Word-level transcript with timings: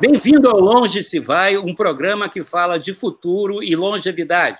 Bem-vindo 0.00 0.48
ao 0.48 0.60
Longe 0.60 1.02
Se 1.02 1.18
Vai, 1.18 1.58
um 1.58 1.74
programa 1.74 2.28
que 2.28 2.44
fala 2.44 2.78
de 2.78 2.94
futuro 2.94 3.60
e 3.64 3.74
longevidade. 3.74 4.56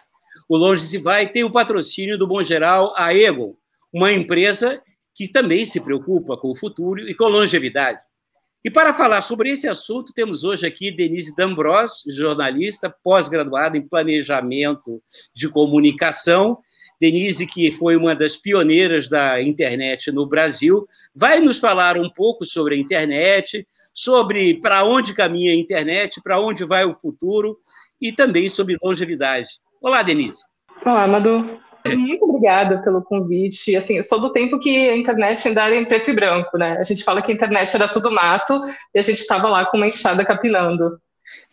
O 0.49 0.57
Longe 0.57 0.83
Se 0.83 0.99
Vai 0.99 1.29
tem 1.29 1.45
o 1.45 1.51
patrocínio 1.51 2.19
do 2.19 2.27
Bom 2.27 2.43
Geral 2.43 2.93
a 2.97 3.15
Egon, 3.15 3.55
uma 3.93 4.11
empresa 4.11 4.83
que 5.15 5.29
também 5.29 5.65
se 5.65 5.81
preocupa 5.81 6.37
com 6.37 6.51
o 6.51 6.57
futuro 6.57 7.09
e 7.09 7.15
com 7.15 7.29
longevidade. 7.29 8.01
E 8.65 8.71
para 8.71 8.93
falar 8.93 9.23
sobre 9.23 9.53
esse 9.53 9.69
assunto, 9.69 10.13
temos 10.13 10.43
hoje 10.43 10.67
aqui 10.67 10.91
Denise 10.91 11.33
D'Ambros, 11.37 12.03
jornalista, 12.09 12.91
pós-graduada 12.91 13.79
em 13.79 13.89
Planejamento 13.89 15.01
de 15.33 15.49
Comunicação. 15.49 16.59
Denise, 17.01 17.47
que 17.47 17.71
foi 17.73 17.97
uma 17.97 18.15
das 18.15 18.37
pioneiras 18.37 19.09
da 19.09 19.41
internet 19.41 20.11
no 20.11 20.27
Brasil, 20.27 20.87
vai 21.15 21.41
nos 21.41 21.59
falar 21.59 21.97
um 21.97 22.11
pouco 22.11 22.45
sobre 22.45 22.75
a 22.75 22.79
internet, 22.79 23.67
sobre 23.95 24.61
para 24.61 24.85
onde 24.85 25.15
caminha 25.15 25.53
a 25.53 25.57
internet, 25.57 26.21
para 26.23 26.41
onde 26.41 26.65
vai 26.65 26.85
o 26.85 26.99
futuro 26.99 27.59
e 28.01 28.13
também 28.13 28.49
sobre 28.49 28.77
longevidade. 28.83 29.49
Olá, 29.81 30.03
Denise. 30.03 30.43
Olá, 30.85 31.07
Madu. 31.07 31.59
Muito 31.87 32.25
obrigada 32.25 32.83
pelo 32.83 33.03
convite. 33.03 33.75
Assim, 33.77 33.97
eu 33.97 34.03
sou 34.03 34.21
do 34.21 34.33
tempo 34.33 34.59
que 34.59 34.89
a 34.89 34.97
internet 34.97 35.47
ainda 35.47 35.65
era 35.65 35.77
em 35.77 35.85
preto 35.85 36.11
e 36.11 36.15
branco, 36.15 36.59
né? 36.59 36.77
A 36.79 36.85
gente 36.85 37.05
fala 37.05 37.23
que 37.23 37.31
a 37.31 37.35
internet 37.35 37.75
era 37.75 37.89
tudo 37.89 38.11
mato 38.11 38.63
e 38.95 38.99
a 38.99 39.03
gente 39.03 39.19
estava 39.19 39.49
lá 39.49 39.65
com 39.65 39.77
uma 39.77 39.87
enxada 39.87 40.25
capinando. 40.25 40.99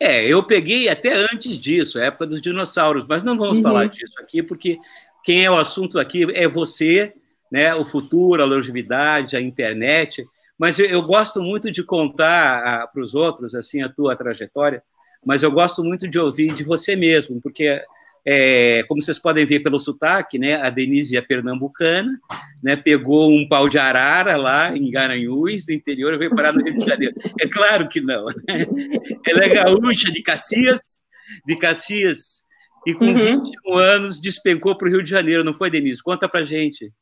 É, 0.00 0.24
eu 0.26 0.42
peguei 0.42 0.88
até 0.88 1.12
antes 1.12 1.58
disso, 1.58 1.98
época 1.98 2.26
dos 2.26 2.40
dinossauros, 2.40 3.06
mas 3.06 3.22
não 3.22 3.36
vamos 3.36 3.58
uhum. 3.58 3.62
falar 3.62 3.86
disso 3.86 4.14
aqui, 4.18 4.42
porque 4.42 4.78
quem 5.26 5.44
é 5.44 5.50
o 5.50 5.58
assunto 5.58 5.98
aqui 5.98 6.24
é 6.34 6.46
você, 6.46 7.12
né? 7.50 7.74
O 7.74 7.84
futuro, 7.84 8.40
a 8.40 8.46
longevidade, 8.46 9.36
a 9.36 9.40
internet. 9.40 10.24
Mas 10.56 10.78
eu, 10.78 10.86
eu 10.86 11.02
gosto 11.02 11.42
muito 11.42 11.68
de 11.68 11.82
contar 11.82 12.86
para 12.92 13.02
os 13.02 13.12
outros 13.12 13.52
assim 13.52 13.82
a 13.82 13.88
tua 13.88 14.14
trajetória, 14.14 14.80
mas 15.24 15.42
eu 15.42 15.50
gosto 15.50 15.82
muito 15.82 16.06
de 16.06 16.16
ouvir 16.16 16.54
de 16.54 16.62
você 16.62 16.94
mesmo, 16.94 17.40
porque 17.42 17.82
é, 18.24 18.84
como 18.84 19.02
vocês 19.02 19.18
podem 19.18 19.44
ver 19.44 19.64
pelo 19.64 19.80
sotaque, 19.80 20.38
né, 20.38 20.54
a 20.54 20.70
Denise 20.70 21.16
é 21.16 21.20
pernambucana, 21.20 22.20
né, 22.62 22.76
pegou 22.76 23.28
um 23.28 23.48
pau 23.48 23.68
de 23.68 23.78
arara 23.78 24.36
lá 24.36 24.76
em 24.76 24.88
Garanhuns, 24.92 25.66
do 25.66 25.72
interior, 25.72 26.14
e 26.14 26.18
veio 26.18 26.36
parar 26.36 26.52
no 26.52 26.62
Rio 26.62 26.78
de 26.78 26.86
Janeiro. 26.86 27.14
É 27.40 27.48
claro 27.48 27.88
que 27.88 28.00
não. 28.00 28.26
Ela 29.26 29.44
é 29.44 29.48
gaúcha 29.48 30.12
de 30.12 30.22
Cacias, 30.22 31.00
de 31.44 31.56
Cacias, 31.56 32.45
e 32.86 32.94
com 32.94 33.04
uhum. 33.04 33.42
21 33.42 33.74
anos 33.76 34.20
despencou 34.20 34.76
para 34.76 34.86
o 34.86 34.90
Rio 34.90 35.02
de 35.02 35.10
Janeiro, 35.10 35.42
não 35.42 35.52
foi, 35.52 35.68
Denise? 35.68 36.02
Conta 36.02 36.28
para 36.28 36.44
gente. 36.44 36.92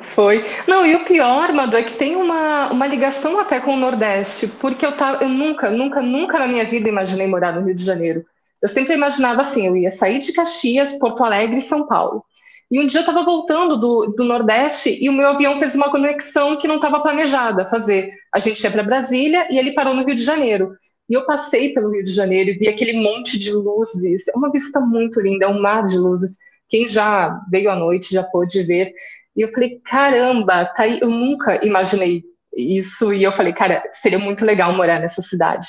Foi. 0.00 0.44
Não, 0.66 0.84
e 0.84 0.96
o 0.96 1.04
pior, 1.04 1.52
Madu, 1.52 1.76
é 1.76 1.82
que 1.82 1.94
tem 1.94 2.16
uma, 2.16 2.70
uma 2.72 2.86
ligação 2.86 3.38
até 3.38 3.60
com 3.60 3.74
o 3.74 3.78
Nordeste, 3.78 4.46
porque 4.46 4.84
eu, 4.84 4.92
tava, 4.92 5.22
eu 5.22 5.28
nunca, 5.28 5.70
nunca, 5.70 6.02
nunca 6.02 6.38
na 6.38 6.48
minha 6.48 6.64
vida 6.64 6.88
imaginei 6.88 7.26
morar 7.26 7.52
no 7.52 7.64
Rio 7.66 7.74
de 7.74 7.84
Janeiro. 7.84 8.24
Eu 8.60 8.68
sempre 8.68 8.94
imaginava 8.94 9.42
assim, 9.42 9.66
eu 9.66 9.76
ia 9.76 9.90
sair 9.90 10.18
de 10.18 10.32
Caxias, 10.32 10.96
Porto 10.96 11.22
Alegre 11.22 11.58
e 11.58 11.62
São 11.62 11.86
Paulo. 11.86 12.24
E 12.70 12.80
um 12.80 12.86
dia 12.86 13.00
eu 13.00 13.02
estava 13.02 13.22
voltando 13.22 13.76
do, 13.76 14.06
do 14.16 14.24
Nordeste 14.24 14.98
e 15.00 15.08
o 15.08 15.12
meu 15.12 15.28
avião 15.28 15.58
fez 15.58 15.74
uma 15.74 15.90
conexão 15.90 16.56
que 16.56 16.66
não 16.66 16.76
estava 16.76 17.00
planejada 17.00 17.66
fazer. 17.66 18.10
A 18.32 18.38
gente 18.38 18.62
ia 18.64 18.70
para 18.70 18.82
Brasília 18.82 19.46
e 19.50 19.58
ele 19.58 19.72
parou 19.72 19.94
no 19.94 20.04
Rio 20.04 20.14
de 20.14 20.24
Janeiro. 20.24 20.72
E 21.08 21.14
eu 21.14 21.26
passei 21.26 21.72
pelo 21.72 21.90
Rio 21.90 22.02
de 22.02 22.12
Janeiro 22.12 22.50
e 22.50 22.54
vi 22.54 22.68
aquele 22.68 22.94
monte 22.94 23.38
de 23.38 23.52
luzes. 23.52 24.28
É 24.28 24.36
uma 24.36 24.50
vista 24.50 24.80
muito 24.80 25.20
linda, 25.20 25.46
é 25.46 25.48
um 25.48 25.60
mar 25.60 25.84
de 25.84 25.98
luzes. 25.98 26.38
Quem 26.68 26.86
já 26.86 27.40
veio 27.50 27.70
à 27.70 27.76
noite 27.76 28.12
já 28.12 28.22
pôde 28.22 28.62
ver. 28.62 28.92
E 29.36 29.42
eu 29.42 29.52
falei, 29.52 29.80
caramba, 29.84 30.64
tá 30.64 30.84
aí. 30.84 31.00
eu 31.00 31.10
nunca 31.10 31.64
imaginei 31.64 32.24
isso. 32.56 33.12
E 33.12 33.22
eu 33.22 33.32
falei, 33.32 33.52
cara, 33.52 33.82
seria 33.92 34.18
muito 34.18 34.44
legal 34.44 34.72
morar 34.72 35.00
nessa 35.00 35.20
cidade. 35.20 35.68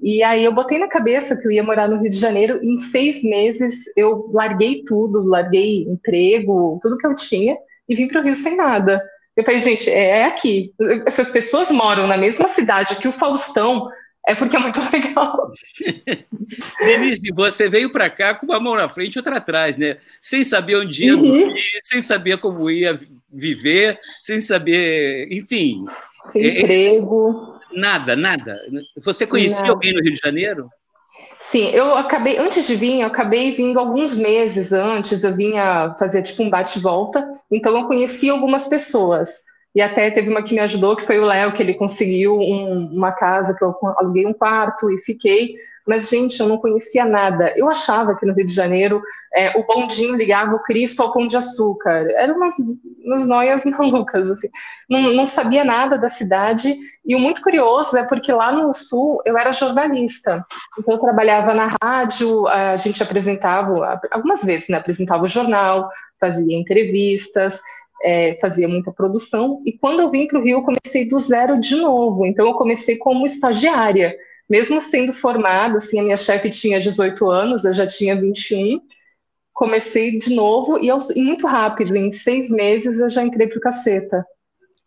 E 0.00 0.22
aí 0.22 0.44
eu 0.44 0.52
botei 0.52 0.78
na 0.78 0.88
cabeça 0.88 1.36
que 1.36 1.46
eu 1.46 1.52
ia 1.52 1.62
morar 1.62 1.88
no 1.88 2.00
Rio 2.00 2.10
de 2.10 2.18
Janeiro. 2.18 2.58
Em 2.62 2.78
seis 2.78 3.22
meses 3.22 3.84
eu 3.96 4.30
larguei 4.32 4.82
tudo, 4.84 5.26
larguei 5.26 5.82
emprego, 5.84 6.78
tudo 6.82 6.98
que 6.98 7.06
eu 7.06 7.14
tinha 7.14 7.56
e 7.88 7.94
vim 7.94 8.08
para 8.08 8.20
o 8.20 8.24
Rio 8.24 8.34
sem 8.34 8.56
nada. 8.56 9.02
Eu 9.36 9.44
falei, 9.44 9.60
gente, 9.60 9.90
é, 9.90 10.20
é 10.20 10.24
aqui. 10.24 10.72
Essas 11.06 11.30
pessoas 11.30 11.70
moram 11.70 12.06
na 12.06 12.16
mesma 12.16 12.48
cidade 12.48 12.96
que 12.96 13.08
o 13.08 13.12
Faustão, 13.12 13.88
é 14.26 14.34
porque 14.34 14.56
é 14.56 14.58
muito 14.58 14.80
legal. 14.90 15.52
Denise, 16.80 17.30
você 17.34 17.68
veio 17.68 17.90
para 17.90 18.08
cá 18.08 18.34
com 18.34 18.46
uma 18.46 18.58
mão 18.58 18.74
na 18.74 18.88
frente 18.88 19.14
e 19.14 19.18
outra 19.18 19.36
atrás, 19.36 19.76
né? 19.76 19.98
Sem 20.20 20.42
saber 20.42 20.76
onde 20.76 21.04
ia 21.04 21.14
uhum. 21.14 21.22
dormir, 21.22 21.60
sem 21.82 22.00
saber 22.00 22.38
como 22.38 22.70
ia 22.70 22.98
viver, 23.30 23.98
sem 24.22 24.40
saber, 24.40 25.28
enfim. 25.30 25.84
Sem 26.32 26.42
é, 26.42 26.60
emprego. 26.60 27.54
Nada, 27.72 28.16
nada. 28.16 28.56
Você 29.02 29.26
conhecia 29.26 29.60
nada. 29.60 29.72
alguém 29.72 29.92
no 29.92 30.00
Rio 30.00 30.12
de 30.12 30.20
Janeiro? 30.20 30.70
Sim, 31.38 31.68
eu 31.68 31.94
acabei, 31.94 32.38
antes 32.38 32.66
de 32.66 32.74
vir, 32.74 33.00
eu 33.00 33.06
acabei 33.06 33.50
vindo 33.50 33.78
alguns 33.78 34.16
meses 34.16 34.72
antes, 34.72 35.22
eu 35.22 35.36
vinha 35.36 35.94
fazer 35.98 36.22
tipo 36.22 36.42
um 36.42 36.48
bate-volta, 36.48 37.30
então 37.50 37.76
eu 37.78 37.86
conheci 37.86 38.30
algumas 38.30 38.66
pessoas. 38.66 39.43
E 39.74 39.82
até 39.82 40.10
teve 40.10 40.30
uma 40.30 40.42
que 40.42 40.54
me 40.54 40.60
ajudou, 40.60 40.94
que 40.96 41.04
foi 41.04 41.18
o 41.18 41.24
Léo, 41.24 41.52
que 41.52 41.60
ele 41.60 41.74
conseguiu 41.74 42.38
um, 42.38 42.86
uma 42.92 43.10
casa 43.10 43.54
que 43.54 43.64
eu 43.64 43.74
aluguei 43.98 44.24
um 44.24 44.32
quarto 44.32 44.88
e 44.88 45.00
fiquei. 45.00 45.54
Mas, 45.86 46.08
gente, 46.08 46.40
eu 46.40 46.48
não 46.48 46.56
conhecia 46.56 47.04
nada. 47.04 47.52
Eu 47.56 47.68
achava 47.68 48.16
que 48.16 48.24
no 48.24 48.32
Rio 48.32 48.46
de 48.46 48.54
Janeiro 48.54 49.02
é, 49.34 49.58
o 49.58 49.66
bondinho 49.66 50.16
ligava 50.16 50.54
o 50.54 50.62
Cristo 50.62 51.02
ao 51.02 51.12
Pão 51.12 51.26
de 51.26 51.36
Açúcar. 51.36 52.06
Eram 52.12 52.36
umas, 52.36 52.54
umas 53.04 53.26
noias 53.26 53.64
malucas, 53.66 54.30
assim. 54.30 54.48
Não, 54.88 55.12
não 55.12 55.26
sabia 55.26 55.62
nada 55.62 55.98
da 55.98 56.08
cidade. 56.08 56.74
E 57.04 57.14
o 57.14 57.18
muito 57.18 57.42
curioso 57.42 57.98
é 57.98 58.04
porque 58.04 58.32
lá 58.32 58.50
no 58.52 58.72
Sul 58.72 59.20
eu 59.26 59.36
era 59.36 59.52
jornalista. 59.52 60.46
Então, 60.78 60.94
eu 60.94 61.00
trabalhava 61.00 61.52
na 61.52 61.76
rádio, 61.82 62.46
a 62.46 62.76
gente 62.76 63.02
apresentava, 63.02 64.00
algumas 64.10 64.42
vezes, 64.42 64.68
né? 64.68 64.78
Apresentava 64.78 65.24
o 65.24 65.28
jornal, 65.28 65.88
fazia 66.18 66.56
entrevistas 66.56 67.60
é, 68.04 68.36
fazia 68.38 68.68
muita 68.68 68.92
produção, 68.92 69.62
e 69.64 69.72
quando 69.72 70.00
eu 70.00 70.10
vim 70.10 70.26
para 70.26 70.38
o 70.38 70.44
Rio, 70.44 70.58
eu 70.58 70.62
comecei 70.62 71.08
do 71.08 71.18
zero 71.18 71.58
de 71.58 71.74
novo. 71.74 72.26
Então, 72.26 72.46
eu 72.46 72.54
comecei 72.54 72.98
como 72.98 73.24
estagiária, 73.24 74.14
mesmo 74.48 74.80
sendo 74.80 75.12
formada, 75.12 75.78
assim, 75.78 75.98
a 75.98 76.02
minha 76.02 76.16
chefe 76.16 76.50
tinha 76.50 76.78
18 76.78 77.30
anos, 77.30 77.64
eu 77.64 77.72
já 77.72 77.86
tinha 77.86 78.14
21. 78.14 78.78
Comecei 79.54 80.18
de 80.18 80.34
novo 80.34 80.78
e, 80.78 80.88
eu, 80.88 80.98
e 81.14 81.22
muito 81.22 81.46
rápido, 81.46 81.96
em 81.96 82.12
seis 82.12 82.50
meses 82.50 82.98
eu 82.98 83.08
já 83.08 83.22
entrei 83.22 83.46
para 83.46 83.56
o 83.56 83.60
caceta. 83.60 84.24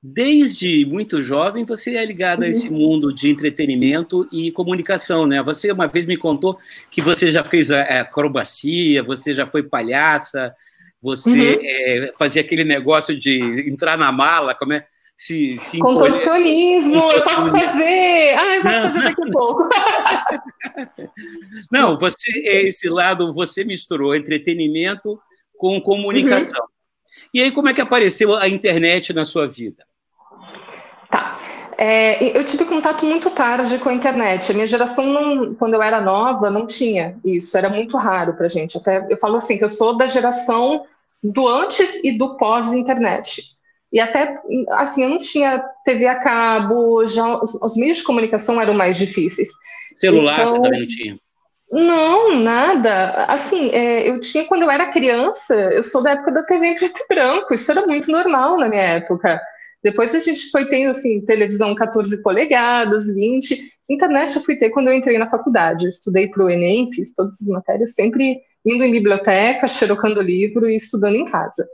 Desde 0.04 0.86
muito 0.86 1.22
jovem, 1.22 1.66
você 1.66 1.96
é 1.96 2.06
ligada 2.06 2.42
uhum. 2.42 2.48
a 2.48 2.50
esse 2.50 2.70
mundo 2.70 3.14
de 3.14 3.30
entretenimento 3.30 4.28
e 4.32 4.52
comunicação, 4.52 5.26
né? 5.26 5.42
Você 5.42 5.72
uma 5.72 5.88
vez 5.88 6.06
me 6.06 6.18
contou 6.18 6.60
que 6.92 7.02
você 7.02 7.32
já 7.32 7.44
fez 7.44 7.72
acrobacia, 7.72 9.02
você 9.02 9.34
já 9.34 9.48
foi 9.48 9.64
palhaça, 9.64 10.54
você 11.02 11.30
uhum. 11.30 11.60
é, 11.62 12.14
fazia 12.18 12.42
aquele 12.42 12.64
negócio 12.64 13.18
de 13.18 13.40
entrar 13.70 13.98
na 13.98 14.12
mala, 14.12 14.56
como 14.56 14.74
é? 14.74 14.88
Se, 15.16 15.58
se 15.58 15.80
Contorcionismo, 15.80 17.12
eu 17.12 17.24
posso 17.24 17.50
fazer! 17.50 18.36
Ah, 18.38 18.56
eu 18.56 18.62
posso 18.62 18.82
fazer 18.82 19.04
daqui 19.04 19.24
a 19.24 19.32
pouco. 19.32 19.70
não, 21.72 21.98
você, 21.98 22.32
esse 22.40 22.88
lado, 22.88 23.34
você 23.34 23.64
misturou 23.64 24.16
entretenimento 24.16 25.20
com 25.58 25.82
comunicação. 25.82 26.62
Uhum. 26.62 26.68
E 27.34 27.42
aí, 27.42 27.52
como 27.52 27.68
é 27.68 27.74
que 27.74 27.82
apareceu 27.82 28.36
a 28.36 28.48
internet 28.48 29.12
na 29.12 29.26
sua 29.26 29.48
vida? 29.48 29.84
Tá. 31.10 31.40
É, 31.78 32.36
eu 32.36 32.44
tive 32.44 32.66
contato 32.66 33.06
muito 33.06 33.30
tarde 33.30 33.78
com 33.78 33.90
a 33.90 33.94
internet. 33.94 34.52
A 34.52 34.56
minha 34.56 34.66
geração, 34.66 35.06
não, 35.06 35.54
quando 35.54 35.76
eu 35.76 35.82
era 35.82 36.02
nova, 36.02 36.50
não 36.50 36.66
tinha 36.66 37.16
isso. 37.24 37.56
Era 37.56 37.70
muito 37.70 37.96
raro 37.98 38.34
para 38.34 38.48
gente. 38.48 38.78
Até 38.78 39.06
eu 39.10 39.18
falo 39.18 39.36
assim 39.38 39.58
que 39.58 39.64
eu 39.64 39.70
sou 39.70 39.96
da 39.96 40.08
geração 40.08 40.84
do 41.24 41.48
antes 41.48 42.00
e 42.04 42.18
do 42.18 42.36
pós-internet. 42.36 43.44
E 43.94 44.00
até, 44.00 44.36
assim, 44.72 45.04
eu 45.04 45.10
não 45.10 45.18
tinha 45.18 45.64
TV 45.86 46.08
a 46.08 46.16
cabo, 46.16 47.06
já 47.06 47.42
os, 47.42 47.54
os 47.56 47.78
meios 47.78 47.98
de 47.98 48.04
comunicação 48.04 48.60
eram 48.60 48.74
mais 48.74 48.98
difíceis. 48.98 49.50
Celular 49.94 50.34
então, 50.34 50.48
você 50.50 50.62
também 50.62 50.80
não 50.82 50.88
tinha? 50.88 51.20
Não, 51.72 52.40
nada. 52.40 53.26
Assim, 53.26 53.70
é, 53.70 54.10
eu 54.10 54.20
tinha 54.20 54.46
quando 54.46 54.64
eu 54.64 54.72
era 54.72 54.88
criança, 54.88 55.54
eu 55.54 55.84
sou 55.84 56.02
da 56.02 56.12
época 56.12 56.32
da 56.32 56.44
TV 56.44 56.68
em 56.68 56.76
preto 56.76 57.02
e 57.02 57.08
branco, 57.08 57.54
isso 57.54 57.70
era 57.72 57.86
muito 57.86 58.12
normal 58.12 58.58
na 58.58 58.68
minha 58.68 58.84
época. 58.84 59.42
Depois 59.88 60.14
a 60.14 60.20
gente 60.20 60.52
foi 60.52 60.68
tendo, 60.68 60.90
assim, 60.90 61.22
televisão 61.22 61.74
14 61.74 62.22
polegadas, 62.22 63.10
20. 63.10 63.58
Internet 63.90 64.36
eu 64.36 64.42
fui 64.42 64.58
ter 64.58 64.70
quando 64.70 64.90
eu 64.90 64.94
entrei 64.94 65.18
na 65.18 65.30
faculdade. 65.30 65.86
Eu 65.86 65.90
estudei 65.90 66.28
para 66.28 66.44
o 66.44 66.50
Enem, 66.50 66.92
fiz 66.92 67.14
todas 67.14 67.42
as 67.42 67.48
matérias, 67.48 67.94
sempre 67.94 68.38
indo 68.66 68.84
em 68.84 68.92
biblioteca, 68.92 69.66
xerocando 69.66 70.22
livro 70.22 70.70
e 70.70 70.76
estudando 70.76 71.16
em 71.16 71.24
casa. 71.24 71.66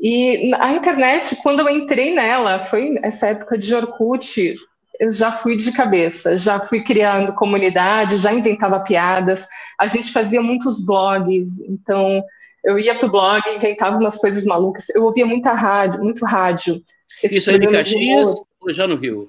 E 0.00 0.52
a 0.58 0.72
internet, 0.72 1.36
quando 1.36 1.60
eu 1.60 1.68
entrei 1.68 2.12
nela, 2.12 2.58
foi 2.58 2.96
essa 3.04 3.28
época 3.28 3.56
de 3.56 3.72
Orkut, 3.72 4.56
eu 4.98 5.12
já 5.12 5.30
fui 5.30 5.54
de 5.54 5.70
cabeça, 5.70 6.36
já 6.36 6.58
fui 6.58 6.82
criando 6.82 7.32
comunidade, 7.34 8.16
já 8.16 8.32
inventava 8.32 8.80
piadas, 8.80 9.46
a 9.78 9.86
gente 9.86 10.10
fazia 10.10 10.42
muitos 10.42 10.84
blogs, 10.84 11.60
então 11.60 12.20
eu 12.64 12.80
ia 12.80 12.98
pro 12.98 13.08
blog, 13.08 13.42
inventava 13.48 13.96
umas 13.96 14.16
coisas 14.16 14.44
malucas, 14.44 14.88
eu 14.90 15.04
ouvia 15.04 15.24
muita 15.24 15.52
rádio, 15.52 16.02
muito 16.02 16.24
rádio. 16.24 16.82
Isso 17.24 17.50
aí 17.50 17.58
de 17.58 17.68
Caxias 17.68 18.34
ou 18.60 18.72
já 18.72 18.86
no 18.86 18.96
Rio? 18.96 19.20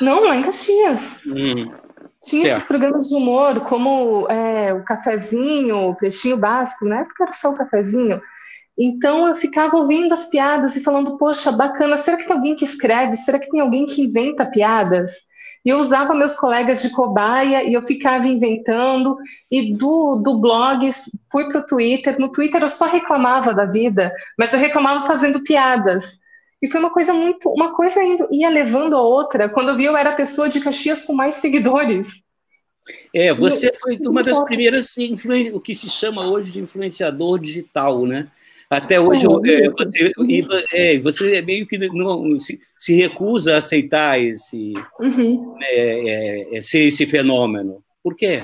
Não, 0.00 0.24
lá 0.24 0.36
em 0.36 0.42
Caxias. 0.42 1.20
Hum. 1.26 1.70
Tinha 2.22 2.42
certo. 2.42 2.56
esses 2.56 2.68
programas 2.68 3.08
de 3.08 3.14
humor, 3.14 3.60
como 3.60 4.26
é, 4.28 4.72
o 4.72 4.82
cafezinho, 4.84 5.90
o 5.90 5.94
pretinho 5.94 6.36
básico, 6.36 6.84
na 6.84 7.00
época 7.00 7.24
era 7.24 7.32
só 7.32 7.50
o 7.50 7.56
cafezinho. 7.56 8.20
Então 8.78 9.26
eu 9.26 9.34
ficava 9.34 9.76
ouvindo 9.76 10.12
as 10.12 10.26
piadas 10.26 10.76
e 10.76 10.82
falando, 10.82 11.16
poxa, 11.16 11.50
bacana, 11.50 11.96
será 11.96 12.16
que 12.16 12.26
tem 12.26 12.36
alguém 12.36 12.54
que 12.54 12.64
escreve? 12.64 13.16
Será 13.16 13.38
que 13.38 13.50
tem 13.50 13.60
alguém 13.60 13.86
que 13.86 14.02
inventa 14.02 14.44
piadas? 14.44 15.12
E 15.64 15.70
eu 15.70 15.78
usava 15.78 16.14
meus 16.14 16.36
colegas 16.36 16.82
de 16.82 16.90
cobaia 16.90 17.64
e 17.64 17.72
eu 17.72 17.82
ficava 17.82 18.28
inventando. 18.28 19.16
E 19.50 19.72
do, 19.74 20.16
do 20.16 20.38
blog 20.38 20.88
fui 21.32 21.48
para 21.48 21.58
o 21.58 21.66
Twitter. 21.66 22.20
No 22.20 22.30
Twitter 22.30 22.62
eu 22.62 22.68
só 22.68 22.84
reclamava 22.84 23.54
da 23.54 23.64
vida, 23.64 24.12
mas 24.38 24.52
eu 24.52 24.58
reclamava 24.58 25.06
fazendo 25.06 25.42
piadas. 25.42 26.20
E 26.62 26.68
foi 26.68 26.80
uma 26.80 26.90
coisa 26.90 27.12
muito. 27.12 27.50
Uma 27.50 27.74
coisa 27.74 28.00
ia 28.30 28.48
levando 28.48 28.96
a 28.96 29.02
outra. 29.02 29.48
Quando 29.48 29.70
eu 29.70 29.76
vi, 29.76 29.84
eu 29.84 29.96
era 29.96 30.10
a 30.10 30.16
pessoa 30.16 30.48
de 30.48 30.60
Caxias 30.60 31.04
com 31.04 31.12
mais 31.12 31.34
seguidores. 31.34 32.22
É, 33.14 33.34
você 33.34 33.72
foi 33.72 33.98
uma 34.06 34.22
das 34.22 34.38
primeiras 34.44 34.94
o 35.52 35.60
que 35.60 35.74
se 35.74 35.88
chama 35.88 36.26
hoje 36.26 36.52
de 36.52 36.60
influenciador 36.60 37.38
digital, 37.38 38.06
né? 38.06 38.28
Até 38.68 39.00
hoje 39.00 39.26
é, 39.26 39.70
você, 39.70 40.12
é, 40.72 40.98
você 40.98 41.36
é 41.36 41.42
meio 41.42 41.66
que 41.66 41.78
não 41.78 42.36
se, 42.38 42.60
se 42.78 42.94
recusa 42.94 43.54
a 43.54 43.58
aceitar 43.58 44.20
esse 44.20 44.74
uhum. 45.00 45.56
é, 45.62 46.56
é, 46.56 46.62
ser 46.62 46.80
esse 46.80 47.06
fenômeno. 47.06 47.82
Por 48.02 48.16
quê? 48.16 48.42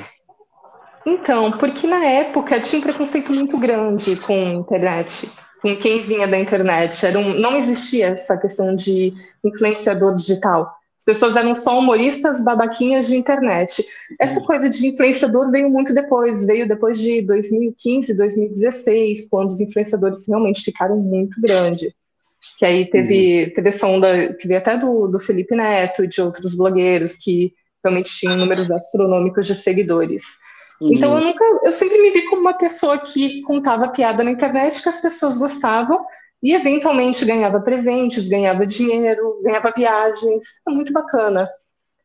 Então, 1.04 1.50
porque 1.52 1.88
na 1.88 2.04
época 2.04 2.60
tinha 2.60 2.78
um 2.78 2.82
preconceito 2.82 3.32
muito 3.32 3.58
grande 3.58 4.14
com 4.16 4.32
a 4.32 4.52
internet, 4.52 5.28
com 5.62 5.76
quem 5.76 6.00
vinha 6.00 6.26
da 6.26 6.36
internet. 6.36 7.06
Era 7.06 7.18
um, 7.18 7.38
não 7.38 7.56
existia 7.56 8.08
essa 8.08 8.36
questão 8.36 8.74
de 8.74 9.14
influenciador 9.44 10.14
digital. 10.16 10.74
As 10.98 11.04
pessoas 11.04 11.36
eram 11.36 11.54
só 11.54 11.78
humoristas 11.78 12.42
babaquinhas 12.42 13.06
de 13.06 13.16
internet. 13.16 13.84
Essa 14.20 14.40
uhum. 14.40 14.46
coisa 14.46 14.68
de 14.68 14.86
influenciador 14.86 15.50
veio 15.50 15.70
muito 15.70 15.94
depois, 15.94 16.44
veio 16.44 16.66
depois 16.66 16.98
de 16.98 17.22
2015, 17.22 18.16
2016, 18.16 19.28
quando 19.28 19.50
os 19.50 19.60
influenciadores 19.60 20.26
realmente 20.28 20.62
ficaram 20.62 20.96
muito 20.96 21.40
grandes. 21.40 21.94
Que 22.58 22.64
aí 22.64 22.84
teve, 22.86 23.44
uhum. 23.44 23.54
teve 23.54 23.68
essa 23.68 23.86
onda 23.86 24.34
que 24.34 24.46
veio 24.46 24.58
até 24.58 24.76
do, 24.76 25.06
do 25.06 25.20
Felipe 25.20 25.54
Neto 25.56 26.04
e 26.04 26.08
de 26.08 26.20
outros 26.20 26.54
blogueiros 26.54 27.14
que 27.14 27.52
realmente 27.84 28.12
tinham 28.16 28.36
números 28.36 28.70
astronômicos 28.70 29.46
de 29.46 29.54
seguidores. 29.54 30.22
Uhum. 30.82 30.94
Então 30.94 31.16
eu 31.16 31.24
nunca, 31.24 31.44
eu 31.62 31.70
sempre 31.70 32.00
me 32.02 32.10
vi 32.10 32.26
como 32.26 32.42
uma 32.42 32.54
pessoa 32.54 32.98
que 32.98 33.40
contava 33.42 33.88
piada 33.88 34.24
na 34.24 34.32
internet 34.32 34.82
que 34.82 34.88
as 34.88 35.00
pessoas 35.00 35.38
gostavam 35.38 36.04
e 36.42 36.52
eventualmente 36.52 37.24
ganhava 37.24 37.60
presentes, 37.60 38.26
ganhava 38.26 38.66
dinheiro, 38.66 39.40
ganhava 39.44 39.72
viagens, 39.74 40.44
é 40.66 40.70
muito 40.72 40.92
bacana. 40.92 41.48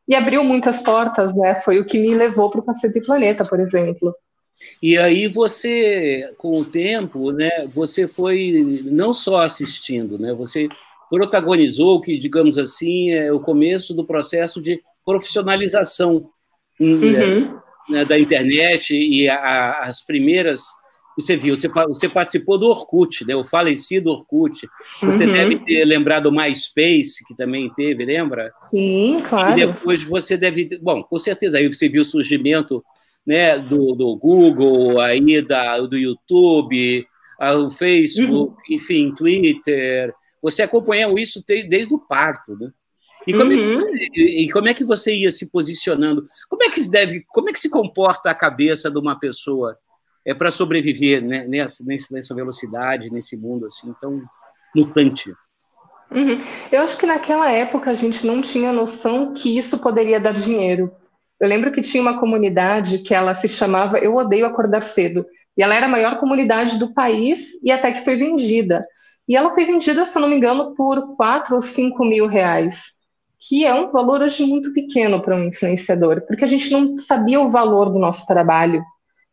E 0.06 0.14
abriu 0.14 0.44
muitas 0.44 0.80
portas, 0.80 1.34
né? 1.34 1.56
Foi 1.56 1.80
o 1.80 1.84
que 1.84 1.98
me 1.98 2.14
levou 2.14 2.48
para 2.48 2.60
o 2.60 2.64
Cacete 2.64 3.00
Planeta, 3.00 3.44
por 3.44 3.58
exemplo. 3.58 4.14
E 4.80 4.96
aí 4.96 5.26
você, 5.26 6.32
com 6.38 6.52
o 6.60 6.64
tempo, 6.64 7.32
né, 7.32 7.50
você 7.66 8.06
foi 8.06 8.64
não 8.84 9.12
só 9.12 9.38
assistindo, 9.38 10.18
né, 10.18 10.34
você 10.34 10.68
protagonizou 11.08 12.00
que, 12.00 12.18
digamos 12.18 12.58
assim, 12.58 13.12
é 13.12 13.32
o 13.32 13.38
começo 13.38 13.94
do 13.94 14.04
processo 14.04 14.60
de 14.60 14.82
profissionalização 15.04 16.28
hum, 16.80 16.94
uhum. 16.94 17.12
né, 17.12 17.60
da 18.06 18.18
internet 18.18 18.94
e 18.94 19.28
a, 19.28 19.80
as 19.80 20.02
primeiras 20.02 20.62
você 21.18 21.36
viu, 21.36 21.56
você, 21.56 21.66
você 21.66 22.08
participou 22.08 22.56
do 22.56 22.68
Orkut, 22.68 23.26
né? 23.26 23.34
o 23.34 23.42
falecido 23.42 24.10
Orkut. 24.12 24.68
Você 25.02 25.26
uhum. 25.26 25.32
deve 25.32 25.58
ter 25.64 25.84
lembrado 25.84 26.26
o 26.26 26.32
MySpace, 26.32 27.24
que 27.26 27.34
também 27.36 27.68
teve, 27.74 28.04
lembra? 28.04 28.52
Sim, 28.54 29.16
claro. 29.28 29.58
E 29.58 29.66
depois 29.66 30.00
você 30.04 30.36
deve. 30.36 30.78
Bom, 30.80 31.02
com 31.02 31.18
certeza, 31.18 31.58
aí 31.58 31.66
você 31.66 31.88
viu 31.88 32.02
o 32.02 32.04
surgimento 32.04 32.84
né, 33.26 33.58
do, 33.58 33.96
do 33.96 34.16
Google, 34.16 35.00
aí 35.00 35.42
da, 35.42 35.80
do 35.80 35.98
YouTube, 35.98 37.04
o 37.40 37.70
Facebook, 37.70 38.54
uhum. 38.54 38.76
enfim, 38.76 39.12
Twitter. 39.12 40.14
Você 40.40 40.62
acompanhou 40.62 41.18
isso 41.18 41.42
desde 41.44 41.92
o 41.92 41.98
parto, 41.98 42.56
né? 42.56 42.70
E 43.28 43.32
como, 43.34 43.52
uhum. 43.52 43.72
é 43.72 43.74
você, 43.74 43.96
e 44.16 44.50
como, 44.50 44.68
é 44.68 44.74
que 44.74 44.84
você, 44.84 45.14
ia 45.14 45.30
se 45.30 45.50
posicionando? 45.50 46.24
Como 46.48 46.62
é 46.62 46.70
que 46.70 46.82
se 46.82 46.90
deve, 46.90 47.22
como 47.28 47.50
é 47.50 47.52
que 47.52 47.60
se 47.60 47.68
comporta 47.68 48.30
a 48.30 48.34
cabeça 48.34 48.90
de 48.90 48.98
uma 48.98 49.20
pessoa 49.20 49.76
é 50.24 50.32
para 50.32 50.50
sobreviver 50.50 51.22
né, 51.22 51.46
nessa, 51.46 51.84
nessa 52.10 52.34
velocidade, 52.34 53.10
nesse 53.10 53.36
mundo 53.36 53.66
assim 53.66 53.94
tão 54.00 54.22
mutante. 54.74 55.30
Uhum. 56.10 56.38
Eu 56.72 56.82
acho 56.82 56.96
que 56.96 57.04
naquela 57.04 57.50
época 57.50 57.90
a 57.90 57.94
gente 57.94 58.26
não 58.26 58.40
tinha 58.40 58.72
noção 58.72 59.34
que 59.34 59.58
isso 59.58 59.78
poderia 59.78 60.18
dar 60.18 60.32
dinheiro. 60.32 60.90
Eu 61.38 61.48
lembro 61.48 61.70
que 61.70 61.82
tinha 61.82 62.02
uma 62.02 62.18
comunidade 62.18 62.98
que 62.98 63.14
ela 63.14 63.34
se 63.34 63.48
chamava 63.48 63.98
Eu 63.98 64.16
Odeio 64.16 64.46
Acordar 64.46 64.82
Cedo. 64.82 65.26
E 65.56 65.62
ela 65.62 65.74
era 65.74 65.86
a 65.86 65.90
maior 65.90 66.18
comunidade 66.18 66.78
do 66.78 66.94
país 66.94 67.52
e 67.62 67.70
até 67.70 67.92
que 67.92 68.04
foi 68.04 68.16
vendida. 68.16 68.86
E 69.28 69.36
ela 69.36 69.52
foi 69.52 69.64
vendida, 69.64 70.04
se 70.04 70.18
não 70.18 70.28
me 70.28 70.36
engano, 70.36 70.74
por 70.74 71.16
4 71.16 71.54
ou 71.54 71.60
5 71.60 72.04
mil 72.04 72.26
reais, 72.26 72.92
que 73.38 73.64
é 73.64 73.72
um 73.72 73.90
valor 73.92 74.20
hoje 74.20 74.44
muito 74.44 74.72
pequeno 74.72 75.22
para 75.22 75.36
um 75.36 75.44
influenciador, 75.44 76.22
porque 76.26 76.44
a 76.44 76.48
gente 76.48 76.70
não 76.70 76.96
sabia 76.98 77.40
o 77.40 77.50
valor 77.50 77.90
do 77.90 77.98
nosso 77.98 78.26
trabalho. 78.26 78.82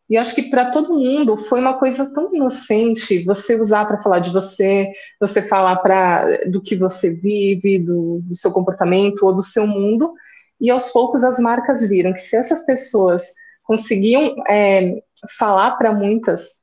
E 0.08 0.16
acho 0.18 0.36
que 0.36 0.44
para 0.44 0.70
todo 0.70 0.94
mundo 0.94 1.36
foi 1.36 1.60
uma 1.60 1.80
coisa 1.80 2.06
tão 2.14 2.34
inocente 2.34 3.24
você 3.24 3.60
usar 3.60 3.86
para 3.86 4.00
falar 4.00 4.20
de 4.20 4.30
você, 4.30 4.92
você 5.20 5.42
falar 5.42 5.78
para 5.78 6.46
do 6.46 6.62
que 6.62 6.76
você 6.76 7.10
vive, 7.10 7.80
do, 7.80 8.22
do, 8.22 8.34
seu 8.36 8.52
comportamento 8.52 9.24
ou 9.24 9.34
do 9.34 9.42
seu 9.42 9.66
mundo. 9.66 10.14
E 10.62 10.70
aos 10.70 10.90
poucos 10.90 11.24
as 11.24 11.40
marcas 11.40 11.88
viram 11.88 12.14
que 12.14 12.20
se 12.20 12.36
essas 12.36 12.64
pessoas 12.64 13.24
conseguiam 13.64 14.36
é, 14.48 15.02
falar 15.40 15.72
para 15.72 15.92
muitas, 15.92 16.62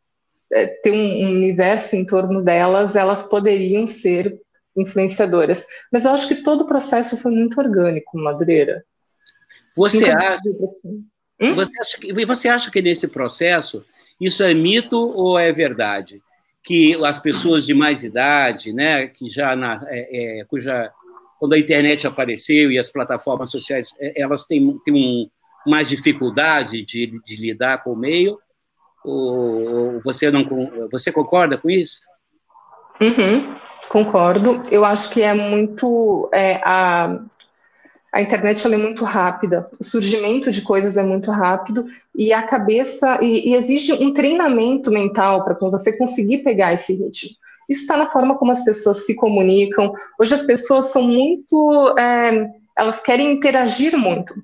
é, 0.52 0.66
ter 0.66 0.92
um, 0.92 1.24
um 1.24 1.30
universo 1.30 1.96
em 1.96 2.06
torno 2.06 2.44
delas, 2.44 2.94
elas 2.94 3.24
poderiam 3.24 3.88
ser 3.88 4.40
influenciadoras. 4.76 5.64
Mas 5.92 6.04
eu 6.04 6.12
acho 6.12 6.28
que 6.28 6.36
todo 6.36 6.62
o 6.62 6.66
processo 6.66 7.16
foi 7.16 7.32
muito 7.32 7.60
orgânico, 7.60 8.18
Madureira. 8.18 8.84
Você 9.76 10.10
acha? 10.10 10.40
Hum? 11.40 11.54
Você, 11.54 11.80
acha 11.80 11.98
que, 11.98 12.26
você 12.26 12.48
acha 12.48 12.70
que 12.70 12.82
nesse 12.82 13.08
processo 13.08 13.84
isso 14.20 14.42
é 14.42 14.54
mito 14.54 14.96
ou 14.96 15.38
é 15.38 15.50
verdade? 15.52 16.22
Que 16.62 16.94
as 17.04 17.18
pessoas 17.18 17.66
de 17.66 17.74
mais 17.74 18.04
idade, 18.04 18.72
né, 18.72 19.08
que 19.08 19.28
já 19.28 19.56
na, 19.56 19.84
é, 19.88 20.40
é, 20.40 20.44
cuja 20.44 20.92
quando 21.38 21.54
a 21.54 21.58
internet 21.58 22.06
apareceu 22.06 22.70
e 22.70 22.78
as 22.78 22.88
plataformas 22.88 23.50
sociais, 23.50 23.92
é, 23.98 24.22
elas 24.22 24.44
têm, 24.44 24.78
têm 24.84 24.94
um, 24.94 25.28
mais 25.66 25.88
dificuldade 25.88 26.84
de, 26.84 27.20
de 27.24 27.36
lidar 27.36 27.82
com 27.82 27.92
o 27.92 27.96
meio? 27.96 28.38
Ou 29.04 30.00
você 30.02 30.30
não 30.30 30.46
você 30.90 31.10
concorda 31.10 31.58
com 31.58 31.68
isso? 31.68 32.00
Uhum, 33.00 33.56
concordo. 33.88 34.62
Eu 34.70 34.84
acho 34.84 35.10
que 35.10 35.22
é 35.22 35.34
muito 35.34 36.28
é, 36.32 36.60
a, 36.64 37.18
a 38.12 38.20
internet 38.20 38.66
é 38.66 38.76
muito 38.76 39.04
rápida, 39.04 39.70
o 39.80 39.84
surgimento 39.84 40.50
de 40.50 40.60
coisas 40.60 40.98
é 40.98 41.02
muito 41.02 41.30
rápido 41.30 41.86
e 42.14 42.30
a 42.30 42.42
cabeça 42.42 43.18
e, 43.22 43.50
e 43.50 43.54
exige 43.54 43.94
um 43.94 44.12
treinamento 44.12 44.90
mental 44.90 45.42
para 45.44 45.54
você 45.70 45.96
conseguir 45.96 46.38
pegar 46.38 46.74
esse 46.74 46.94
ritmo. 46.94 47.30
Isso 47.68 47.82
está 47.82 47.96
na 47.96 48.10
forma 48.10 48.36
como 48.36 48.52
as 48.52 48.62
pessoas 48.62 49.06
se 49.06 49.14
comunicam. 49.14 49.94
Hoje 50.20 50.34
as 50.34 50.44
pessoas 50.44 50.86
são 50.86 51.02
muito, 51.04 51.94
é, 51.98 52.50
elas 52.76 53.00
querem 53.00 53.32
interagir 53.32 53.96
muito. 53.96 54.34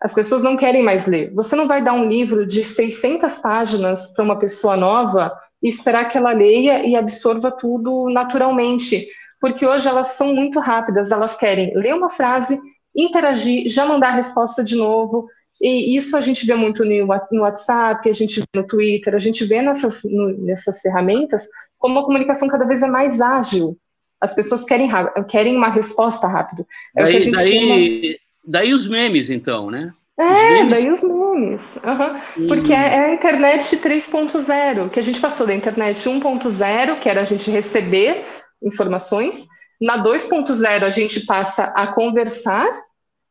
As 0.00 0.14
pessoas 0.14 0.40
não 0.40 0.56
querem 0.56 0.82
mais 0.82 1.06
ler. 1.06 1.30
Você 1.34 1.54
não 1.54 1.66
vai 1.66 1.82
dar 1.82 1.92
um 1.92 2.08
livro 2.08 2.46
de 2.46 2.64
600 2.64 3.36
páginas 3.38 4.08
para 4.12 4.24
uma 4.24 4.38
pessoa 4.38 4.76
nova 4.76 5.36
e 5.62 5.68
esperar 5.68 6.08
que 6.08 6.16
ela 6.16 6.32
leia 6.32 6.86
e 6.86 6.94
absorva 6.94 7.50
tudo 7.50 8.08
naturalmente, 8.10 9.08
porque 9.40 9.66
hoje 9.66 9.88
elas 9.88 10.08
são 10.08 10.34
muito 10.34 10.60
rápidas. 10.60 11.10
Elas 11.10 11.36
querem 11.36 11.72
ler 11.74 11.94
uma 11.94 12.10
frase 12.10 12.58
interagir, 12.94 13.68
já 13.68 13.86
mandar 13.86 14.08
a 14.08 14.16
resposta 14.16 14.62
de 14.62 14.76
novo. 14.76 15.28
E 15.60 15.96
isso 15.96 16.16
a 16.16 16.20
gente 16.20 16.46
vê 16.46 16.54
muito 16.54 16.84
no 16.84 17.42
WhatsApp, 17.42 18.08
a 18.08 18.12
gente 18.12 18.40
vê 18.40 18.46
no 18.54 18.66
Twitter, 18.66 19.14
a 19.14 19.18
gente 19.18 19.44
vê 19.44 19.60
nessas, 19.60 20.02
nessas 20.38 20.80
ferramentas 20.80 21.48
como 21.76 21.98
a 21.98 22.04
comunicação 22.04 22.48
cada 22.48 22.64
vez 22.64 22.82
é 22.82 22.86
mais 22.86 23.20
ágil. 23.20 23.76
As 24.20 24.32
pessoas 24.32 24.64
querem, 24.64 24.88
querem 25.28 25.56
uma 25.56 25.68
resposta 25.68 26.26
rápida. 26.26 26.64
É 26.96 27.04
daí, 27.04 27.30
daí, 27.30 27.52
chama... 27.52 28.16
daí 28.44 28.72
os 28.72 28.88
memes, 28.88 29.30
então, 29.30 29.70
né? 29.70 29.92
É, 30.18 30.64
daí 30.64 30.90
os 30.90 31.02
memes. 31.02 31.76
Uhum. 31.76 32.44
Hum. 32.44 32.46
Porque 32.48 32.72
é, 32.72 32.76
é 32.76 33.04
a 33.06 33.14
internet 33.14 33.76
3.0, 33.76 34.90
que 34.90 34.98
a 34.98 35.02
gente 35.02 35.20
passou 35.20 35.46
da 35.46 35.54
internet 35.54 35.96
1.0, 35.96 36.98
que 36.98 37.08
era 37.08 37.20
a 37.20 37.24
gente 37.24 37.50
receber 37.50 38.24
informações, 38.62 39.46
na 39.80 40.02
2.0 40.02 40.82
a 40.82 40.90
gente 40.90 41.24
passa 41.24 41.64
a 41.66 41.86
conversar 41.86 42.68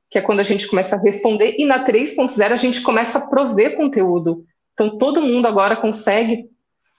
que 0.09 0.17
é 0.17 0.21
quando 0.21 0.39
a 0.39 0.43
gente 0.43 0.67
começa 0.67 0.95
a 0.95 0.99
responder, 0.99 1.55
e 1.57 1.65
na 1.65 1.83
3.0 1.83 2.51
a 2.51 2.55
gente 2.55 2.81
começa 2.81 3.17
a 3.17 3.27
prover 3.27 3.75
conteúdo. 3.75 4.45
Então 4.73 4.97
todo 4.97 5.21
mundo 5.21 5.47
agora 5.47 5.75
consegue 5.75 6.49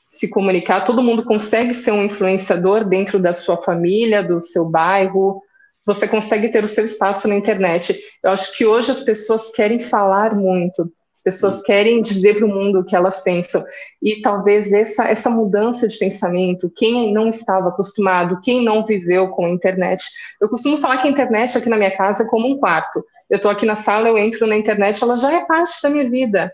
se 0.06 0.28
comunicar, 0.28 0.84
todo 0.84 1.02
mundo 1.02 1.24
consegue 1.24 1.72
ser 1.74 1.92
um 1.92 2.04
influenciador 2.04 2.84
dentro 2.84 3.18
da 3.18 3.32
sua 3.32 3.60
família, 3.60 4.22
do 4.22 4.40
seu 4.40 4.64
bairro, 4.64 5.42
você 5.88 6.06
consegue 6.06 6.48
ter 6.48 6.62
o 6.62 6.68
seu 6.68 6.84
espaço 6.84 7.26
na 7.26 7.34
internet. 7.34 7.98
Eu 8.22 8.30
acho 8.30 8.54
que 8.54 8.66
hoje 8.66 8.90
as 8.90 9.00
pessoas 9.00 9.50
querem 9.50 9.80
falar 9.80 10.34
muito, 10.34 10.82
as 11.14 11.22
pessoas 11.22 11.62
querem 11.62 12.02
dizer 12.02 12.36
para 12.36 12.44
o 12.44 12.48
mundo 12.48 12.80
o 12.80 12.84
que 12.84 12.94
elas 12.94 13.22
pensam. 13.22 13.64
E 14.02 14.20
talvez 14.20 14.70
essa, 14.70 15.04
essa 15.04 15.30
mudança 15.30 15.88
de 15.88 15.98
pensamento, 15.98 16.70
quem 16.76 17.10
não 17.10 17.30
estava 17.30 17.70
acostumado, 17.70 18.38
quem 18.42 18.62
não 18.62 18.84
viveu 18.84 19.28
com 19.28 19.46
a 19.46 19.50
internet. 19.50 20.04
Eu 20.38 20.50
costumo 20.50 20.76
falar 20.76 20.98
que 20.98 21.08
a 21.08 21.10
internet 21.10 21.56
aqui 21.56 21.70
na 21.70 21.78
minha 21.78 21.96
casa 21.96 22.22
é 22.22 22.26
como 22.26 22.46
um 22.46 22.58
quarto. 22.58 23.02
Eu 23.30 23.36
estou 23.36 23.50
aqui 23.50 23.64
na 23.64 23.74
sala, 23.74 24.08
eu 24.08 24.18
entro 24.18 24.46
na 24.46 24.56
internet, 24.56 25.02
ela 25.02 25.16
já 25.16 25.32
é 25.32 25.46
parte 25.46 25.80
da 25.82 25.88
minha 25.88 26.08
vida 26.08 26.52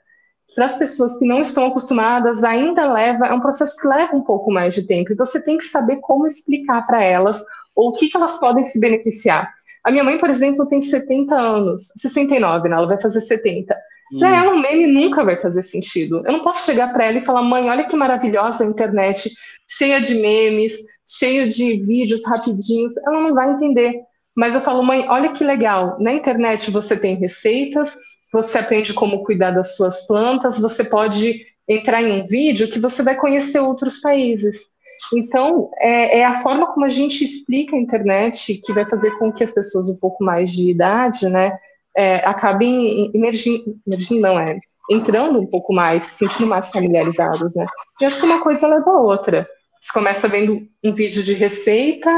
para 0.55 0.67
as 0.67 0.77
pessoas 0.77 1.19
que 1.19 1.27
não 1.27 1.41
estão 1.41 1.67
acostumadas, 1.67 2.45
ainda 2.45 2.93
leva, 2.93 3.27
é 3.27 3.33
um 3.33 3.41
processo 3.41 3.77
que 3.77 3.89
leva 3.89 4.15
um 4.15 4.23
pouco 4.23 4.53
mais 4.53 4.75
de 4.75 4.83
tempo. 4.87 5.13
E 5.13 5.17
você 5.17 5.41
tem 5.41 5.59
que 5.59 5.65
saber 5.65 5.97
como 5.97 6.27
explicar 6.27 6.87
para 6.87 7.03
elas 7.03 7.43
ou 7.75 7.89
o 7.89 7.93
que, 7.93 8.09
que 8.09 8.17
elas 8.17 8.39
podem 8.39 8.65
se 8.65 8.79
beneficiar. 8.79 9.53
A 9.83 9.91
minha 9.91 10.05
mãe, 10.05 10.17
por 10.17 10.31
exemplo, 10.31 10.67
tem 10.67 10.81
70 10.81 11.35
anos, 11.35 11.93
69, 11.97 12.69
né? 12.69 12.77
Ela 12.77 12.87
vai 12.87 13.01
fazer 13.01 13.21
70. 13.21 13.77
Hum. 14.13 14.19
Para 14.19 14.37
ela, 14.37 14.53
um 14.53 14.61
meme 14.61 14.87
nunca 14.87 15.25
vai 15.25 15.37
fazer 15.37 15.63
sentido. 15.63 16.23
Eu 16.25 16.33
não 16.33 16.41
posso 16.41 16.65
chegar 16.65 16.93
para 16.93 17.05
ela 17.05 17.19
e 17.19 17.21
falar, 17.21 17.43
mãe, 17.43 17.69
olha 17.69 17.85
que 17.85 17.97
maravilhosa 17.97 18.65
a 18.65 18.67
internet, 18.67 19.31
cheia 19.69 20.01
de 20.01 20.15
memes, 20.15 20.73
cheio 21.07 21.49
de 21.49 21.83
vídeos 21.83 22.25
rapidinhos. 22.25 22.97
Ela 22.99 23.21
não 23.21 23.35
vai 23.35 23.51
entender. 23.51 24.01
Mas 24.35 24.55
eu 24.55 24.61
falo, 24.61 24.83
mãe, 24.83 25.07
olha 25.09 25.33
que 25.33 25.45
legal. 25.45 25.97
Na 26.01 26.13
internet 26.13 26.71
você 26.71 26.97
tem 26.97 27.17
receitas, 27.17 27.95
você 28.35 28.59
aprende 28.59 28.93
como 28.93 29.23
cuidar 29.23 29.53
das 29.53 29.77
suas 29.77 30.07
plantas, 30.09 30.59
você 30.59 30.83
pode 30.83 31.47
entrar 31.69 32.03
em 32.03 32.21
um 32.21 32.25
vídeo 32.27 32.69
que 32.69 32.81
você 32.81 33.01
vai 33.01 33.15
conhecer 33.17 33.61
outros 33.61 33.99
países. 33.99 34.69
Então, 35.15 35.71
é, 35.79 36.19
é, 36.19 36.25
a 36.25 36.43
forma 36.43 36.67
como 36.73 36.85
a 36.85 36.89
gente 36.89 37.23
explica 37.23 37.77
a 37.77 37.79
internet 37.79 38.61
que 38.65 38.73
vai 38.73 38.89
fazer 38.89 39.13
com 39.19 39.33
que 39.33 39.45
as 39.45 39.53
pessoas 39.53 39.89
um 39.89 39.97
pouco 39.97 40.25
mais 40.25 40.51
de 40.51 40.69
idade, 40.69 41.29
né, 41.29 41.57
é, 41.97 42.17
acabem 42.27 43.11
emergindo, 43.15 43.77
emergindo, 43.87 44.21
não 44.21 44.39
é, 44.39 44.59
entrando 44.91 45.41
um 45.41 45.47
pouco 45.47 45.73
mais, 45.73 46.03
se 46.03 46.15
sentindo 46.27 46.49
mais 46.49 46.71
familiarizados, 46.71 47.55
né. 47.55 47.67
E 48.01 48.05
acho 48.05 48.19
que 48.19 48.27
uma 48.27 48.43
coisa 48.43 48.67
leva 48.67 48.91
a 48.91 49.01
outra. 49.01 49.47
Você 49.81 49.93
começa 49.93 50.27
vendo 50.27 50.67
um 50.83 50.93
vídeo 50.93 51.23
de 51.23 51.35
receita, 51.35 52.11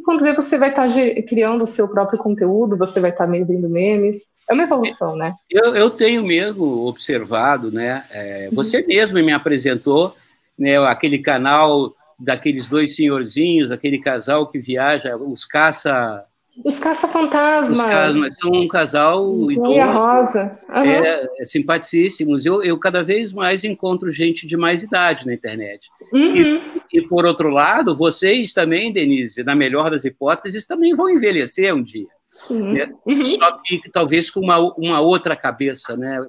e 0.00 0.02
quando 0.02 0.22
vê, 0.22 0.34
você 0.34 0.58
vai 0.58 0.70
estar 0.70 0.86
tá 0.86 1.22
criando 1.28 1.62
o 1.62 1.66
seu 1.66 1.86
próprio 1.86 2.18
conteúdo, 2.18 2.76
você 2.76 3.00
vai 3.00 3.10
estar 3.10 3.24
tá 3.24 3.30
meio 3.30 3.46
vendo 3.46 3.68
memes. 3.68 4.26
É 4.48 4.54
uma 4.54 4.62
evolução, 4.62 5.14
né? 5.14 5.32
Eu, 5.50 5.74
eu 5.76 5.90
tenho 5.90 6.22
mesmo 6.24 6.86
observado, 6.86 7.70
né? 7.70 8.04
É, 8.10 8.48
você 8.52 8.80
uhum. 8.80 8.86
mesmo 8.86 9.14
me 9.22 9.32
apresentou 9.32 10.14
né, 10.58 10.78
aquele 10.78 11.18
canal 11.18 11.94
daqueles 12.18 12.68
dois 12.68 12.94
senhorzinhos, 12.94 13.70
aquele 13.70 14.00
casal 14.00 14.46
que 14.46 14.58
viaja, 14.58 15.16
os 15.16 15.44
caça 15.44 16.24
os 16.64 16.78
caça-fantasmas. 16.78 17.78
Os 17.78 17.84
caça 17.84 18.32
são 18.32 18.50
um 18.50 18.66
casal 18.66 19.24
idoso, 19.24 19.72
e 19.72 19.78
a 19.78 19.92
Rosa. 19.92 20.58
Uhum. 20.68 20.82
É, 20.82 21.28
é, 21.38 21.44
simpaticíssimos. 21.44 22.44
Eu, 22.44 22.62
eu 22.62 22.78
cada 22.78 23.02
vez 23.02 23.32
mais 23.32 23.62
encontro 23.62 24.10
gente 24.12 24.46
de 24.46 24.56
mais 24.56 24.82
idade 24.82 25.26
na 25.26 25.32
internet. 25.32 25.88
Uhum. 26.12 26.60
E, 26.92 26.98
e, 26.98 27.02
por 27.02 27.24
outro 27.24 27.48
lado, 27.50 27.96
vocês 27.96 28.52
também, 28.52 28.92
Denise, 28.92 29.44
na 29.44 29.54
melhor 29.54 29.90
das 29.90 30.04
hipóteses, 30.04 30.66
também 30.66 30.94
vão 30.94 31.08
envelhecer 31.08 31.74
um 31.74 31.82
dia. 31.82 32.08
Né? 32.50 32.92
Uhum. 33.06 33.24
Só 33.24 33.52
que 33.64 33.80
talvez 33.90 34.30
com 34.30 34.40
uma, 34.40 34.58
uma 34.76 35.00
outra 35.00 35.36
cabeça, 35.36 35.96
né? 35.96 36.20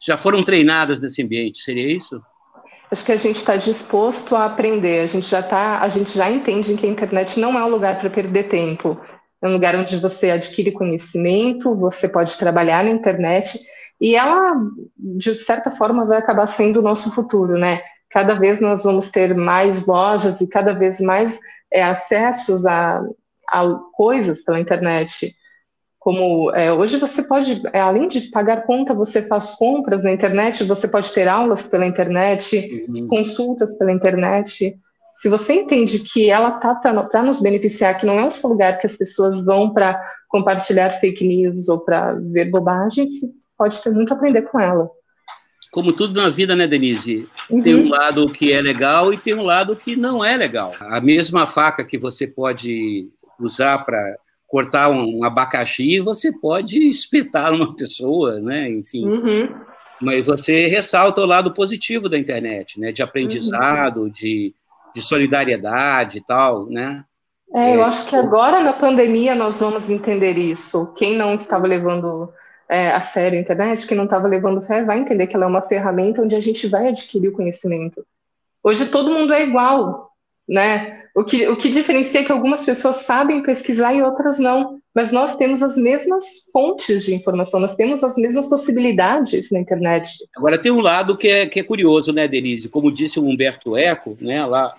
Já 0.00 0.16
foram 0.16 0.42
treinadas 0.42 1.00
nesse 1.00 1.22
ambiente, 1.22 1.58
seria 1.60 1.96
isso? 1.96 2.22
Acho 2.90 3.04
que 3.04 3.12
a 3.12 3.16
gente 3.16 3.36
está 3.36 3.56
disposto 3.56 4.34
a 4.34 4.46
aprender. 4.46 5.00
A 5.00 5.06
gente 5.06 5.26
já 5.26 5.42
tá, 5.42 5.80
a 5.80 5.88
gente 5.88 6.16
já 6.16 6.30
entende 6.30 6.74
que 6.74 6.86
a 6.86 6.88
internet 6.88 7.38
não 7.38 7.58
é 7.58 7.64
um 7.64 7.68
lugar 7.68 7.98
para 7.98 8.08
perder 8.08 8.44
tempo 8.44 8.98
é 9.40 9.48
um 9.48 9.52
lugar 9.52 9.76
onde 9.76 9.96
você 9.96 10.30
adquire 10.30 10.72
conhecimento, 10.72 11.74
você 11.74 12.08
pode 12.08 12.36
trabalhar 12.36 12.84
na 12.84 12.90
internet, 12.90 13.58
e 14.00 14.14
ela, 14.14 14.54
de 14.96 15.34
certa 15.34 15.70
forma, 15.70 16.04
vai 16.04 16.18
acabar 16.18 16.46
sendo 16.46 16.80
o 16.80 16.82
nosso 16.82 17.12
futuro, 17.12 17.58
né? 17.58 17.80
Cada 18.10 18.34
vez 18.34 18.60
nós 18.60 18.84
vamos 18.84 19.08
ter 19.08 19.34
mais 19.34 19.86
lojas 19.86 20.40
e 20.40 20.46
cada 20.46 20.72
vez 20.72 21.00
mais 21.00 21.38
é, 21.70 21.82
acessos 21.82 22.64
a, 22.64 23.02
a, 23.48 23.74
coisas 23.92 24.42
pela 24.42 24.60
internet. 24.60 25.34
Como 25.98 26.50
é, 26.52 26.72
hoje 26.72 26.96
você 26.96 27.22
pode, 27.22 27.60
é, 27.72 27.80
além 27.80 28.08
de 28.08 28.22
pagar 28.30 28.62
conta, 28.62 28.94
você 28.94 29.20
faz 29.20 29.50
compras 29.50 30.04
na 30.04 30.12
internet, 30.12 30.64
você 30.64 30.88
pode 30.88 31.12
ter 31.12 31.28
aulas 31.28 31.66
pela 31.66 31.84
internet, 31.84 32.86
uhum. 32.88 33.08
consultas 33.08 33.76
pela 33.76 33.92
internet 33.92 34.78
se 35.20 35.28
você 35.28 35.54
entende 35.54 35.98
que 35.98 36.30
ela 36.30 36.52
tá 36.52 36.76
para 36.76 37.22
nos 37.24 37.40
beneficiar, 37.40 37.98
que 37.98 38.06
não 38.06 38.20
é 38.20 38.24
um 38.24 38.30
só 38.30 38.46
lugar 38.46 38.78
que 38.78 38.86
as 38.86 38.94
pessoas 38.94 39.44
vão 39.44 39.72
para 39.72 40.00
compartilhar 40.28 40.92
fake 40.92 41.26
news 41.26 41.68
ou 41.68 41.80
para 41.80 42.12
ver 42.14 42.50
bobagens, 42.50 43.10
pode 43.56 43.82
ter 43.82 43.90
muito 43.90 44.12
a 44.12 44.16
aprender 44.16 44.42
com 44.42 44.60
ela. 44.60 44.88
Como 45.72 45.92
tudo 45.92 46.22
na 46.22 46.28
vida, 46.28 46.54
né, 46.54 46.68
Denise? 46.68 47.28
Uhum. 47.50 47.60
Tem 47.60 47.74
um 47.74 47.88
lado 47.88 48.30
que 48.30 48.52
é 48.52 48.60
legal 48.60 49.12
e 49.12 49.18
tem 49.18 49.34
um 49.34 49.42
lado 49.42 49.74
que 49.74 49.96
não 49.96 50.24
é 50.24 50.36
legal. 50.36 50.72
A 50.80 51.00
mesma 51.00 51.46
faca 51.46 51.84
que 51.84 51.98
você 51.98 52.26
pode 52.26 53.08
usar 53.40 53.78
para 53.78 54.00
cortar 54.46 54.88
um 54.88 55.24
abacaxi, 55.24 55.98
você 55.98 56.32
pode 56.38 56.78
espetar 56.88 57.52
uma 57.52 57.74
pessoa, 57.74 58.38
né? 58.38 58.68
Enfim. 58.68 59.04
Uhum. 59.04 59.48
Mas 60.00 60.24
você 60.24 60.68
ressalta 60.68 61.20
o 61.20 61.26
lado 61.26 61.52
positivo 61.52 62.08
da 62.08 62.16
internet, 62.16 62.78
né? 62.78 62.92
De 62.92 63.02
aprendizado, 63.02 64.02
uhum. 64.02 64.08
de 64.08 64.54
de 64.94 65.02
solidariedade 65.02 66.18
e 66.18 66.24
tal, 66.24 66.66
né? 66.66 67.04
É, 67.54 67.74
eu 67.74 67.80
é, 67.80 67.84
acho 67.84 68.06
que 68.06 68.14
agora 68.14 68.60
na 68.60 68.72
pandemia 68.72 69.34
nós 69.34 69.60
vamos 69.60 69.88
entender 69.88 70.36
isso. 70.36 70.92
Quem 70.94 71.16
não 71.16 71.34
estava 71.34 71.66
levando 71.66 72.30
é, 72.68 72.90
a 72.90 73.00
sério 73.00 73.38
a 73.38 73.40
internet, 73.40 73.86
quem 73.86 73.96
não 73.96 74.04
estava 74.04 74.28
levando 74.28 74.60
fé, 74.60 74.84
vai 74.84 74.98
entender 74.98 75.26
que 75.26 75.34
ela 75.34 75.46
é 75.46 75.48
uma 75.48 75.62
ferramenta 75.62 76.22
onde 76.22 76.36
a 76.36 76.40
gente 76.40 76.66
vai 76.66 76.88
adquirir 76.88 77.28
o 77.28 77.32
conhecimento. 77.32 78.04
Hoje 78.62 78.86
todo 78.86 79.10
mundo 79.10 79.32
é 79.32 79.42
igual, 79.42 80.07
né? 80.48 81.02
O 81.14 81.24
que, 81.24 81.46
o 81.48 81.56
que 81.56 81.68
diferencia 81.68 82.20
é 82.20 82.24
que 82.24 82.32
algumas 82.32 82.64
pessoas 82.64 82.96
sabem 82.96 83.42
pesquisar 83.42 83.92
e 83.92 84.02
outras 84.02 84.38
não. 84.38 84.78
Mas 84.94 85.12
nós 85.12 85.36
temos 85.36 85.62
as 85.62 85.76
mesmas 85.76 86.24
fontes 86.52 87.04
de 87.04 87.14
informação, 87.14 87.60
nós 87.60 87.74
temos 87.74 88.02
as 88.02 88.16
mesmas 88.16 88.48
possibilidades 88.48 89.50
na 89.50 89.58
internet. 89.58 90.10
Agora, 90.36 90.58
tem 90.58 90.72
um 90.72 90.80
lado 90.80 91.16
que 91.16 91.28
é, 91.28 91.46
que 91.46 91.60
é 91.60 91.62
curioso, 91.62 92.12
né, 92.12 92.26
Denise? 92.26 92.68
Como 92.68 92.90
disse 92.90 93.20
o 93.20 93.24
Humberto 93.24 93.76
Eco, 93.76 94.16
né, 94.20 94.44
lá, 94.44 94.74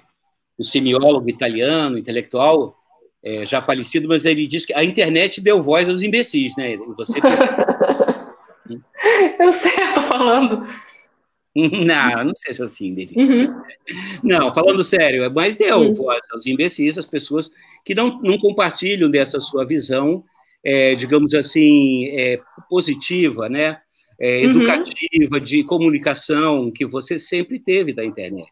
o 0.57 0.63
semiólogo 0.63 1.29
italiano, 1.29 1.97
intelectual, 1.97 2.75
é, 3.23 3.45
já 3.45 3.61
falecido, 3.61 4.07
mas 4.07 4.25
ele 4.25 4.47
disse 4.47 4.67
que 4.67 4.73
a 4.73 4.83
internet 4.83 5.39
deu 5.39 5.61
voz 5.61 5.89
aos 5.89 6.01
imbecis, 6.01 6.53
né? 6.57 6.77
Você 6.97 7.19
Eu 9.39 9.51
sei, 9.51 9.71
eu 9.71 9.93
tô 9.93 10.01
falando. 10.01 10.65
Não, 11.85 12.23
não 12.25 12.33
seja 12.35 12.63
assim, 12.63 12.93
Denise. 12.93 13.19
Uhum. 13.19 13.61
Não, 14.23 14.53
falando 14.53 14.83
sério, 14.83 15.31
mas 15.33 15.55
deu 15.55 15.79
uhum. 15.79 15.93
voz 15.93 16.19
aos 16.31 16.45
imbecis, 16.45 16.97
as 16.97 17.07
pessoas 17.07 17.51
que 17.83 17.95
não, 17.95 18.19
não 18.21 18.37
compartilham 18.37 19.09
dessa 19.09 19.39
sua 19.39 19.65
visão, 19.65 20.23
é, 20.63 20.95
digamos 20.95 21.33
assim, 21.33 22.07
é, 22.09 22.39
positiva, 22.69 23.49
né? 23.49 23.79
É, 24.19 24.39
uhum. 24.39 24.51
educativa, 24.51 25.37
uhum. 25.37 25.43
de 25.43 25.63
comunicação 25.63 26.71
que 26.71 26.85
você 26.85 27.17
sempre 27.17 27.59
teve 27.59 27.93
da 27.93 28.03
internet. 28.03 28.51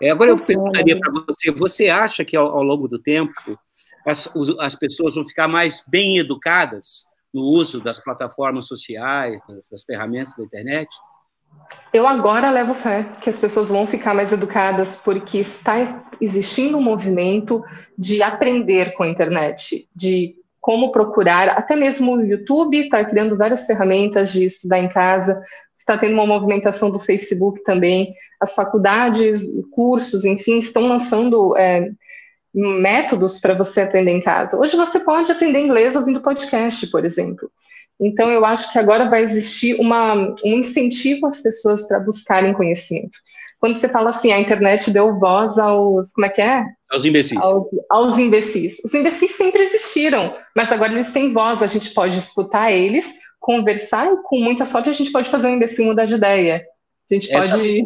É, 0.00 0.10
agora 0.10 0.30
eu 0.30 0.36
perguntaria 0.36 0.98
para 0.98 1.12
você: 1.26 1.50
você 1.50 1.88
acha 1.88 2.24
que 2.24 2.36
ao, 2.36 2.46
ao 2.46 2.62
longo 2.62 2.88
do 2.88 2.98
tempo 2.98 3.32
as, 4.06 4.28
as, 4.58 4.74
pessoas 4.74 5.14
vão 5.14 5.26
ficar 5.26 5.46
mais 5.48 5.84
bem 5.86 6.18
educadas 6.18 7.04
no 7.32 7.42
uso 7.42 7.80
das 7.80 7.98
plataformas 7.98 8.66
sociais, 8.66 9.40
das, 9.48 9.68
das 9.68 9.84
ferramentas 9.84 10.36
da 10.36 10.44
internet? 10.44 10.88
Eu 11.92 12.08
agora 12.08 12.50
levo 12.50 12.74
fé 12.74 13.06
que 13.20 13.30
as 13.30 13.38
pessoas 13.38 13.68
vão 13.68 13.86
ficar 13.86 14.14
mais 14.14 14.32
educadas 14.32 14.96
porque 14.96 15.38
está 15.38 16.02
existindo 16.20 16.76
um 16.76 16.82
movimento 16.82 17.62
de 17.96 18.22
aprender 18.22 18.94
com 18.94 19.04
a 19.04 19.08
internet, 19.08 19.88
de 19.94 20.34
como 20.60 20.90
procurar, 20.90 21.50
até 21.50 21.76
mesmo 21.76 22.16
o 22.16 22.20
YouTube 22.22 22.78
está 22.78 23.04
criando 23.04 23.36
várias 23.36 23.66
ferramentas 23.66 24.32
de 24.32 24.44
estudar 24.44 24.78
em 24.78 24.88
casa, 24.88 25.38
está 25.76 25.98
tendo 25.98 26.14
uma 26.14 26.26
movimentação 26.26 26.90
do 26.90 26.98
Facebook 26.98 27.62
também, 27.62 28.14
as 28.40 28.54
faculdades, 28.54 29.46
cursos, 29.70 30.24
enfim, 30.24 30.56
estão 30.56 30.88
lançando 30.88 31.54
é, 31.56 31.90
métodos 32.54 33.38
para 33.38 33.52
você 33.52 33.82
aprender 33.82 34.12
em 34.12 34.22
casa. 34.22 34.58
Hoje 34.58 34.74
você 34.74 34.98
pode 34.98 35.30
aprender 35.30 35.60
inglês 35.60 35.96
ouvindo 35.96 36.22
podcast, 36.22 36.86
por 36.86 37.04
exemplo. 37.04 37.50
Então, 38.00 38.30
eu 38.30 38.44
acho 38.44 38.72
que 38.72 38.78
agora 38.78 39.08
vai 39.08 39.22
existir 39.22 39.80
uma, 39.80 40.34
um 40.44 40.58
incentivo 40.58 41.26
às 41.26 41.40
pessoas 41.40 41.86
para 41.86 42.00
buscarem 42.00 42.52
conhecimento. 42.52 43.18
Quando 43.60 43.74
você 43.74 43.88
fala 43.88 44.10
assim, 44.10 44.30
a 44.30 44.38
internet 44.38 44.90
deu 44.90 45.18
voz 45.18 45.58
aos. 45.58 46.12
Como 46.12 46.26
é 46.26 46.28
que 46.28 46.42
é? 46.42 46.64
Aos 46.90 47.04
imbecis. 47.04 47.38
Aos, 47.38 47.66
aos 47.88 48.18
imbecis. 48.18 48.76
Os 48.84 48.92
imbecis 48.92 49.32
sempre 49.36 49.62
existiram, 49.62 50.36
mas 50.54 50.70
agora 50.70 50.92
eles 50.92 51.12
têm 51.12 51.32
voz, 51.32 51.62
a 51.62 51.66
gente 51.66 51.94
pode 51.94 52.18
escutar 52.18 52.70
eles, 52.72 53.14
conversar 53.40 54.12
e, 54.12 54.16
com 54.24 54.38
muita 54.38 54.64
sorte, 54.64 54.90
a 54.90 54.92
gente 54.92 55.10
pode 55.10 55.30
fazer 55.30 55.48
um 55.48 55.54
imbecil 55.54 55.86
mudar 55.86 56.04
de 56.04 56.14
ideia. 56.14 56.62
A 57.10 57.14
gente 57.14 57.32
Essa... 57.32 57.56
pode. 57.56 57.84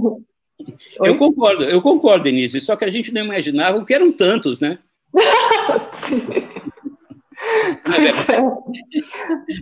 Eu 1.00 1.16
concordo, 1.16 1.62
eu 1.62 1.80
concordo, 1.80 2.24
Denise, 2.24 2.60
só 2.60 2.74
que 2.74 2.84
a 2.84 2.90
gente 2.90 3.14
não 3.14 3.24
imaginava 3.24 3.84
que 3.84 3.94
eram 3.94 4.10
tantos, 4.10 4.58
né? 4.58 4.80
Sim. 5.92 6.18
Pois 7.84 8.28
é. 8.28 8.40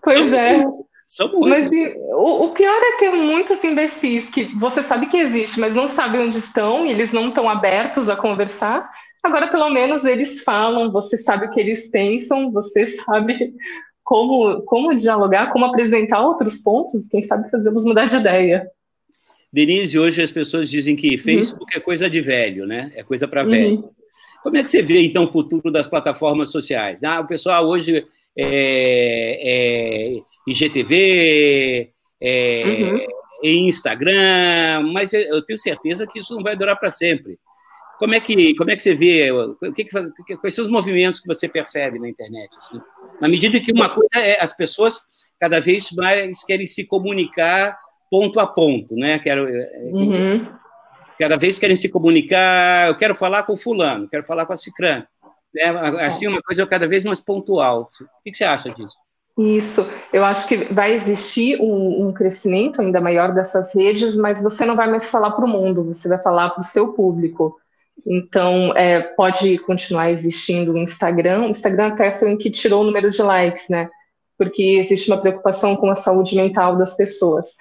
Pois 0.03 0.33
é. 0.33 0.65
São 1.07 1.31
muitos. 1.33 1.71
Mas 1.71 1.71
o, 2.15 2.45
o, 2.47 2.51
pior 2.53 2.77
é 2.77 2.97
ter 2.97 3.11
muitos 3.11 3.63
imbecis 3.63 4.29
que 4.29 4.45
você 4.59 4.83
sabe 4.83 5.07
que 5.07 5.17
existe, 5.17 5.61
mas 5.61 5.75
não 5.75 5.87
sabe 5.87 6.19
onde 6.19 6.37
estão 6.37 6.85
e 6.85 6.91
eles 6.91 7.13
não 7.13 7.29
estão 7.29 7.49
abertos 7.49 8.09
a 8.09 8.17
conversar. 8.17 8.91
Agora, 9.23 9.49
pelo 9.49 9.69
menos, 9.71 10.05
eles 10.05 10.43
falam, 10.43 10.91
você 10.91 11.17
sabe 11.17 11.47
o 11.47 11.51
que 11.51 11.61
eles 11.61 11.89
pensam, 11.89 12.51
você 12.51 12.85
sabe 12.87 13.53
como, 14.03 14.63
como 14.63 14.95
dialogar, 14.95 15.53
como 15.53 15.65
apresentar 15.65 16.21
outros 16.21 16.59
pontos, 16.59 17.09
quem 17.09 17.23
sabe 17.23 17.51
fazemos 17.51 17.85
mudar 17.85 18.07
de 18.07 18.17
ideia. 18.17 18.69
Denise, 19.53 19.99
hoje 19.99 20.23
as 20.23 20.33
pessoas 20.33 20.69
dizem 20.69 20.97
que 20.97 21.17
uhum. 21.17 21.23
Facebook 21.23 21.73
uhum. 21.75 21.79
é 21.79 21.81
coisa 21.81 22.11
de 22.11 22.21
velho, 22.21 22.67
né? 22.67 22.91
É 22.95 23.03
coisa 23.03 23.27
para 23.29 23.45
velho. 23.45 23.77
Uhum. 23.77 23.91
Como 24.43 24.57
é 24.57 24.63
que 24.63 24.71
você 24.71 24.83
vê, 24.83 25.03
então, 25.03 25.25
o 25.25 25.29
futuro 25.29 25.71
das 25.71 25.89
plataformas 25.89 26.51
sociais? 26.51 27.03
Ah, 27.03 27.21
o 27.21 27.27
pessoal 27.27 27.67
hoje 27.67 28.07
é, 28.37 29.41
é 29.43 30.21
IGTV, 30.47 31.91
é, 32.21 32.63
uhum. 32.65 33.07
Instagram, 33.43 34.91
mas 34.93 35.13
eu 35.13 35.43
tenho 35.45 35.59
certeza 35.59 36.07
que 36.07 36.19
isso 36.19 36.35
não 36.35 36.43
vai 36.43 36.57
durar 36.57 36.79
para 36.79 36.91
sempre. 36.91 37.39
Como 37.99 38.15
é 38.15 38.21
que 38.21 38.55
como 38.55 38.71
é 38.71 38.77
que 38.77 38.83
você 38.83 38.95
vê? 38.95 39.31
O 39.33 39.57
que, 39.73 39.85
que 39.85 40.37
quais 40.37 40.55
são 40.55 40.65
os 40.65 40.71
movimentos 40.71 41.19
que 41.19 41.27
você 41.27 41.49
percebe 41.49 41.99
na 41.99 42.09
internet? 42.09 42.51
Assim? 42.59 42.81
Na 43.21 43.29
medida 43.29 43.59
que 43.59 43.73
uma 43.73 43.89
coisa 43.89 44.17
é 44.17 44.43
as 44.43 44.55
pessoas 44.55 45.01
cada 45.41 45.61
vez 45.61 45.91
mais 45.93 46.45
querem 46.45 46.67
se 46.67 46.85
comunicar 46.85 47.77
ponto 48.11 48.39
a 48.39 48.47
ponto, 48.47 48.95
né? 48.95 49.19
Quero, 49.19 49.49
é, 49.49 49.81
uhum. 49.93 50.47
Cada 51.19 51.37
vez 51.37 51.59
querem 51.59 51.77
se 51.77 51.89
comunicar. 51.89 52.89
Eu 52.89 52.97
quero 52.97 53.15
falar 53.15 53.43
com 53.45 53.57
fulano, 53.57 54.09
quero 54.09 54.25
falar 54.25 54.47
com 54.47 54.53
a 54.53 54.57
Cicrã. 54.57 55.05
É, 55.57 55.69
assim, 56.07 56.27
uma 56.27 56.43
coisa 56.43 56.67
cada 56.67 56.87
vez 56.87 57.05
mais 57.05 57.21
pontual. 57.21 57.89
O 58.01 58.23
que 58.23 58.35
você 58.35 58.45
acha 58.45 58.69
disso? 58.71 58.97
Isso, 59.39 59.87
eu 60.15 60.25
acho 60.25 60.49
que 60.49 60.57
vai 60.73 60.95
existir 60.95 61.61
um, 61.61 62.07
um, 62.07 62.13
crescimento 62.13 62.81
ainda 62.81 63.03
maior 63.03 63.35
dessas 63.35 63.75
redes, 63.75 64.17
mas 64.17 64.41
você 64.41 64.65
não 64.65 64.75
vai 64.75 64.91
mais 64.91 65.11
falar 65.11 65.33
para 65.33 65.45
o 65.45 65.49
mundo, 65.49 65.85
você 65.85 66.09
vai 66.09 66.21
falar 66.23 66.51
para 66.51 66.61
o 66.61 66.65
seu 66.65 66.95
público. 66.95 67.55
Então, 68.07 68.75
é, 68.75 69.01
pode 69.01 69.59
continuar 69.59 70.11
existindo 70.11 70.73
o 70.73 70.79
Instagram. 70.79 71.43
O 71.43 71.51
Instagram 71.51 71.89
até 71.89 72.13
foi 72.13 72.33
o 72.33 72.39
que 72.39 72.51
tirou 72.51 72.81
o 72.83 72.85
número 72.85 73.11
de 73.11 73.23
likes, 73.23 73.69
né? 73.69 73.91
Porque 74.39 74.63
existe 74.79 75.11
uma 75.11 75.21
preocupação 75.21 75.77
com 75.77 75.91
a 75.91 75.95
saúde 75.95 76.35
mental 76.35 76.77
das 76.77 76.95
pessoas. 76.95 77.57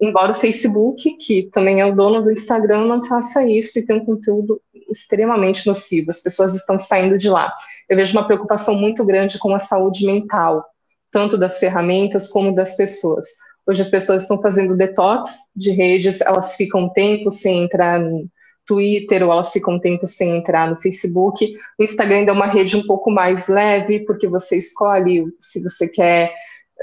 Embora 0.00 0.32
o 0.32 0.34
Facebook, 0.34 1.16
que 1.18 1.42
também 1.50 1.80
é 1.80 1.86
o 1.86 1.94
dono 1.94 2.22
do 2.22 2.32
Instagram, 2.32 2.86
não 2.86 3.04
faça 3.04 3.44
isso 3.46 3.78
e 3.78 3.84
tem 3.84 3.96
um 3.96 4.04
conteúdo 4.04 4.60
extremamente 4.90 5.66
nocivo. 5.66 6.10
As 6.10 6.20
pessoas 6.20 6.54
estão 6.54 6.78
saindo 6.78 7.18
de 7.18 7.28
lá. 7.28 7.52
Eu 7.88 7.96
vejo 7.96 8.12
uma 8.12 8.26
preocupação 8.26 8.74
muito 8.74 9.04
grande 9.04 9.38
com 9.38 9.54
a 9.54 9.58
saúde 9.58 10.06
mental 10.06 10.64
tanto 11.10 11.38
das 11.38 11.58
ferramentas 11.58 12.28
como 12.28 12.54
das 12.54 12.74
pessoas. 12.76 13.26
Hoje 13.66 13.82
as 13.82 13.90
pessoas 13.90 14.22
estão 14.22 14.40
fazendo 14.40 14.76
detox 14.76 15.30
de 15.54 15.70
redes, 15.70 16.20
elas 16.20 16.54
ficam 16.54 16.88
tempo 16.88 17.30
sem 17.30 17.64
entrar 17.64 18.00
no 18.00 18.28
Twitter 18.66 19.22
ou 19.22 19.32
elas 19.32 19.52
ficam 19.52 19.78
tempo 19.78 20.06
sem 20.06 20.36
entrar 20.36 20.70
no 20.70 20.76
Facebook. 20.76 21.54
O 21.78 21.82
Instagram 21.82 22.18
ainda 22.18 22.32
é 22.32 22.34
uma 22.34 22.46
rede 22.46 22.76
um 22.76 22.86
pouco 22.86 23.10
mais 23.10 23.48
leve, 23.48 24.00
porque 24.00 24.26
você 24.26 24.56
escolhe 24.56 25.24
se 25.40 25.62
você 25.62 25.88
quer 25.88 26.32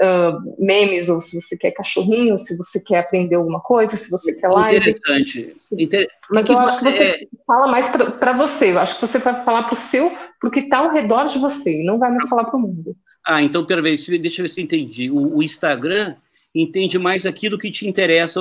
uh, 0.00 0.54
memes 0.58 1.08
ou 1.08 1.20
se 1.20 1.40
você 1.40 1.56
quer 1.56 1.70
cachorrinho, 1.72 2.38
se 2.38 2.56
você 2.56 2.80
quer 2.80 2.98
aprender 2.98 3.36
alguma 3.36 3.60
coisa, 3.60 3.96
se 3.96 4.10
você 4.10 4.32
quer 4.32 4.48
live. 4.48 4.76
Interessante. 4.76 5.52
Inter... 5.78 6.08
Mas 6.30 6.46
que 6.46 6.52
eu 6.52 6.58
acho 6.58 6.78
que 6.78 6.84
você 6.84 7.04
é... 7.04 7.28
fala 7.46 7.66
mais 7.66 7.88
para 7.88 8.32
você. 8.32 8.72
Eu 8.72 8.78
acho 8.78 8.94
que 8.96 9.06
você 9.06 9.18
vai 9.18 9.44
falar 9.44 9.64
para 9.64 9.74
o 9.74 9.76
seu, 9.76 10.10
para 10.40 10.48
o 10.48 10.50
que 10.50 10.60
está 10.60 10.78
ao 10.78 10.92
redor 10.92 11.24
de 11.24 11.38
você, 11.38 11.82
e 11.82 11.84
não 11.84 11.98
vai 11.98 12.10
mais 12.10 12.28
falar 12.28 12.44
para 12.44 12.56
o 12.56 12.60
mundo. 12.60 12.96
Ah, 13.26 13.42
então, 13.42 13.64
pera 13.64 13.82
deixa 13.82 14.12
eu 14.12 14.20
ver 14.20 14.48
se 14.48 14.60
eu 14.60 14.64
entendi. 14.64 15.10
O, 15.10 15.38
o 15.38 15.42
Instagram 15.42 16.14
entende 16.54 16.98
mais 16.98 17.26
aquilo 17.26 17.58
que 17.58 17.70
te 17.70 17.88
interessa 17.88 18.40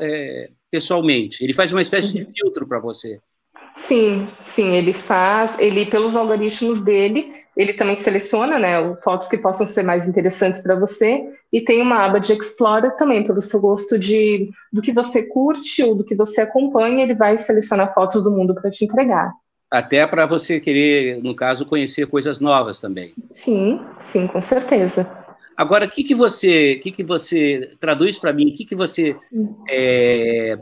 é, 0.00 0.50
pessoalmente. 0.70 1.44
Ele 1.44 1.52
faz 1.52 1.72
uma 1.72 1.82
espécie 1.82 2.12
de 2.12 2.22
uhum. 2.22 2.32
filtro 2.34 2.66
para 2.66 2.80
você. 2.80 3.20
Sim, 3.74 4.28
sim, 4.44 4.74
ele 4.74 4.92
faz, 4.92 5.58
ele 5.58 5.86
pelos 5.86 6.14
algoritmos 6.14 6.80
dele, 6.80 7.32
ele 7.56 7.72
também 7.72 7.96
seleciona, 7.96 8.58
né, 8.58 8.96
fotos 9.02 9.28
que 9.28 9.38
possam 9.38 9.66
ser 9.66 9.82
mais 9.82 10.06
interessantes 10.06 10.62
para 10.62 10.74
você 10.74 11.24
e 11.52 11.60
tem 11.60 11.80
uma 11.80 12.04
aba 12.04 12.18
de 12.18 12.32
Explora 12.32 12.90
também 12.96 13.22
pelo 13.24 13.40
seu 13.40 13.60
gosto 13.60 13.98
de 13.98 14.50
do 14.72 14.82
que 14.82 14.92
você 14.92 15.22
curte 15.22 15.82
ou 15.82 15.94
do 15.94 16.04
que 16.04 16.14
você 16.14 16.42
acompanha, 16.42 17.02
ele 17.02 17.14
vai 17.14 17.38
selecionar 17.38 17.92
fotos 17.94 18.22
do 18.22 18.30
mundo 18.30 18.54
para 18.54 18.70
te 18.70 18.84
entregar 18.84 19.32
até 19.72 20.06
para 20.06 20.26
você 20.26 20.60
querer, 20.60 21.22
no 21.22 21.34
caso, 21.34 21.64
conhecer 21.64 22.06
coisas 22.06 22.38
novas 22.38 22.78
também. 22.78 23.14
Sim, 23.30 23.80
sim, 24.02 24.26
com 24.26 24.38
certeza. 24.38 25.10
Agora, 25.56 25.86
o 25.86 25.88
que, 25.88 26.04
que 26.04 26.14
você, 26.14 26.76
que, 26.76 26.90
que 26.90 27.02
você 27.02 27.74
traduz 27.80 28.18
para 28.18 28.34
mim? 28.34 28.50
O 28.50 28.54
que, 28.54 28.66
que 28.66 28.76
você 28.76 29.16
é, 29.70 30.58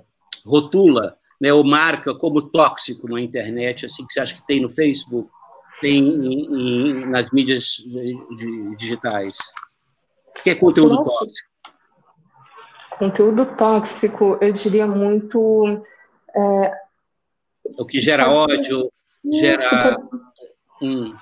rotula, 0.47 1.17
né, 1.41 1.53
ou 1.53 1.65
marca 1.65 2.15
como 2.15 2.43
tóxico 2.43 3.09
na 3.09 3.21
internet, 3.21 3.87
assim 3.87 4.07
que 4.07 4.13
você 4.13 4.21
acha 4.21 4.35
que 4.35 4.47
tem 4.47 4.61
no 4.61 4.69
Facebook, 4.69 5.31
tem 5.81 5.99
em, 5.99 6.45
em, 6.45 7.07
nas 7.07 7.31
mídias 7.31 7.77
digitais? 8.77 9.37
O 10.39 10.43
que 10.43 10.51
é 10.51 10.55
conteúdo 10.55 10.97
Nossa. 10.97 11.25
tóxico? 11.25 11.51
Conteúdo 12.99 13.47
tóxico, 13.57 14.39
eu 14.43 14.53
diria 14.53 14.87
muito 14.87 15.81
é, 16.37 16.73
o 17.79 17.85
que 17.85 18.01
gera 18.01 18.31
ódio, 18.31 18.91
gera. 19.33 19.97
Hum, 20.83 21.15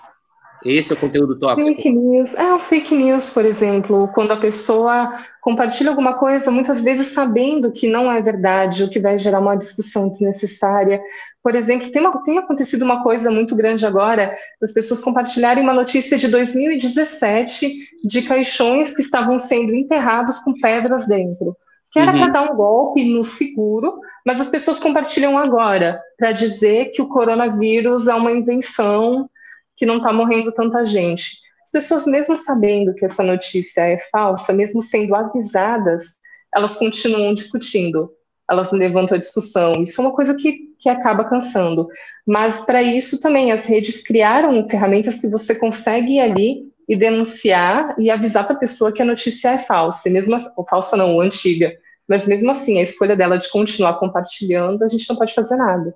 esse 0.64 0.92
é 0.92 0.97
o 0.97 0.99
conteúdo 0.99 1.38
tóxico. 1.38 1.66
Fake 1.66 1.90
news. 1.90 2.35
É 2.35 2.53
o 2.55 2.61
fake 2.61 2.94
news, 2.94 3.31
por 3.31 3.44
exemplo, 3.44 4.09
quando 4.14 4.33
a 4.33 4.37
pessoa 4.37 5.12
compartilha 5.40 5.90
alguma 5.90 6.14
coisa, 6.14 6.51
muitas 6.51 6.81
vezes 6.81 7.09
sabendo 7.09 7.73
que 7.73 7.88
não 7.88 8.11
é 8.11 8.21
verdade, 8.21 8.83
o 8.83 8.90
que 8.90 9.01
vai 9.01 9.16
gerar 9.16 9.40
uma 9.40 9.57
discussão 9.57 10.09
desnecessária. 10.09 11.01
Por 11.42 11.55
exemplo, 11.55 11.90
tem, 11.90 12.03
uma, 12.03 12.23
tem 12.23 12.38
acontecido 12.38 12.83
uma 12.83 13.03
coisa 13.03 13.31
muito 13.31 13.55
grande 13.57 13.87
agora, 13.87 14.35
as 14.62 14.73
pessoas 14.73 15.01
compartilharem 15.01 15.62
uma 15.62 15.73
notícia 15.73 16.18
de 16.18 16.29
2017 16.29 17.73
de 18.05 18.23
caixões 18.23 18.94
que 18.94 19.03
estavam 19.03 19.38
sendo 19.38 19.75
enterrados 19.75 20.38
com 20.40 20.53
pedras 20.55 21.07
dentro 21.07 21.57
que 21.90 21.99
era 21.99 22.12
uhum. 22.12 22.18
para 22.18 22.29
dar 22.29 22.53
um 22.53 22.57
golpe 22.57 23.05
no 23.05 23.23
seguro, 23.23 24.01
mas 24.25 24.40
as 24.40 24.49
pessoas 24.49 24.79
compartilham 24.79 25.38
agora 25.38 26.01
para 26.18 26.33
dizer 26.33 26.90
que 26.90 27.01
o 27.01 27.09
coronavírus 27.09 28.09
é 28.09 28.14
uma 28.14 28.33
invenção, 28.33 29.29
que 29.78 29.86
não 29.86 29.98
está 29.98 30.12
morrendo 30.12 30.52
tanta 30.52 30.84
gente. 30.84 31.38
As 31.64 31.70
pessoas, 31.70 32.06
mesmo 32.06 32.34
sabendo 32.34 32.94
que 32.94 33.04
essa 33.04 33.22
notícia 33.22 33.82
é 33.82 33.96
falsa, 34.10 34.52
mesmo 34.52 34.82
sendo 34.82 35.14
avisadas, 35.14 36.16
elas 36.52 36.76
continuam 36.76 37.32
discutindo, 37.32 38.10
elas 38.50 38.72
levantam 38.72 39.14
a 39.14 39.18
discussão. 39.18 39.82
Isso 39.82 40.00
é 40.00 40.04
uma 40.04 40.14
coisa 40.14 40.34
que, 40.34 40.74
que 40.78 40.88
acaba 40.88 41.24
cansando. 41.24 41.86
Mas, 42.26 42.60
para 42.60 42.82
isso, 42.82 43.20
também 43.20 43.52
as 43.52 43.66
redes 43.66 44.02
criaram 44.02 44.68
ferramentas 44.68 45.20
que 45.20 45.28
você 45.28 45.54
consegue 45.54 46.14
ir 46.14 46.20
ali 46.20 46.62
e 46.88 46.96
denunciar 46.96 47.94
e 47.98 48.10
avisar 48.10 48.46
para 48.46 48.56
a 48.56 48.58
pessoa 48.58 48.90
que 48.90 49.02
a 49.02 49.04
notícia 49.04 49.50
é 49.50 49.58
falsa, 49.58 50.10
mesmo 50.10 50.36
ou 50.56 50.66
falsa 50.66 50.96
não, 50.96 51.20
antiga. 51.20 51.72
Mas 52.08 52.26
mesmo 52.26 52.50
assim, 52.50 52.78
a 52.78 52.82
escolha 52.82 53.14
dela 53.14 53.36
de 53.36 53.48
continuar 53.50 53.98
compartilhando, 53.98 54.82
a 54.82 54.88
gente 54.88 55.08
não 55.08 55.16
pode 55.16 55.34
fazer 55.34 55.56
nada. 55.56 55.94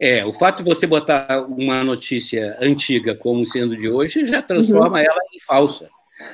É, 0.00 0.24
o 0.24 0.32
fato 0.32 0.58
de 0.58 0.64
você 0.64 0.86
botar 0.86 1.46
uma 1.48 1.84
notícia 1.84 2.56
antiga 2.60 3.14
como 3.14 3.46
sendo 3.46 3.76
de 3.76 3.88
hoje 3.88 4.24
já 4.24 4.42
transforma 4.42 4.98
uhum. 4.98 5.04
ela 5.04 5.20
em 5.32 5.40
falsa. 5.40 5.88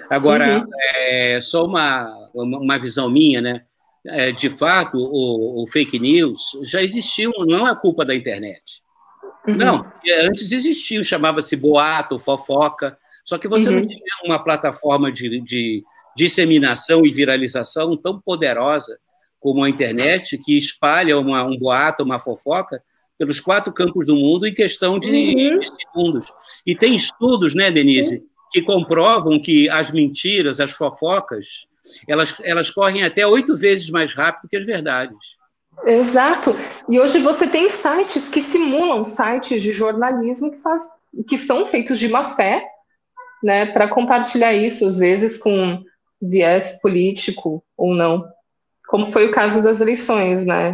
Agora, 0.08 0.58
uhum. 0.58 0.66
é, 0.94 1.40
só 1.40 1.64
uma, 1.64 2.30
uma 2.34 2.78
visão 2.78 3.10
minha, 3.10 3.40
né? 3.40 3.62
É, 4.06 4.32
de 4.32 4.48
fato, 4.48 4.96
o, 4.96 5.62
o, 5.62 5.66
fake 5.66 5.98
news 5.98 6.40
já 6.62 6.82
existiu, 6.82 7.32
não 7.46 7.68
é 7.68 7.78
culpa 7.78 8.04
da 8.04 8.14
internet. 8.14 8.82
Uhum. 9.46 9.56
Não, 9.56 9.92
antes 10.22 10.52
existiu, 10.52 11.04
chamava-se 11.04 11.54
boato, 11.54 12.18
fofoca, 12.18 12.98
só 13.24 13.36
que 13.36 13.46
você 13.46 13.68
uhum. 13.68 13.76
não 13.76 13.82
tinha 13.82 14.02
uma 14.24 14.42
plataforma 14.42 15.12
de, 15.12 15.40
de 15.42 15.84
disseminação 16.16 17.04
e 17.04 17.12
viralização 17.12 17.96
tão 17.96 18.18
poderosa 18.18 18.98
como 19.38 19.64
a 19.64 19.68
internet, 19.70 20.36
que 20.38 20.56
espalha 20.56 21.18
uma, 21.18 21.44
um 21.44 21.58
boato, 21.58 22.02
uma 22.02 22.18
fofoca, 22.18 22.82
pelos 23.20 23.38
quatro 23.38 23.70
campos 23.70 24.06
do 24.06 24.16
mundo 24.16 24.46
em 24.46 24.54
questão 24.54 24.98
de, 24.98 25.10
uhum. 25.10 25.60
segundos. 25.60 26.32
E 26.66 26.74
tem 26.74 26.94
estudos, 26.94 27.54
né, 27.54 27.70
Denise, 27.70 28.14
uhum. 28.14 28.26
que 28.50 28.62
comprovam 28.62 29.38
que 29.38 29.68
as 29.68 29.92
mentiras, 29.92 30.58
as 30.58 30.70
fofocas, 30.70 31.66
elas, 32.08 32.34
elas 32.42 32.70
correm 32.70 33.04
até 33.04 33.26
oito 33.26 33.54
vezes 33.54 33.90
mais 33.90 34.14
rápido 34.14 34.48
que 34.48 34.56
as 34.56 34.64
verdades. 34.64 35.18
Exato. 35.84 36.56
E 36.88 36.98
hoje 36.98 37.18
você 37.18 37.46
tem 37.46 37.68
sites 37.68 38.26
que 38.30 38.40
simulam 38.40 39.04
sites 39.04 39.60
de 39.60 39.70
jornalismo 39.70 40.52
que, 40.52 40.58
faz, 40.62 40.88
que 41.28 41.36
são 41.36 41.66
feitos 41.66 41.98
de 41.98 42.08
má 42.08 42.24
fé, 42.24 42.66
né, 43.42 43.66
para 43.66 43.86
compartilhar 43.86 44.54
isso, 44.54 44.86
às 44.86 44.96
vezes 44.96 45.36
com 45.36 45.84
viés 46.22 46.78
político 46.80 47.62
ou 47.76 47.94
não, 47.94 48.24
como 48.88 49.04
foi 49.06 49.26
o 49.26 49.30
caso 49.30 49.62
das 49.62 49.82
eleições, 49.82 50.46
né? 50.46 50.72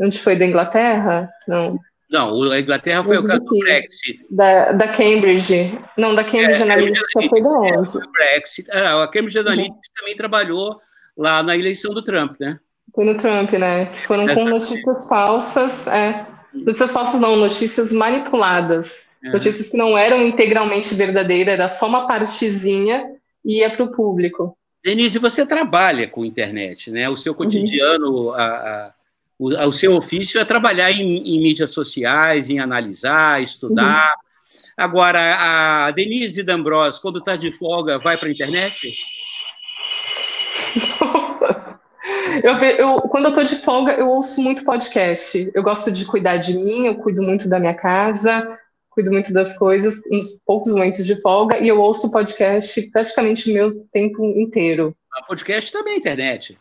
Onde 0.00 0.18
foi 0.18 0.36
da 0.36 0.44
Inglaterra? 0.44 1.30
Não. 1.46 1.78
Não, 2.08 2.52
a 2.52 2.60
Inglaterra 2.60 3.02
foi 3.02 3.18
o 3.18 3.26
caso 3.26 3.40
do 3.40 3.58
Brexit. 3.58 4.22
Da, 4.30 4.72
da 4.72 4.88
Cambridge. 4.88 5.76
Não, 5.96 6.14
da 6.14 6.22
Cambridge 6.22 6.60
é, 6.60 6.62
Analytica 6.62 7.28
foi 7.28 7.42
da 7.42 7.48
onde? 7.48 7.98
O 7.98 8.12
Brexit. 8.12 8.70
Ah, 8.70 9.02
a 9.02 9.08
Cambridge 9.08 9.38
Analytica 9.38 9.74
uhum. 9.74 9.94
também 9.96 10.14
trabalhou 10.14 10.80
lá 11.16 11.42
na 11.42 11.56
eleição 11.56 11.92
do 11.92 12.02
Trump, 12.02 12.36
né? 12.38 12.60
Foi 12.94 13.04
no 13.04 13.16
Trump, 13.16 13.52
né? 13.52 13.86
Que 13.86 13.98
foram 14.00 14.26
com 14.28 14.44
notícias 14.44 15.08
falsas. 15.08 15.86
É. 15.88 16.24
Notícias 16.54 16.92
falsas 16.92 17.20
não, 17.20 17.36
notícias 17.36 17.92
manipuladas. 17.92 19.04
Uhum. 19.24 19.32
Notícias 19.32 19.68
que 19.68 19.76
não 19.76 19.98
eram 19.98 20.22
integralmente 20.22 20.94
verdadeiras, 20.94 21.54
era 21.54 21.68
só 21.68 21.88
uma 21.88 22.06
partezinha 22.06 23.04
e 23.44 23.58
ia 23.58 23.70
para 23.70 23.84
o 23.84 23.90
público. 23.92 24.56
Denise, 24.84 25.18
você 25.18 25.44
trabalha 25.44 26.06
com 26.06 26.24
internet, 26.24 26.90
né? 26.92 27.08
O 27.08 27.16
seu 27.16 27.34
cotidiano, 27.34 28.28
uhum. 28.28 28.34
a, 28.34 28.44
a, 28.44 28.92
o, 29.38 29.50
o, 29.50 29.72
seu 29.72 29.94
ofício 29.94 30.40
é 30.40 30.44
trabalhar 30.44 30.90
em, 30.90 31.16
em, 31.18 31.40
mídias 31.40 31.72
sociais, 31.72 32.48
em 32.48 32.58
analisar, 32.58 33.42
estudar. 33.42 34.08
Uhum. 34.08 34.26
Agora, 34.76 35.36
a 35.38 35.90
Denise 35.90 36.42
D'Ambros, 36.42 36.98
quando 36.98 37.18
está 37.18 37.36
de 37.36 37.52
folga, 37.52 37.98
vai 37.98 38.16
para 38.16 38.28
a 38.28 38.32
internet? 38.32 38.94
Eu, 42.42 42.54
eu, 42.54 43.00
quando 43.02 43.24
eu 43.24 43.28
estou 43.30 43.44
de 43.44 43.56
folga, 43.56 43.92
eu 43.92 44.08
ouço 44.08 44.40
muito 44.40 44.64
podcast. 44.64 45.50
Eu 45.54 45.62
gosto 45.62 45.90
de 45.90 46.04
cuidar 46.04 46.36
de 46.36 46.54
mim, 46.54 46.86
eu 46.86 46.96
cuido 46.96 47.22
muito 47.22 47.48
da 47.48 47.58
minha 47.58 47.74
casa, 47.74 48.58
cuido 48.90 49.10
muito 49.10 49.32
das 49.32 49.56
coisas, 49.56 50.00
uns 50.10 50.38
poucos 50.44 50.70
momentos 50.70 51.04
de 51.04 51.20
folga, 51.20 51.58
e 51.58 51.68
eu 51.68 51.80
ouço 51.80 52.10
podcast 52.10 52.80
praticamente 52.90 53.50
o 53.50 53.54
meu 53.54 53.86
tempo 53.92 54.24
inteiro. 54.38 54.94
A 55.12 55.22
podcast 55.22 55.72
também 55.72 55.94
é 55.94 55.98
internet. 55.98 56.58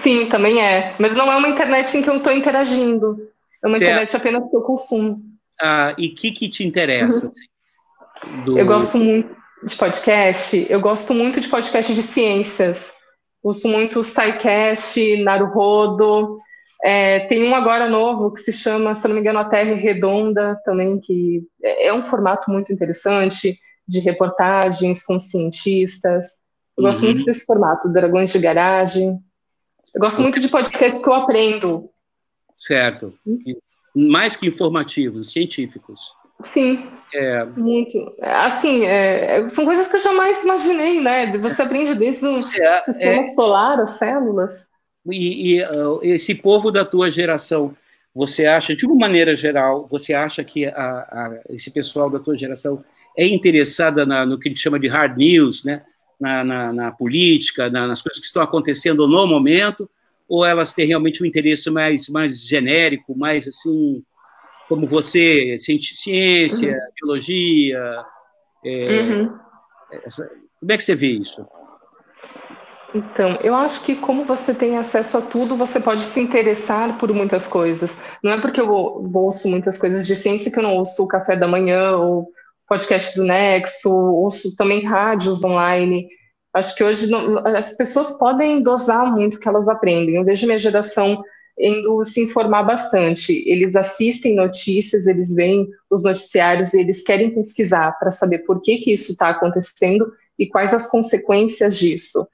Sim, 0.00 0.26
também 0.26 0.60
é. 0.60 0.94
Mas 0.98 1.14
não 1.14 1.30
é 1.30 1.36
uma 1.36 1.48
internet 1.48 1.96
em 1.96 2.02
que 2.02 2.10
eu 2.10 2.16
estou 2.16 2.32
interagindo. 2.32 3.28
É 3.62 3.66
uma 3.66 3.78
certo. 3.78 3.90
internet 3.90 4.16
apenas 4.16 4.50
que 4.50 4.56
eu 4.56 4.62
consumo. 4.62 5.22
Ah, 5.60 5.94
e 5.96 6.08
o 6.08 6.14
que, 6.14 6.30
que 6.32 6.48
te 6.48 6.64
interessa? 6.64 7.26
Uhum. 7.26 7.30
Assim, 7.30 8.44
do... 8.44 8.58
Eu 8.58 8.66
gosto 8.66 8.98
muito 8.98 9.34
de 9.64 9.76
podcast. 9.76 10.66
Eu 10.68 10.80
gosto 10.80 11.14
muito 11.14 11.40
de 11.40 11.48
podcast 11.48 11.92
de 11.94 12.02
ciências. 12.02 12.92
Uso 13.42 13.68
muito 13.68 14.00
o 14.00 14.02
SciCast, 14.02 15.22
Naruhodo. 15.22 16.36
É, 16.84 17.20
tem 17.20 17.42
um 17.42 17.54
agora 17.54 17.88
novo 17.88 18.32
que 18.32 18.40
se 18.40 18.52
chama, 18.52 18.94
se 18.94 19.06
não 19.08 19.14
me 19.14 19.20
engano, 19.20 19.38
A 19.38 19.44
Terra 19.44 19.74
Redonda, 19.74 20.60
também, 20.64 21.00
que 21.00 21.42
é, 21.62 21.86
é 21.86 21.94
um 21.94 22.04
formato 22.04 22.50
muito 22.50 22.72
interessante, 22.72 23.58
de 23.88 24.00
reportagens 24.00 25.02
com 25.02 25.18
cientistas. 25.18 26.26
Eu 26.76 26.84
uhum. 26.84 26.90
gosto 26.90 27.04
muito 27.04 27.24
desse 27.24 27.46
formato, 27.46 27.88
Dragões 27.88 28.32
de 28.32 28.38
Garagem. 28.38 29.18
Eu 29.96 30.00
gosto 30.00 30.20
muito 30.20 30.38
de 30.38 30.48
podcasts 30.48 31.02
que 31.02 31.08
eu 31.08 31.14
aprendo. 31.14 31.88
Certo. 32.54 33.14
Mais 33.94 34.36
que 34.36 34.46
informativos, 34.46 35.32
científicos. 35.32 36.12
Sim. 36.44 36.86
É... 37.14 37.42
Muito. 37.46 38.14
Assim, 38.20 38.84
é, 38.84 39.48
são 39.48 39.64
coisas 39.64 39.86
que 39.86 39.96
eu 39.96 40.00
jamais 40.00 40.42
imaginei, 40.42 41.00
né? 41.00 41.34
Você 41.38 41.62
aprende 41.62 41.94
desde 41.94 42.26
um 42.26 42.36
é, 42.36 42.42
sistema 42.42 43.20
é... 43.20 43.22
solar, 43.22 43.80
as 43.80 43.92
células. 43.92 44.68
E, 45.10 45.54
e 45.56 45.64
uh, 45.64 45.98
esse 46.02 46.34
povo 46.34 46.70
da 46.70 46.84
tua 46.84 47.10
geração, 47.10 47.74
você 48.14 48.44
acha, 48.44 48.76
de 48.76 48.84
uma 48.84 48.96
maneira 48.96 49.34
geral, 49.34 49.86
você 49.90 50.12
acha 50.12 50.44
que 50.44 50.66
a, 50.66 50.72
a, 50.74 51.40
esse 51.48 51.70
pessoal 51.70 52.10
da 52.10 52.18
tua 52.18 52.36
geração 52.36 52.84
é 53.16 53.26
interessada 53.26 54.04
na, 54.04 54.26
no 54.26 54.38
que 54.38 54.46
a 54.46 54.50
gente 54.50 54.60
chama 54.60 54.78
de 54.78 54.88
hard 54.88 55.16
news, 55.16 55.64
né? 55.64 55.82
Na, 56.18 56.44
na, 56.44 56.72
na 56.72 56.92
política, 56.92 57.68
na, 57.70 57.86
nas 57.86 58.02
coisas 58.02 58.20
que 58.20 58.26
estão 58.26 58.42
acontecendo 58.42 59.06
no 59.06 59.26
momento, 59.26 59.88
ou 60.28 60.44
elas 60.44 60.72
têm 60.72 60.86
realmente 60.86 61.22
um 61.22 61.26
interesse 61.26 61.70
mais, 61.70 62.08
mais 62.08 62.40
genérico, 62.40 63.16
mais 63.16 63.46
assim, 63.46 64.02
como 64.68 64.86
você, 64.86 65.56
ciência, 65.58 66.72
uhum. 66.72 66.92
biologia? 67.00 68.04
É, 68.64 69.02
uhum. 69.02 69.38
essa, 70.04 70.28
como 70.60 70.72
é 70.72 70.76
que 70.76 70.84
você 70.84 70.94
vê 70.94 71.08
isso? 71.08 71.46
Então, 72.94 73.38
eu 73.42 73.54
acho 73.54 73.84
que 73.84 73.94
como 73.94 74.24
você 74.24 74.54
tem 74.54 74.78
acesso 74.78 75.18
a 75.18 75.22
tudo, 75.22 75.54
você 75.54 75.78
pode 75.78 76.00
se 76.00 76.18
interessar 76.18 76.96
por 76.96 77.12
muitas 77.12 77.46
coisas. 77.46 77.96
Não 78.22 78.32
é 78.32 78.40
porque 78.40 78.60
eu 78.60 78.70
ouço 78.70 79.48
muitas 79.48 79.76
coisas 79.76 80.06
de 80.06 80.16
ciência 80.16 80.50
que 80.50 80.58
eu 80.58 80.62
não 80.62 80.74
ouço 80.74 81.02
o 81.02 81.08
café 81.08 81.36
da 81.36 81.46
manhã 81.46 81.92
ou 81.96 82.30
podcast 82.66 83.16
do 83.16 83.24
Nexo, 83.24 83.90
ouço 83.90 84.56
também 84.56 84.84
rádios 84.84 85.44
online. 85.44 86.08
Acho 86.52 86.74
que 86.74 86.82
hoje 86.82 87.06
não, 87.06 87.38
as 87.46 87.72
pessoas 87.72 88.12
podem 88.12 88.62
dosar 88.62 89.10
muito 89.12 89.34
o 89.34 89.40
que 89.40 89.48
elas 89.48 89.68
aprendem. 89.68 90.16
Eu 90.16 90.24
vejo 90.24 90.46
minha 90.46 90.58
geração 90.58 91.22
indo 91.58 92.04
se 92.04 92.20
informar 92.20 92.62
bastante. 92.62 93.42
Eles 93.46 93.76
assistem 93.76 94.34
notícias, 94.34 95.06
eles 95.06 95.32
veem 95.32 95.68
os 95.90 96.02
noticiários 96.02 96.74
e 96.74 96.80
eles 96.80 97.02
querem 97.02 97.34
pesquisar 97.34 97.92
para 97.98 98.10
saber 98.10 98.40
por 98.40 98.60
que, 98.60 98.78
que 98.78 98.92
isso 98.92 99.12
está 99.12 99.30
acontecendo 99.30 100.10
e 100.38 100.46
quais 100.46 100.74
as 100.74 100.86
consequências 100.86 101.78
disso. 101.78 102.26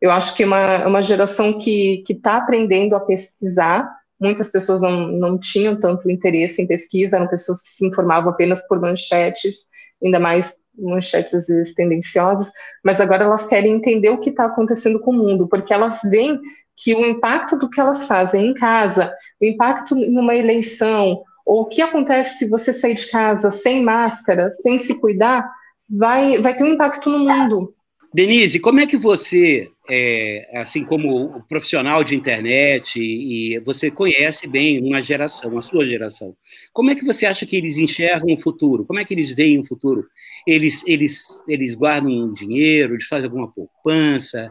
Eu 0.00 0.12
acho 0.12 0.36
que 0.36 0.44
é 0.44 0.46
uma, 0.46 0.86
uma 0.86 1.02
geração 1.02 1.58
que 1.58 2.04
está 2.08 2.36
aprendendo 2.36 2.94
a 2.94 3.00
pesquisar 3.00 3.88
muitas 4.20 4.50
pessoas 4.50 4.80
não, 4.80 5.08
não 5.08 5.38
tinham 5.38 5.78
tanto 5.78 6.10
interesse 6.10 6.60
em 6.62 6.66
pesquisa, 6.66 7.16
eram 7.16 7.28
pessoas 7.28 7.62
que 7.62 7.68
se 7.68 7.86
informavam 7.86 8.30
apenas 8.30 8.66
por 8.66 8.80
manchetes, 8.80 9.66
ainda 10.02 10.18
mais 10.18 10.56
manchetes 10.78 11.34
às 11.34 11.46
vezes 11.46 11.74
tendenciosas, 11.74 12.50
mas 12.84 13.00
agora 13.00 13.24
elas 13.24 13.46
querem 13.46 13.74
entender 13.74 14.10
o 14.10 14.20
que 14.20 14.30
está 14.30 14.44
acontecendo 14.44 15.00
com 15.00 15.10
o 15.10 15.14
mundo, 15.14 15.48
porque 15.48 15.72
elas 15.72 16.00
veem 16.04 16.40
que 16.76 16.94
o 16.94 17.04
impacto 17.04 17.56
do 17.56 17.68
que 17.68 17.80
elas 17.80 18.04
fazem 18.04 18.46
em 18.46 18.54
casa, 18.54 19.12
o 19.40 19.44
impacto 19.44 19.96
em 19.96 20.16
uma 20.16 20.34
eleição, 20.34 21.22
ou 21.44 21.62
o 21.62 21.66
que 21.66 21.82
acontece 21.82 22.38
se 22.38 22.48
você 22.48 22.72
sair 22.72 22.94
de 22.94 23.10
casa 23.10 23.50
sem 23.50 23.82
máscara, 23.82 24.52
sem 24.52 24.78
se 24.78 24.94
cuidar, 24.94 25.50
vai, 25.88 26.40
vai 26.40 26.54
ter 26.54 26.62
um 26.62 26.74
impacto 26.74 27.10
no 27.10 27.18
mundo. 27.18 27.74
Denise, 28.12 28.58
como 28.58 28.80
é 28.80 28.86
que 28.86 28.96
você, 28.96 29.70
é, 29.88 30.50
assim 30.54 30.82
como 30.82 31.44
profissional 31.46 32.02
de 32.02 32.14
internet, 32.14 32.98
e 32.98 33.60
você 33.60 33.90
conhece 33.90 34.46
bem 34.46 34.82
uma 34.82 35.02
geração, 35.02 35.58
a 35.58 35.60
sua 35.60 35.86
geração, 35.86 36.34
como 36.72 36.90
é 36.90 36.94
que 36.94 37.04
você 37.04 37.26
acha 37.26 37.44
que 37.44 37.54
eles 37.54 37.76
enxergam 37.76 38.32
o 38.32 38.40
futuro? 38.40 38.86
Como 38.86 38.98
é 38.98 39.04
que 39.04 39.12
eles 39.12 39.30
veem 39.32 39.60
o 39.60 39.66
futuro? 39.66 40.06
Eles, 40.46 40.82
eles, 40.86 41.44
eles 41.46 41.74
guardam 41.74 42.32
dinheiro, 42.32 42.94
eles 42.94 43.06
fazem 43.06 43.26
alguma 43.26 43.52
poupança? 43.52 44.50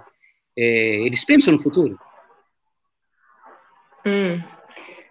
É, 0.56 1.00
eles 1.04 1.26
pensam 1.26 1.52
no 1.54 1.60
futuro? 1.60 2.00
Hum. 4.06 4.40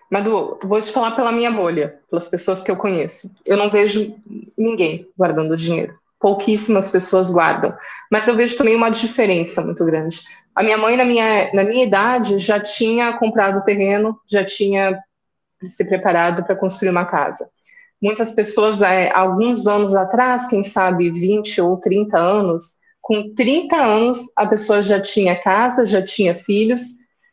Madu, 0.09 0.57
vou 0.63 0.81
te 0.81 0.93
falar 0.93 1.17
pela 1.17 1.33
minha 1.33 1.51
bolha, 1.51 1.99
pelas 2.09 2.29
pessoas 2.29 2.63
que 2.63 2.71
eu 2.71 2.77
conheço. 2.77 3.29
Eu 3.45 3.57
não 3.57 3.69
vejo 3.69 4.15
ninguém 4.57 5.09
guardando 5.19 5.57
dinheiro 5.57 5.99
pouquíssimas 6.18 6.90
pessoas 6.90 7.31
guardam. 7.31 7.74
Mas 8.11 8.26
eu 8.26 8.35
vejo 8.35 8.57
também 8.57 8.74
uma 8.74 8.90
diferença 8.90 9.62
muito 9.62 9.85
grande. 9.85 10.20
A 10.55 10.62
minha 10.62 10.79
mãe, 10.79 10.96
na 10.96 11.05
minha, 11.05 11.52
na 11.52 11.64
minha 11.64 11.85
idade, 11.85 12.38
já 12.38 12.59
tinha 12.59 13.12
comprado 13.14 13.64
terreno, 13.64 14.18
já 14.31 14.44
tinha 14.44 14.98
se 15.64 15.85
preparado 15.85 16.44
para 16.44 16.57
construir 16.57 16.90
uma 16.90 17.05
casa. 17.05 17.48
Muitas 18.00 18.33
pessoas, 18.33 18.83
é, 18.83 19.11
alguns 19.12 19.66
anos 19.66 19.94
atrás, 19.94 20.46
quem 20.48 20.62
sabe 20.62 21.11
20 21.11 21.61
ou 21.61 21.76
30 21.79 22.18
anos, 22.18 22.76
com 23.00 23.33
30 23.35 23.76
anos 23.76 24.31
a 24.35 24.46
pessoa 24.46 24.83
já 24.83 25.00
tinha 25.00 25.40
casa, 25.40 25.87
já 25.87 26.02
tinha 26.02 26.35
filhos. 26.35 26.83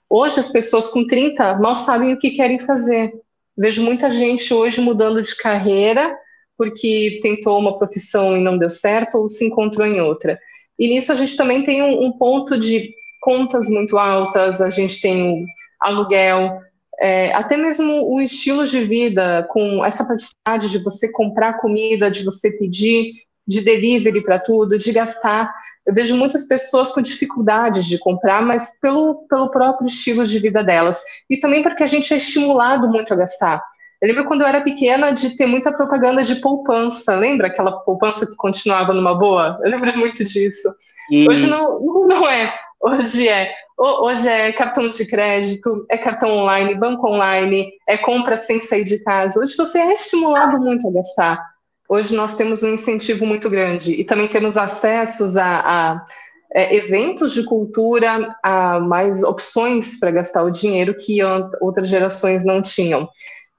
Hoje 0.09 0.39
as 0.39 0.49
pessoas 0.49 0.87
com 0.87 1.05
30 1.05 1.57
mal 1.57 1.75
sabem 1.75 2.13
o 2.13 2.19
que 2.19 2.31
querem 2.31 2.59
fazer. 2.59 3.11
Vejo 3.57 3.81
muita 3.83 4.09
gente 4.09 4.53
hoje 4.53 4.79
mudando 4.79 5.21
de 5.21 5.35
carreira 5.35 6.15
porque 6.57 7.19
tentou 7.21 7.59
uma 7.59 7.77
profissão 7.77 8.37
e 8.37 8.41
não 8.41 8.57
deu 8.57 8.69
certo 8.69 9.17
ou 9.17 9.27
se 9.27 9.45
encontrou 9.45 9.85
em 9.85 10.01
outra. 10.01 10.39
E 10.77 10.87
nisso 10.87 11.11
a 11.11 11.15
gente 11.15 11.35
também 11.35 11.63
tem 11.63 11.81
um, 11.81 12.05
um 12.05 12.11
ponto 12.11 12.57
de 12.57 12.93
contas 13.21 13.69
muito 13.69 13.97
altas, 13.97 14.59
a 14.59 14.69
gente 14.69 14.99
tem 14.99 15.45
aluguel, 15.79 16.59
é, 16.99 17.33
até 17.33 17.57
mesmo 17.57 18.09
o 18.11 18.21
estilo 18.21 18.65
de 18.65 18.83
vida, 18.83 19.47
com 19.49 19.83
essa 19.83 20.05
praticidade 20.05 20.69
de 20.69 20.77
você 20.77 21.11
comprar 21.11 21.59
comida, 21.59 22.11
de 22.11 22.23
você 22.23 22.51
pedir 22.51 23.11
de 23.45 23.61
delivery 23.61 24.23
para 24.23 24.39
tudo, 24.39 24.77
de 24.77 24.91
gastar. 24.91 25.53
Eu 25.85 25.93
vejo 25.93 26.15
muitas 26.15 26.45
pessoas 26.45 26.91
com 26.91 27.01
dificuldades 27.01 27.85
de 27.85 27.97
comprar, 27.97 28.41
mas 28.41 28.69
pelo, 28.79 29.27
pelo 29.27 29.51
próprio 29.51 29.87
estilo 29.87 30.25
de 30.25 30.39
vida 30.39 30.63
delas. 30.63 31.01
E 31.29 31.37
também 31.37 31.61
porque 31.61 31.83
a 31.83 31.87
gente 31.87 32.13
é 32.13 32.17
estimulado 32.17 32.87
muito 32.87 33.13
a 33.13 33.17
gastar. 33.17 33.61
Eu 34.03 34.09
lembro 34.09 34.25
quando 34.25 34.41
eu 34.41 34.47
era 34.47 34.59
pequena 34.59 35.11
de 35.11 35.29
ter 35.29 35.45
muita 35.45 35.71
propaganda 35.71 36.21
de 36.21 36.35
poupança. 36.35 37.15
Lembra 37.15 37.47
aquela 37.47 37.71
poupança 37.71 38.27
que 38.27 38.35
continuava 38.35 38.93
numa 38.93 39.15
boa? 39.17 39.57
Eu 39.63 39.71
lembro 39.71 39.89
muito 39.97 40.25
disso. 40.25 40.75
Hum. 41.09 41.25
Hoje 41.29 41.47
não, 41.47 41.79
não 42.05 42.27
é. 42.27 42.53
Hoje 42.81 43.29
é. 43.29 43.55
Hoje 43.77 44.27
é 44.27 44.51
cartão 44.51 44.89
de 44.89 45.05
crédito, 45.05 45.85
é 45.89 45.97
cartão 45.97 46.29
online, 46.31 46.75
banco 46.75 47.07
online, 47.07 47.71
é 47.87 47.97
compra 47.97 48.35
sem 48.35 48.59
sair 48.59 48.83
de 48.83 48.99
casa. 48.99 49.39
Hoje 49.39 49.55
você 49.55 49.79
é 49.79 49.93
estimulado 49.93 50.59
muito 50.59 50.85
a 50.85 50.91
gastar. 50.91 51.41
Hoje 51.87 52.13
nós 52.13 52.35
temos 52.35 52.61
um 52.61 52.73
incentivo 52.73 53.25
muito 53.25 53.49
grande 53.49 53.93
e 53.93 54.03
também 54.03 54.27
temos 54.27 54.57
acessos 54.57 55.37
a, 55.37 55.59
a 55.59 56.05
é, 56.53 56.75
eventos 56.75 57.33
de 57.33 57.43
cultura, 57.43 58.27
a 58.43 58.81
mais 58.81 59.23
opções 59.23 59.97
para 59.97 60.11
gastar 60.11 60.43
o 60.43 60.51
dinheiro 60.51 60.93
que 60.93 61.19
outras 61.61 61.87
gerações 61.87 62.43
não 62.43 62.61
tinham. 62.61 63.09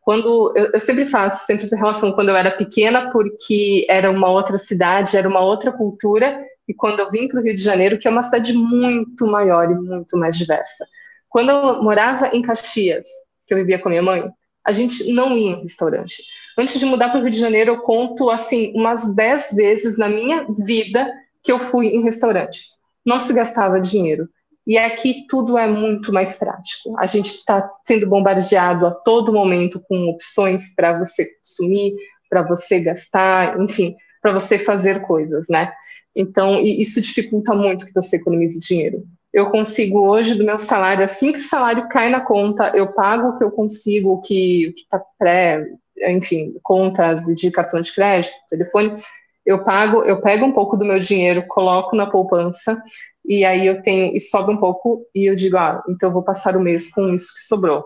Quando 0.05 0.53
eu, 0.55 0.71
eu, 0.75 0.79
sempre 0.79 1.07
faço 1.07 1.47
sempre 1.47 1.65
essa 1.65 1.77
relação 1.77 2.13
quando 2.13 2.29
eu 2.29 2.37
era 2.37 2.51
pequena, 2.51 3.11
porque 3.11 3.87
era 3.89 4.11
uma 4.11 4.29
outra 4.29 4.59
cidade, 4.59 5.17
era 5.17 5.27
uma 5.27 5.41
outra 5.41 5.73
cultura, 5.73 6.45
e 6.69 6.75
quando 6.75 7.01
eu 7.01 7.11
vim 7.11 7.27
para 7.27 7.41
o 7.41 7.43
Rio 7.43 7.55
de 7.55 7.63
Janeiro, 7.63 7.99
que 7.99 8.07
é 8.07 8.11
uma 8.11 8.23
cidade 8.23 8.53
muito 8.53 9.27
maior 9.27 9.71
e 9.71 9.75
muito 9.75 10.19
mais 10.19 10.37
diversa. 10.37 10.87
Quando 11.27 11.49
eu 11.49 11.83
morava 11.83 12.29
em 12.29 12.43
Caxias, 12.43 13.09
que 13.47 13.55
eu 13.55 13.59
vivia 13.59 13.79
com 13.79 13.89
a 13.89 13.91
minha 13.91 14.03
mãe, 14.03 14.31
a 14.63 14.73
gente 14.73 15.11
não 15.11 15.39
ia 15.39 15.53
em 15.53 15.63
restaurante. 15.63 16.23
Antes 16.57 16.79
de 16.79 16.85
mudar 16.85 17.09
para 17.09 17.19
o 17.19 17.23
Rio 17.23 17.31
de 17.31 17.41
Janeiro, 17.41 17.73
eu 17.73 17.79
conto 17.79 18.29
assim 18.29 18.73
umas 18.77 19.15
10 19.15 19.53
vezes 19.53 19.97
na 19.97 20.09
minha 20.09 20.47
vida 20.51 21.11
que 21.43 21.51
eu 21.51 21.59
fui 21.59 21.89
em 21.89 22.03
restaurantes. 22.03 22.77
Não 23.05 23.19
se 23.19 23.33
gastava 23.33 23.81
dinheiro. 23.81 24.29
E 24.67 24.79
aqui 24.79 25.27
tudo 25.29 25.59
é 25.59 25.67
muito 25.67 26.13
mais 26.13 26.37
prático. 26.37 26.99
A 26.99 27.07
gente 27.07 27.35
está 27.35 27.71
sendo 27.85 28.09
bombardeado 28.09 28.87
a 28.87 28.91
todo 28.91 29.33
momento 29.33 29.81
com 29.89 30.09
opções 30.09 30.75
para 30.75 30.99
você 30.99 31.27
consumir, 31.27 31.95
para 32.31 32.43
você 32.43 32.81
gastar, 32.81 33.61
enfim, 33.61 33.95
para 34.23 34.33
você 34.33 34.59
fazer 34.59 35.03
coisas, 35.03 35.47
né? 35.51 35.73
Então, 36.17 36.59
isso 36.61 37.01
dificulta 37.01 37.55
muito 37.55 37.85
que 37.85 37.93
você 37.93 38.17
economize 38.17 38.59
dinheiro. 38.59 39.05
Eu 39.33 39.51
consigo 39.51 40.09
hoje, 40.09 40.35
do 40.35 40.45
meu 40.45 40.59
salário, 40.59 41.05
assim 41.05 41.33
que 41.33 41.39
o 41.39 41.43
salário 41.43 41.89
cai 41.89 42.09
na 42.09 42.21
conta, 42.21 42.73
eu 42.75 42.93
pago 42.93 43.29
o 43.29 43.39
que 43.39 43.45
eu 43.45 43.51
consigo, 43.51 44.13
o 44.13 44.21
que 44.21 44.73
está 44.77 45.03
pré, 45.19 45.67
enfim, 46.09 46.55
contas 46.63 47.25
de 47.27 47.51
cartão 47.51 47.81
de 47.81 47.93
crédito, 47.93 48.33
telefone, 48.49 48.97
eu 49.45 49.63
pago, 49.65 50.03
eu 50.05 50.21
pego 50.21 50.47
um 50.47 50.53
pouco 50.53 50.77
do 50.77 50.85
meu 50.85 50.99
dinheiro, 50.99 51.47
coloco 51.49 51.95
na 51.95 52.07
poupança 52.07 52.81
e 53.25 53.45
aí 53.45 53.67
eu 53.67 53.83
tenho 53.83 54.15
e 54.17 54.21
sobra 54.21 54.55
um 54.55 54.59
pouco 54.59 55.07
e 55.15 55.29
eu 55.29 55.35
digo, 55.35 55.57
ah, 55.57 55.83
então 55.89 56.09
eu 56.09 56.13
vou 56.13 56.23
passar 56.23 56.57
o 56.57 56.61
mês 56.61 56.91
com 56.91 57.13
isso 57.13 57.33
que 57.35 57.41
sobrou. 57.41 57.85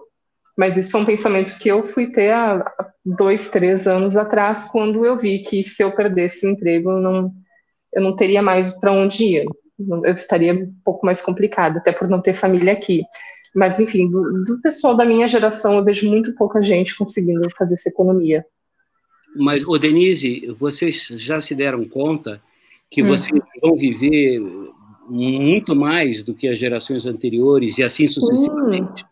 Mas 0.57 0.77
isso 0.77 0.97
é 0.97 1.01
um 1.01 1.05
pensamento 1.05 1.57
que 1.59 1.69
eu 1.69 1.85
fui 1.85 2.11
ter 2.11 2.33
há 2.33 2.65
dois, 3.05 3.47
três 3.47 3.87
anos 3.87 4.17
atrás, 4.17 4.65
quando 4.65 5.05
eu 5.05 5.17
vi 5.17 5.41
que 5.41 5.63
se 5.63 5.83
eu 5.83 5.93
perdesse 5.93 6.45
o 6.45 6.51
emprego, 6.51 6.91
eu 6.91 7.01
não, 7.01 7.33
eu 7.95 8.03
não 8.03 8.17
teria 8.17 8.43
mais 8.43 8.73
para 8.73 8.93
onde 8.93 9.25
ir. 9.25 9.47
Eu 9.79 10.13
estaria 10.13 10.53
um 10.53 10.75
pouco 10.85 11.07
mais 11.07 11.23
complicado, 11.23 11.77
até 11.77 11.93
por 11.93 12.09
não 12.09 12.21
ter 12.21 12.33
família 12.33 12.73
aqui. 12.73 13.05
Mas, 13.55 13.79
enfim, 13.79 14.11
do, 14.11 14.45
do 14.45 14.61
pessoal 14.61 14.97
da 14.97 15.05
minha 15.05 15.29
geração, 15.29 15.77
eu 15.77 15.85
vejo 15.85 16.09
muito 16.09 16.35
pouca 16.35 16.61
gente 16.61 16.97
conseguindo 16.97 17.49
fazer 17.57 17.75
essa 17.75 17.89
economia. 17.89 18.45
Mas, 19.39 19.67
ô 19.67 19.79
Denise, 19.79 20.55
vocês 20.59 21.07
já 21.13 21.41
se 21.41 21.55
deram 21.55 21.85
conta 21.85 22.43
que 22.91 23.03
hum. 23.03 23.07
vocês 23.07 23.41
vão 23.63 23.77
viver 23.77 24.41
muito 25.09 25.75
mais 25.75 26.23
do 26.23 26.35
que 26.35 26.49
as 26.49 26.59
gerações 26.59 27.07
anteriores 27.07 27.79
e 27.79 27.83
assim 27.83 28.07
sucessivamente. 28.07 29.05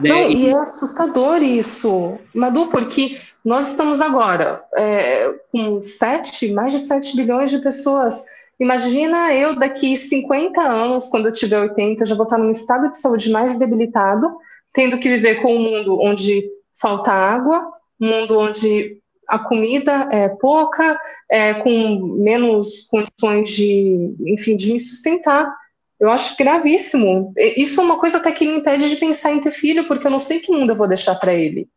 Né? 0.00 0.10
Não, 0.10 0.30
e 0.30 0.48
é 0.48 0.58
assustador 0.58 1.42
isso, 1.42 2.18
Madu, 2.34 2.66
porque 2.66 3.18
nós 3.44 3.68
estamos 3.68 4.00
agora 4.00 4.62
é, 4.76 5.32
com 5.52 5.80
sete, 5.82 6.52
mais 6.52 6.72
de 6.72 6.80
7 6.80 7.16
bilhões 7.16 7.50
de 7.50 7.58
pessoas. 7.58 8.24
Imagina 8.58 9.32
eu 9.32 9.56
daqui 9.56 9.96
50 9.96 10.60
anos, 10.60 11.08
quando 11.08 11.26
eu 11.26 11.32
tiver 11.32 11.60
80, 11.60 12.02
eu 12.02 12.06
já 12.06 12.14
vou 12.14 12.24
estar 12.24 12.38
num 12.38 12.50
estado 12.50 12.90
de 12.90 12.98
saúde 12.98 13.30
mais 13.30 13.58
debilitado, 13.58 14.36
tendo 14.72 14.98
que 14.98 15.08
viver 15.08 15.42
com 15.42 15.54
um 15.54 15.62
mundo 15.62 15.98
onde 16.00 16.44
falta 16.80 17.12
água, 17.12 17.72
um 18.00 18.08
mundo 18.08 18.38
onde 18.38 18.98
a 19.28 19.38
comida 19.38 20.08
é 20.10 20.28
pouca, 20.28 20.98
é, 21.30 21.54
com 21.54 22.16
menos 22.18 22.82
condições 22.82 23.48
de, 23.50 24.14
enfim, 24.26 24.56
de 24.56 24.72
me 24.72 24.80
sustentar. 24.80 25.52
Eu 25.98 26.10
acho 26.10 26.36
gravíssimo. 26.36 27.32
Isso 27.56 27.80
é 27.80 27.84
uma 27.84 27.98
coisa 27.98 28.18
até 28.18 28.32
que 28.32 28.46
me 28.46 28.56
impede 28.56 28.88
de 28.88 28.96
pensar 28.96 29.32
em 29.32 29.40
ter 29.40 29.50
filho, 29.50 29.86
porque 29.86 30.06
eu 30.06 30.10
não 30.10 30.18
sei 30.18 30.40
que 30.40 30.52
mundo 30.52 30.70
eu 30.70 30.76
vou 30.76 30.88
deixar 30.88 31.14
para 31.14 31.32
ele. 31.32 31.68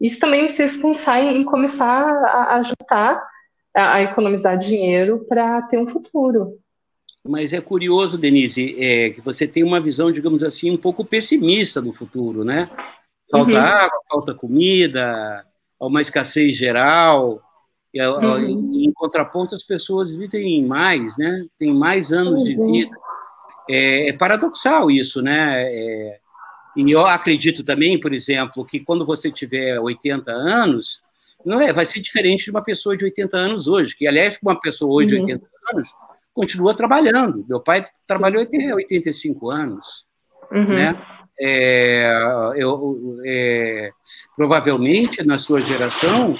Isso 0.00 0.20
também 0.20 0.42
me 0.42 0.48
fez 0.48 0.76
pensar 0.76 1.20
em, 1.20 1.42
começar 1.42 2.04
a, 2.04 2.56
a 2.56 2.62
juntar, 2.62 3.26
a, 3.74 3.94
a 3.94 4.02
economizar 4.02 4.56
dinheiro 4.56 5.24
para 5.28 5.62
ter 5.62 5.78
um 5.78 5.86
futuro. 5.86 6.58
Mas 7.26 7.52
é 7.52 7.60
curioso, 7.60 8.16
Denise, 8.16 8.76
é, 8.78 9.10
que 9.10 9.20
você 9.20 9.46
tem 9.46 9.64
uma 9.64 9.80
visão, 9.80 10.12
digamos 10.12 10.42
assim, 10.42 10.70
um 10.70 10.76
pouco 10.76 11.04
pessimista 11.04 11.82
do 11.82 11.92
futuro, 11.92 12.44
né? 12.44 12.68
Falta 13.30 13.50
uhum. 13.50 13.58
água, 13.58 14.00
falta 14.08 14.34
comida, 14.34 15.44
a 15.80 15.86
uma 15.86 16.00
escassez 16.00 16.56
geral. 16.56 17.36
E, 17.92 18.02
uhum. 18.02 18.72
Em 18.74 18.92
contraponto, 18.92 19.54
as 19.54 19.62
pessoas 19.62 20.14
vivem 20.14 20.64
mais, 20.64 21.16
né? 21.18 21.46
Tem 21.58 21.72
mais 21.72 22.12
anos 22.12 22.42
uhum. 22.42 22.44
de 22.44 22.56
vida. 22.56 22.96
É, 23.68 24.10
é, 24.10 24.12
paradoxal 24.12 24.90
isso, 24.90 25.22
né? 25.22 25.62
É, 25.62 26.18
e 26.76 26.90
eu 26.92 27.06
acredito 27.06 27.64
também, 27.64 27.98
por 27.98 28.12
exemplo, 28.12 28.64
que 28.64 28.80
quando 28.80 29.06
você 29.06 29.30
tiver 29.30 29.80
80 29.80 30.30
anos, 30.30 31.00
não 31.44 31.60
é, 31.60 31.72
vai 31.72 31.86
ser 31.86 32.00
diferente 32.00 32.44
de 32.44 32.50
uma 32.50 32.62
pessoa 32.62 32.96
de 32.96 33.04
80 33.04 33.36
anos 33.36 33.66
hoje, 33.66 33.96
que 33.96 34.06
aliás, 34.06 34.38
uma 34.42 34.60
pessoa 34.60 34.92
hoje 34.92 35.08
de 35.08 35.22
80 35.22 35.42
uhum. 35.42 35.50
anos 35.72 35.88
continua 36.34 36.74
trabalhando. 36.74 37.46
Meu 37.48 37.60
pai 37.60 37.86
trabalhou 38.06 38.42
até 38.42 38.74
85 38.74 39.50
anos, 39.50 40.04
uhum. 40.52 40.68
né? 40.68 41.02
É, 41.38 42.06
eu, 42.56 43.18
é, 43.24 43.90
provavelmente 44.36 45.24
na 45.24 45.38
sua 45.38 45.60
geração 45.60 46.34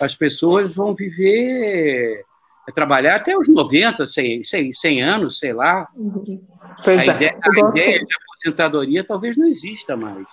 as 0.00 0.14
pessoas 0.14 0.74
vão 0.74 0.94
viver, 0.94 2.24
é, 2.66 2.72
trabalhar 2.72 3.16
até 3.16 3.36
os 3.36 3.48
90, 3.48 4.06
100, 4.06 4.42
100, 4.42 4.72
100 4.72 5.02
anos, 5.02 5.38
sei 5.38 5.52
lá. 5.52 5.86
Pois 6.82 7.08
a, 7.08 7.12
é. 7.12 7.16
ideia, 7.16 7.38
a 7.42 7.68
ideia 7.68 7.98
de 7.98 8.14
aposentadoria 8.14 9.04
talvez 9.04 9.36
não 9.36 9.46
exista 9.46 9.96
mais. 9.96 10.26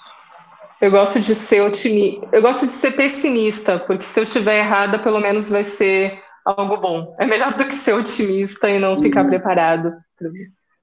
Eu 0.79 0.91
gosto 0.91 1.19
de 1.19 1.33
ser 1.33 1.61
otimista, 1.61 2.29
eu 2.31 2.41
gosto 2.41 2.67
de 2.67 2.71
ser 2.71 2.91
pessimista, 2.91 3.79
porque 3.79 4.03
se 4.03 4.19
eu 4.19 4.23
estiver 4.23 4.59
errada, 4.59 4.99
pelo 4.99 5.19
menos 5.19 5.49
vai 5.49 5.63
ser 5.63 6.21
algo 6.45 6.77
bom. 6.77 7.15
É 7.19 7.25
melhor 7.25 7.53
do 7.53 7.65
que 7.65 7.73
ser 7.73 7.93
otimista 7.93 8.69
e 8.69 8.77
não 8.79 9.01
ficar 9.01 9.23
uhum. 9.23 9.27
preparado. 9.27 9.93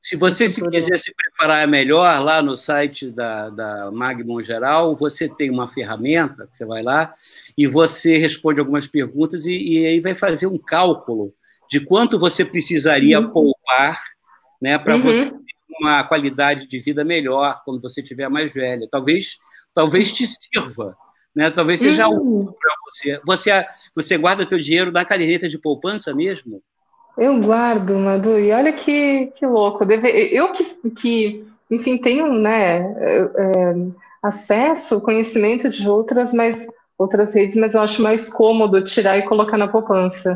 Se 0.04 0.16
você 0.16 0.46
se 0.46 0.60
quiser 0.68 0.98
se 0.98 1.14
preparar 1.14 1.66
melhor, 1.66 2.22
lá 2.22 2.42
no 2.42 2.58
site 2.58 3.10
da, 3.10 3.48
da 3.48 3.90
Magmon 3.90 4.42
Geral, 4.42 4.94
você 4.94 5.26
tem 5.26 5.48
uma 5.48 5.66
ferramenta, 5.66 6.46
você 6.52 6.66
vai 6.66 6.82
lá 6.82 7.10
e 7.56 7.66
você 7.66 8.18
responde 8.18 8.60
algumas 8.60 8.86
perguntas 8.86 9.46
e, 9.46 9.52
e 9.52 9.86
aí 9.86 10.00
vai 10.00 10.14
fazer 10.14 10.46
um 10.46 10.58
cálculo 10.58 11.32
de 11.70 11.80
quanto 11.80 12.18
você 12.18 12.44
precisaria 12.44 13.18
uhum. 13.18 13.30
poupar 13.30 14.04
né, 14.60 14.76
para 14.76 14.96
uhum. 14.96 15.00
você 15.00 15.24
ter 15.24 15.54
uma 15.80 16.04
qualidade 16.04 16.66
de 16.66 16.78
vida 16.80 17.02
melhor 17.02 17.62
quando 17.64 17.80
você 17.80 18.02
estiver 18.02 18.28
mais 18.28 18.52
velha. 18.52 18.86
Talvez, 18.90 19.38
talvez 19.74 20.12
te 20.12 20.26
sirva. 20.26 20.94
Né? 21.34 21.50
Talvez 21.50 21.80
seja 21.80 22.06
uhum. 22.08 22.42
útil 22.42 22.58
para 22.60 22.74
você. 22.84 23.20
você. 23.24 23.66
Você 23.94 24.18
guarda 24.18 24.42
o 24.42 24.46
teu 24.46 24.60
dinheiro 24.60 24.92
na 24.92 25.02
caderneta 25.02 25.48
de 25.48 25.56
poupança 25.56 26.14
mesmo? 26.14 26.62
Eu 27.16 27.40
guardo, 27.40 27.96
Madu, 27.96 28.38
e 28.38 28.50
olha 28.50 28.72
que, 28.72 29.26
que 29.36 29.46
louco. 29.46 29.84
Deve, 29.84 30.08
eu 30.08 30.52
que, 30.52 30.64
que, 30.90 31.46
enfim, 31.70 31.96
tenho 31.96 32.32
né, 32.32 32.78
é, 32.80 33.74
acesso, 34.22 35.00
conhecimento 35.00 35.68
de 35.68 35.88
outras, 35.88 36.32
mas, 36.32 36.66
outras 36.98 37.34
redes, 37.34 37.56
mas 37.56 37.74
eu 37.74 37.80
acho 37.80 38.02
mais 38.02 38.28
cômodo 38.28 38.82
tirar 38.82 39.18
e 39.18 39.26
colocar 39.26 39.56
na 39.56 39.68
poupança. 39.68 40.30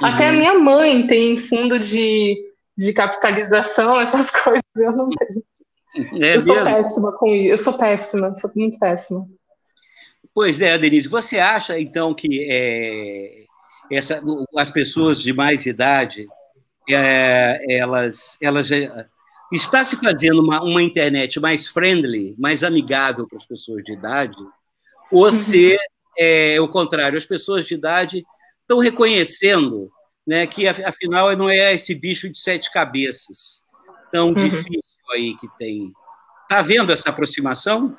Uhum. 0.00 0.06
Até 0.06 0.28
a 0.28 0.32
minha 0.32 0.58
mãe 0.58 1.06
tem 1.06 1.36
fundo 1.36 1.78
de, 1.78 2.36
de 2.76 2.92
capitalização, 2.92 3.98
essas 4.00 4.30
coisas, 4.30 4.62
eu 4.76 4.92
não 4.92 5.08
tenho. 5.08 5.42
É 6.22 6.36
eu 6.36 6.40
sou 6.40 6.64
péssima 6.64 7.12
com 7.18 7.26
isso, 7.34 7.50
eu 7.50 7.58
sou 7.58 7.72
péssima, 7.74 8.34
sou 8.34 8.50
muito 8.54 8.78
péssima. 8.78 9.26
Pois 10.34 10.60
é, 10.60 10.78
Denise, 10.78 11.08
você 11.08 11.38
acha 11.38 11.78
então 11.78 12.14
que 12.14 12.46
é, 12.50 13.44
essa, 13.90 14.22
as 14.56 14.70
pessoas 14.70 15.20
de 15.20 15.32
mais 15.32 15.66
idade, 15.66 16.26
é, 16.88 17.58
elas, 17.68 18.36
elas 18.40 18.66
já, 18.66 18.76
está 19.52 19.84
se 19.84 19.96
fazendo 19.96 20.40
uma, 20.40 20.62
uma 20.62 20.82
internet 20.82 21.38
mais 21.38 21.68
friendly, 21.68 22.34
mais 22.38 22.64
amigável 22.64 23.26
para 23.26 23.38
as 23.38 23.46
pessoas 23.46 23.82
de 23.84 23.92
idade, 23.92 24.36
ou 25.10 25.24
uhum. 25.24 25.30
se 25.30 25.76
é 26.18 26.60
o 26.60 26.68
contrário, 26.68 27.18
as 27.18 27.26
pessoas 27.26 27.66
de 27.66 27.74
idade 27.74 28.24
estão 28.60 28.78
reconhecendo 28.78 29.90
né, 30.26 30.46
que, 30.46 30.66
afinal, 30.66 31.34
não 31.36 31.50
é 31.50 31.74
esse 31.74 31.94
bicho 31.94 32.28
de 32.28 32.38
sete 32.38 32.70
cabeças 32.70 33.62
tão 34.10 34.28
uhum. 34.28 34.34
difícil 34.34 34.82
aí 35.12 35.36
que 35.36 35.48
tem. 35.58 35.92
Está 36.42 36.62
vendo 36.62 36.92
essa 36.92 37.08
aproximação? 37.10 37.96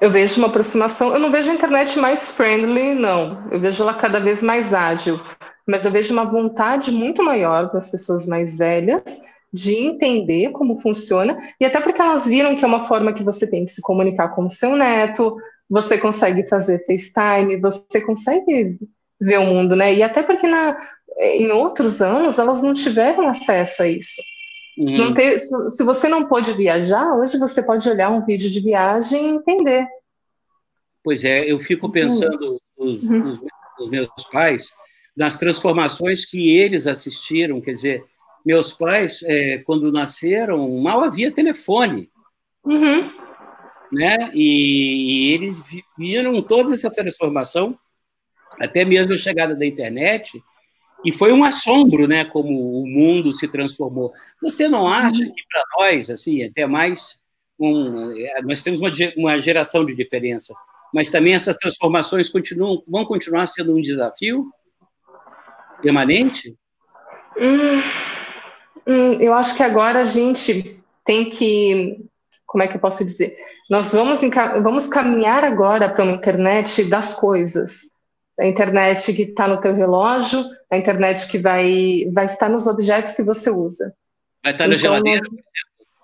Eu 0.00 0.10
vejo 0.10 0.38
uma 0.38 0.48
aproximação. 0.48 1.12
Eu 1.12 1.18
não 1.18 1.30
vejo 1.30 1.50
a 1.50 1.54
internet 1.54 1.98
mais 1.98 2.30
friendly, 2.30 2.94
não. 2.94 3.48
Eu 3.50 3.60
vejo 3.60 3.82
ela 3.82 3.94
cada 3.94 4.20
vez 4.20 4.42
mais 4.42 4.74
ágil. 4.74 5.20
Mas 5.66 5.84
eu 5.84 5.90
vejo 5.90 6.12
uma 6.12 6.24
vontade 6.24 6.92
muito 6.92 7.22
maior 7.22 7.72
das 7.72 7.90
pessoas 7.90 8.26
mais 8.26 8.56
velhas 8.56 9.02
de 9.52 9.74
entender 9.74 10.50
como 10.50 10.78
funciona, 10.80 11.38
e 11.58 11.64
até 11.64 11.80
porque 11.80 12.00
elas 12.00 12.26
viram 12.26 12.54
que 12.56 12.64
é 12.64 12.68
uma 12.68 12.80
forma 12.80 13.12
que 13.12 13.24
você 13.24 13.48
tem 13.48 13.64
de 13.64 13.70
se 13.70 13.80
comunicar 13.80 14.28
com 14.34 14.44
o 14.44 14.50
seu 14.50 14.76
neto, 14.76 15.36
você 15.68 15.96
consegue 15.96 16.46
fazer 16.46 16.84
FaceTime, 16.84 17.58
você 17.60 18.00
consegue 18.00 18.78
ver 19.18 19.38
o 19.38 19.46
mundo, 19.46 19.74
né? 19.74 19.94
E 19.94 20.02
até 20.02 20.22
porque 20.22 20.46
na, 20.46 20.76
em 21.18 21.50
outros 21.50 22.02
anos 22.02 22.38
elas 22.38 22.60
não 22.60 22.72
tiveram 22.72 23.28
acesso 23.28 23.82
a 23.82 23.88
isso. 23.88 24.20
Uhum. 24.76 24.88
Se, 24.88 25.14
ter, 25.14 25.38
se, 25.38 25.70
se, 25.70 25.84
você 25.84 26.08
não 26.08 26.26
pode 26.26 26.52
viajar, 26.52 27.14
hoje 27.16 27.38
você 27.38 27.62
pode 27.62 27.88
olhar 27.88 28.10
um 28.10 28.24
vídeo 28.24 28.50
de 28.50 28.60
viagem 28.60 29.24
e 29.24 29.34
entender. 29.36 29.86
Pois 31.02 31.24
é, 31.24 31.50
eu 31.50 31.58
fico 31.58 31.90
pensando 31.90 32.60
nos, 32.78 33.02
uhum. 33.02 33.18
nos, 33.24 33.40
nos 33.78 33.88
meus 33.88 34.08
pais, 34.30 34.70
nas 35.16 35.38
transformações 35.38 36.26
que 36.26 36.58
eles 36.58 36.86
assistiram, 36.86 37.60
quer 37.60 37.72
dizer, 37.72 38.04
meus 38.44 38.72
pais, 38.72 39.22
é, 39.24 39.58
quando 39.58 39.90
nasceram, 39.90 40.68
mal 40.78 41.02
havia 41.02 41.32
telefone. 41.32 42.10
Uhum. 42.64 43.10
Né? 43.92 44.30
E, 44.34 45.30
e, 45.30 45.32
eles 45.32 45.62
viram 45.96 46.40
toda 46.42 46.74
essa 46.74 46.90
transformação, 46.90 47.78
até 48.60 48.84
mesmo 48.84 49.14
a 49.14 49.16
chegada 49.16 49.54
da 49.54 49.64
internet, 49.64 50.42
e 51.04 51.12
foi 51.12 51.32
um 51.32 51.44
assombro, 51.44 52.06
né, 52.06 52.24
como 52.24 52.48
o 52.48 52.86
mundo 52.86 53.32
se 53.32 53.46
transformou. 53.48 54.12
Você 54.42 54.68
não 54.68 54.88
acha 54.88 55.22
uhum. 55.22 55.32
que 55.32 55.42
para 55.48 55.62
nós, 55.78 56.10
assim, 56.10 56.42
até 56.42 56.66
mais, 56.66 57.18
um, 57.58 58.10
é, 58.12 58.42
nós 58.42 58.62
temos 58.62 58.80
uma, 58.80 58.90
uma 59.16 59.40
geração 59.40 59.84
de 59.84 59.94
diferença, 59.94 60.54
mas 60.92 61.10
também 61.10 61.34
essas 61.34 61.56
transformações 61.56 62.28
continuam, 62.28 62.82
vão 62.88 63.04
continuar 63.04 63.46
sendo 63.46 63.76
um 63.76 63.80
desafio 63.80 64.50
permanente? 65.82 66.56
Hum, 67.38 67.82
hum, 68.86 69.12
eu 69.20 69.34
acho 69.34 69.54
que 69.54 69.62
agora 69.62 70.00
a 70.00 70.04
gente 70.04 70.80
tem 71.04 71.28
que 71.28 72.08
como 72.46 72.62
é 72.62 72.68
que 72.68 72.76
eu 72.76 72.80
posso 72.80 73.04
dizer? 73.04 73.36
Nós 73.68 73.92
vamos, 73.92 74.20
vamos 74.62 74.86
caminhar 74.86 75.44
agora 75.44 75.90
para 75.90 76.04
uma 76.04 76.14
internet 76.14 76.84
das 76.84 77.12
coisas. 77.12 77.80
A 78.38 78.46
internet 78.46 79.12
que 79.12 79.22
está 79.22 79.48
no 79.48 79.60
teu 79.60 79.74
relógio, 79.74 80.44
a 80.70 80.76
internet 80.76 81.26
que 81.28 81.38
vai, 81.38 82.04
vai 82.12 82.26
estar 82.26 82.48
nos 82.48 82.66
objetos 82.66 83.12
que 83.12 83.22
você 83.22 83.50
usa. 83.50 83.94
Vai 84.42 84.52
estar 84.52 84.68
na 84.68 84.74
então, 84.74 84.78
geladeira? 84.78 85.22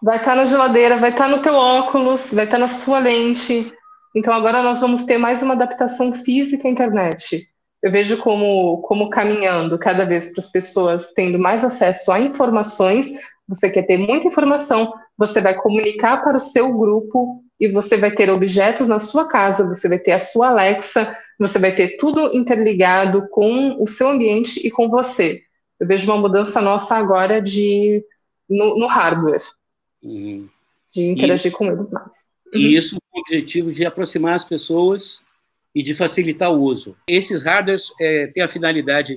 Vai 0.03 0.17
estar 0.17 0.35
na 0.35 0.45
geladeira, 0.45 0.97
vai 0.97 1.11
estar 1.11 1.29
no 1.29 1.41
teu 1.43 1.55
óculos, 1.55 2.33
vai 2.33 2.45
estar 2.45 2.59
na 2.59 2.67
sua 2.69 2.99
lente. 2.99 3.73
Então 4.17 4.35
agora 4.35 4.63
nós 4.63 4.81
vamos 4.81 5.05
ter 5.05 5.19
mais 5.19 5.43
uma 5.43 5.55
adaptação 5.55 6.13
física 6.13 6.67
à 6.67 6.71
internet. 6.71 7.49
Eu 7.83 7.91
vejo 7.91 8.17
como, 8.19 8.79
como 8.83 9.11
caminhando 9.11 9.79
cada 9.79 10.05
vez 10.05 10.29
para 10.33 10.43
as 10.43 10.51
pessoas 10.51 11.13
tendo 11.15 11.39
mais 11.39 11.65
acesso 11.65 12.13
a 12.13 12.21
informações. 12.21 13.11
Você 13.49 13.69
quer 13.69 13.83
ter 13.83 13.99
muita 13.99 14.29
informação, 14.29 14.93
você 15.19 15.41
vai 15.41 15.55
comunicar 15.55 16.23
para 16.23 16.37
o 16.37 16.41
seu 16.41 16.73
grupo 16.73 17.43
e 17.63 17.69
você 17.69 17.97
vai 17.97 18.11
ter 18.11 18.29
objetos 18.29 18.89
na 18.89 18.99
sua 18.99 19.29
casa, 19.29 19.65
você 19.65 19.89
vai 19.89 19.97
ter 19.97 20.11
a 20.11 20.19
sua 20.19 20.49
Alexa, 20.49 21.17
você 21.39 21.61
vai 21.61 21.73
ter 21.73 21.97
tudo 21.97 22.37
interligado 22.37 23.29
com 23.31 23.81
o 23.81 23.87
seu 23.87 24.09
ambiente 24.09 24.59
e 24.67 24.69
com 24.69 24.89
você. 24.89 25.43
Eu 25.79 25.87
vejo 25.87 26.11
uma 26.11 26.21
mudança 26.21 26.61
nossa 26.61 26.97
agora 26.97 27.41
de 27.41 28.05
no, 28.51 28.77
no 28.77 28.87
hardware, 28.89 29.45
uhum. 30.03 30.49
de 30.93 31.03
interagir 31.07 31.53
e, 31.53 31.55
com 31.55 31.67
eles 31.71 31.93
mais. 31.93 32.25
E 32.53 32.67
uhum. 32.67 32.73
isso 32.73 32.97
com 33.01 33.19
o 33.19 33.21
objetivo 33.21 33.71
de 33.73 33.87
aproximar 33.87 34.35
as 34.35 34.43
pessoas 34.45 35.21
e 35.73 35.85
de 35.85 35.95
facilitar 35.95 36.51
o 36.51 36.61
uso. 36.61 36.97
Esses 37.07 37.45
hardwares 37.45 37.93
é, 38.01 38.27
têm 38.27 38.43
a 38.43 38.49
finalidade 38.49 39.15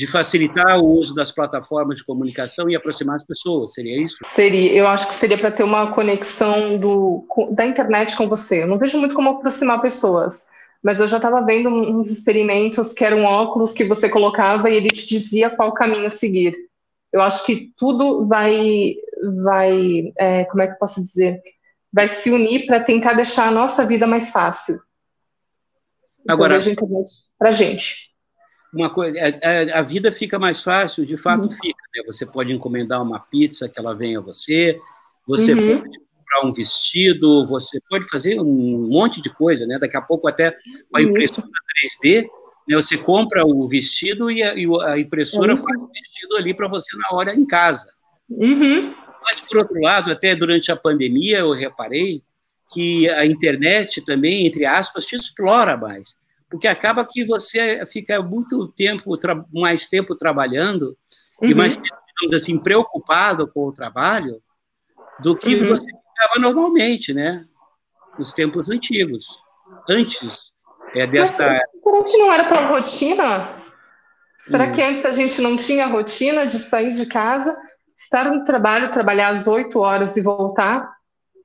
de 0.00 0.06
facilitar 0.06 0.80
o 0.80 0.86
uso 0.86 1.14
das 1.14 1.30
plataformas 1.30 1.98
de 1.98 2.04
comunicação 2.06 2.70
e 2.70 2.74
aproximar 2.74 3.16
as 3.16 3.22
pessoas, 3.22 3.74
seria 3.74 4.02
isso? 4.02 4.16
Seria, 4.24 4.72
eu 4.72 4.88
acho 4.88 5.06
que 5.06 5.12
seria 5.12 5.36
para 5.36 5.50
ter 5.50 5.62
uma 5.62 5.92
conexão 5.92 6.78
do, 6.78 7.26
da 7.50 7.66
internet 7.66 8.16
com 8.16 8.26
você. 8.26 8.62
Eu 8.62 8.66
não 8.66 8.78
vejo 8.78 8.96
muito 8.96 9.14
como 9.14 9.28
aproximar 9.28 9.82
pessoas, 9.82 10.46
mas 10.82 11.00
eu 11.00 11.06
já 11.06 11.18
estava 11.18 11.44
vendo 11.44 11.68
uns 11.68 12.08
experimentos 12.08 12.94
que 12.94 13.04
eram 13.04 13.24
óculos 13.24 13.74
que 13.74 13.84
você 13.84 14.08
colocava 14.08 14.70
e 14.70 14.76
ele 14.76 14.88
te 14.88 15.06
dizia 15.06 15.50
qual 15.50 15.74
caminho 15.74 16.08
seguir. 16.08 16.56
Eu 17.12 17.20
acho 17.20 17.44
que 17.44 17.70
tudo 17.76 18.26
vai, 18.26 18.94
vai, 19.44 20.14
é, 20.16 20.44
como 20.46 20.62
é 20.62 20.66
que 20.66 20.72
eu 20.72 20.78
posso 20.78 21.02
dizer, 21.02 21.42
vai 21.92 22.08
se 22.08 22.30
unir 22.30 22.64
para 22.64 22.82
tentar 22.82 23.12
deixar 23.12 23.48
a 23.48 23.52
nossa 23.52 23.84
vida 23.84 24.06
mais 24.06 24.30
fácil. 24.30 24.80
Então, 26.22 26.36
Agora, 26.36 26.58
para 27.38 27.50
gente 27.50 28.09
uma 28.72 28.90
coisa, 28.90 29.18
a, 29.18 29.28
é, 29.28 29.38
é, 29.42 29.72
a, 29.72 29.82
vida 29.82 30.12
fica 30.12 30.38
mais 30.38 30.60
fácil, 30.60 31.04
de 31.04 31.16
fato 31.16 31.42
uhum. 31.42 31.50
fica. 31.50 31.82
Né? 31.94 32.02
Você 32.06 32.24
pode 32.24 32.52
encomendar 32.52 33.02
uma 33.02 33.18
pizza 33.18 33.68
que 33.68 33.78
ela 33.78 33.94
venha 33.94 34.18
a 34.18 34.22
você, 34.22 34.80
você 35.26 35.54
uhum. 35.54 35.80
pode 35.80 35.98
comprar 35.98 36.46
um 36.46 36.52
vestido, 36.52 37.46
você 37.46 37.80
pode 37.88 38.08
fazer 38.08 38.40
um 38.40 38.88
monte 38.88 39.20
de 39.20 39.30
coisa, 39.30 39.66
né? 39.66 39.78
Daqui 39.78 39.96
a 39.96 40.02
pouco 40.02 40.28
até 40.28 40.56
a 40.94 41.02
impressora 41.02 41.46
3D, 42.02 42.22
né? 42.68 42.76
você 42.76 42.96
compra 42.96 43.44
o 43.44 43.66
vestido 43.66 44.30
e 44.30 44.42
a, 44.42 44.54
e 44.54 44.66
a 44.82 44.98
impressora 44.98 45.52
uhum. 45.52 45.58
faz 45.58 45.76
o 45.76 45.88
vestido 45.88 46.36
ali 46.36 46.54
para 46.54 46.68
você 46.68 46.96
na 46.96 47.16
hora 47.16 47.34
em 47.34 47.44
casa. 47.44 47.90
Uhum. 48.28 48.94
Mas, 49.22 49.40
por 49.40 49.58
outro 49.58 49.78
lado, 49.80 50.10
até 50.10 50.34
durante 50.34 50.72
a 50.72 50.76
pandemia, 50.76 51.40
eu 51.40 51.52
reparei 51.52 52.22
que 52.72 53.08
a 53.10 53.26
internet 53.26 54.00
também, 54.02 54.46
entre 54.46 54.64
aspas, 54.64 55.04
te 55.04 55.16
explora 55.16 55.76
mais 55.76 56.14
porque 56.50 56.66
acaba 56.66 57.06
que 57.06 57.24
você 57.24 57.86
fica 57.86 58.20
muito 58.20 58.66
tempo, 58.68 59.12
mais 59.52 59.88
tempo 59.88 60.16
trabalhando 60.16 60.96
uhum. 61.40 61.48
e 61.48 61.54
mais 61.54 61.76
tempo, 61.76 61.96
digamos 62.08 62.42
assim, 62.42 62.58
preocupado 62.58 63.46
com 63.46 63.68
o 63.68 63.72
trabalho 63.72 64.42
do 65.20 65.36
que 65.36 65.54
uhum. 65.54 65.68
você 65.68 65.86
ficava 65.86 66.40
normalmente, 66.40 67.14
né? 67.14 67.46
Nos 68.18 68.32
tempos 68.32 68.68
antigos, 68.68 69.42
antes 69.88 70.52
é, 70.94 71.06
dessa... 71.06 71.46
Mas, 71.46 71.70
será 71.82 72.04
que 72.04 72.18
não 72.18 72.32
era 72.32 72.44
para 72.44 72.68
rotina? 72.68 73.60
Será 74.36 74.64
hum. 74.64 74.72
que 74.72 74.82
antes 74.82 75.04
a 75.04 75.12
gente 75.12 75.40
não 75.40 75.54
tinha 75.54 75.86
rotina 75.86 76.46
de 76.46 76.58
sair 76.58 76.90
de 76.92 77.06
casa, 77.06 77.56
estar 77.96 78.24
no 78.32 78.42
trabalho, 78.42 78.90
trabalhar 78.90 79.28
às 79.28 79.46
oito 79.46 79.78
horas 79.78 80.16
e 80.16 80.22
voltar? 80.22 80.90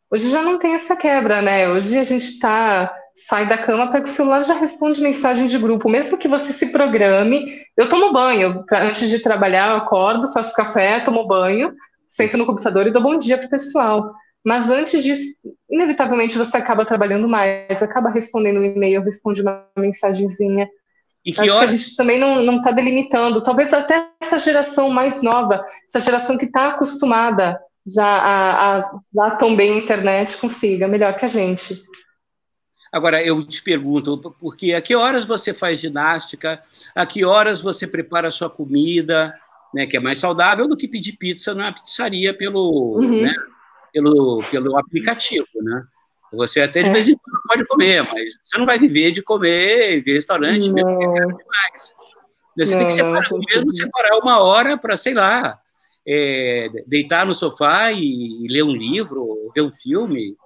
Hoje 0.09 0.29
já 0.29 0.41
não 0.41 0.57
tem 0.57 0.73
essa 0.73 0.95
quebra, 0.95 1.41
né? 1.41 1.69
Hoje 1.69 1.97
a 1.97 2.03
gente 2.03 2.23
está 2.23 2.91
sai 3.15 3.47
da 3.47 3.57
cama, 3.57 3.91
pega 3.91 4.05
o 4.05 4.09
celular 4.09 4.41
já 4.41 4.53
responde 4.53 5.01
mensagem 5.01 5.47
de 5.47 5.57
grupo. 5.57 5.89
Mesmo 5.89 6.17
que 6.17 6.27
você 6.27 6.51
se 6.51 6.67
programe, 6.67 7.45
eu 7.77 7.87
tomo 7.87 8.11
banho. 8.11 8.65
Antes 8.73 9.09
de 9.09 9.19
trabalhar, 9.19 9.71
eu 9.71 9.77
acordo, 9.77 10.33
faço 10.33 10.53
café, 10.53 10.99
tomo 10.99 11.25
banho, 11.25 11.73
sento 12.07 12.37
no 12.37 12.45
computador 12.45 12.85
e 12.85 12.91
dou 12.91 13.01
bom 13.01 13.17
dia 13.17 13.37
pro 13.37 13.49
pessoal. 13.49 14.13
Mas 14.43 14.69
antes 14.69 15.01
disso, 15.01 15.25
inevitavelmente 15.69 16.37
você 16.37 16.57
acaba 16.57 16.85
trabalhando 16.85 17.27
mais, 17.27 17.81
acaba 17.81 18.09
respondendo 18.09 18.59
um 18.59 18.65
e-mail, 18.65 19.01
responde 19.01 19.41
uma 19.41 19.65
mensagenzinha. 19.77 20.69
E 21.25 21.33
que 21.33 21.41
Acho 21.41 21.55
hora... 21.55 21.67
que 21.67 21.73
a 21.73 21.77
gente 21.77 21.95
também 21.95 22.19
não 22.19 22.57
está 22.57 22.69
delimitando. 22.69 23.41
Talvez 23.41 23.73
até 23.73 24.07
essa 24.21 24.37
geração 24.37 24.89
mais 24.89 25.21
nova, 25.23 25.65
essa 25.87 25.99
geração 25.99 26.37
que 26.37 26.45
está 26.45 26.69
acostumada 26.69 27.59
já 27.87 28.05
a, 28.05 28.77
a 28.77 28.91
usar 29.11 29.31
tão 29.37 29.55
bem 29.55 29.73
a 29.73 29.77
internet, 29.77 30.37
consiga 30.37 30.87
melhor 30.87 31.15
que 31.15 31.25
a 31.25 31.29
gente. 31.29 31.81
Agora, 32.95 33.21
eu 33.21 33.45
te 33.45 33.61
pergunto, 33.61 34.17
porque 34.39 34.73
a 34.73 34.81
que 34.81 34.95
horas 34.95 35.25
você 35.25 35.53
faz 35.53 35.81
ginástica? 35.81 36.63
A 36.95 37.05
que 37.05 37.25
horas 37.25 37.59
você 37.59 37.85
prepara 37.85 38.29
a 38.29 38.31
sua 38.31 38.49
comida? 38.49 39.33
Né, 39.73 39.85
que 39.85 39.97
é 39.97 39.99
mais 39.99 40.17
saudável 40.17 40.65
do 40.65 40.77
que 40.77 40.87
pedir 40.87 41.17
pizza 41.17 41.53
na 41.53 41.73
pizzaria 41.73 42.33
pelo, 42.33 42.95
uhum. 42.97 43.23
né, 43.23 43.35
pelo, 43.91 44.41
pelo 44.49 44.77
aplicativo, 44.77 45.45
né? 45.55 45.83
Você 46.31 46.61
até 46.61 46.83
de 46.83 46.87
é. 46.87 46.93
vez 46.93 47.09
em 47.09 47.17
quando 47.17 47.41
pode 47.45 47.65
comer, 47.65 48.01
mas 48.01 48.31
você 48.41 48.57
não 48.57 48.65
vai 48.65 48.79
viver 48.79 49.11
de 49.11 49.21
comer 49.21 50.01
de 50.01 50.13
restaurante, 50.13 50.67
não. 50.69 50.75
mesmo 50.75 50.97
que 50.97 51.05
é 51.05 51.25
demais. 51.25 51.95
Você 52.55 52.71
não, 52.71 52.77
tem 52.77 52.87
que 52.87 52.93
separar, 52.93 53.29
mesmo 53.29 53.73
separar 53.73 54.17
uma 54.19 54.39
hora 54.39 54.77
para, 54.77 54.95
sei 54.95 55.13
lá, 55.13 55.59
é, 56.07 56.69
deitar 56.87 57.25
no 57.25 57.35
sofá 57.35 57.91
e, 57.91 58.45
e, 58.45 58.47
ler 58.47 58.63
um 58.63 58.71
livro, 58.71 59.51
ver 59.53 59.63
um 59.63 59.73
filme. 59.73 60.37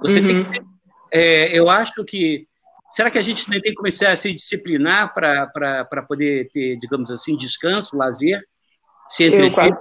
Você 0.00 0.20
uhum. 0.20 0.26
tem 0.26 0.44
que 0.44 0.50
ter 0.52 0.77
é, 1.10 1.56
eu 1.56 1.68
acho 1.68 2.04
que. 2.04 2.46
Será 2.90 3.10
que 3.10 3.18
a 3.18 3.22
gente 3.22 3.44
tem 3.48 3.60
que 3.60 3.74
começar 3.74 4.10
a 4.10 4.16
se 4.16 4.32
disciplinar 4.32 5.12
para 5.12 6.02
poder 6.08 6.48
ter, 6.52 6.78
digamos 6.78 7.10
assim, 7.10 7.36
descanso, 7.36 7.96
lazer, 7.96 8.42
se 9.10 9.24
entreter? 9.24 9.76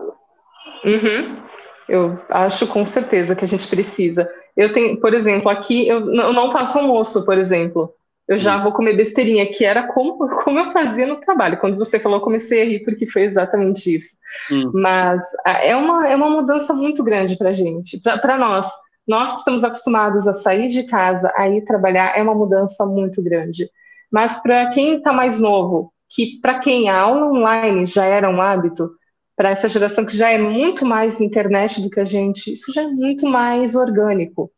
Eu, 0.83 0.91
uhum. 0.91 1.43
eu 1.87 2.21
acho 2.29 2.67
com 2.67 2.83
certeza 2.83 3.33
que 3.33 3.45
a 3.45 3.47
gente 3.47 3.65
precisa. 3.67 4.29
Eu 4.57 4.73
tenho, 4.73 4.99
por 4.99 5.13
exemplo, 5.13 5.49
aqui 5.49 5.87
eu 5.87 6.01
não 6.01 6.51
faço 6.51 6.79
almoço, 6.79 7.23
por 7.25 7.37
exemplo. 7.37 7.93
Eu 8.27 8.37
já 8.37 8.57
hum. 8.57 8.63
vou 8.63 8.73
comer 8.73 8.97
besteirinha, 8.97 9.45
que 9.45 9.63
era 9.63 9.83
como, 9.83 10.17
como 10.43 10.59
eu 10.59 10.65
fazia 10.65 11.07
no 11.07 11.15
trabalho. 11.17 11.57
Quando 11.57 11.77
você 11.77 11.99
falou, 11.99 12.17
eu 12.17 12.23
comecei 12.23 12.61
a 12.61 12.65
rir, 12.65 12.83
porque 12.83 13.09
foi 13.09 13.23
exatamente 13.23 13.95
isso. 13.95 14.17
Hum. 14.51 14.71
Mas 14.73 15.25
é 15.45 15.75
uma, 15.75 16.07
é 16.07 16.15
uma 16.15 16.29
mudança 16.29 16.73
muito 16.73 17.03
grande 17.03 17.37
para 17.37 17.49
a 17.49 17.53
gente, 17.53 17.99
para 17.99 18.37
nós. 18.37 18.67
Nós 19.07 19.31
que 19.31 19.37
estamos 19.37 19.63
acostumados 19.63 20.27
a 20.27 20.33
sair 20.33 20.67
de 20.67 20.83
casa, 20.83 21.31
a 21.35 21.47
ir 21.49 21.63
trabalhar, 21.63 22.17
é 22.17 22.21
uma 22.21 22.35
mudança 22.35 22.85
muito 22.85 23.23
grande. 23.23 23.69
Mas 24.11 24.41
para 24.41 24.69
quem 24.69 24.97
está 24.97 25.13
mais 25.13 25.39
novo, 25.39 25.93
que 26.09 26.39
para 26.41 26.59
quem 26.59 26.89
a 26.89 26.99
aula 26.99 27.27
online 27.27 27.85
já 27.85 28.05
era 28.05 28.29
um 28.29 28.41
hábito, 28.41 28.91
para 29.35 29.49
essa 29.49 29.69
geração 29.69 30.03
que 30.03 30.17
já 30.17 30.29
é 30.29 30.37
muito 30.37 30.85
mais 30.85 31.21
internet 31.21 31.79
do 31.79 31.89
que 31.89 31.99
a 31.99 32.03
gente, 32.03 32.51
isso 32.51 32.73
já 32.73 32.81
é 32.81 32.87
muito 32.87 33.27
mais 33.27 33.75
orgânico. 33.75 34.51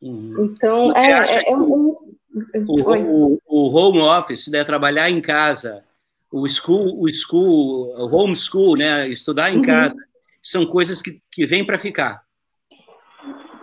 Uhum. 0.00 0.44
Então, 0.44 0.92
é, 0.92 1.10
é, 1.10 1.50
é 1.50 1.56
um... 1.56 1.88
o, 1.90 1.96
o, 2.66 3.38
o, 3.46 3.74
home 3.74 4.00
office, 4.00 4.46
né, 4.46 4.62
trabalhar 4.64 5.10
em 5.10 5.20
casa, 5.20 5.82
o 6.30 6.48
school, 6.48 7.02
o 7.02 7.12
school, 7.12 7.94
o 7.96 8.14
homeschool, 8.14 8.76
né, 8.76 9.08
estudar 9.08 9.50
em 9.50 9.56
uhum. 9.56 9.62
casa, 9.62 9.96
são 10.40 10.64
coisas 10.64 11.02
que, 11.02 11.20
que 11.30 11.44
vêm 11.44 11.64
para 11.64 11.78
ficar. 11.78 12.22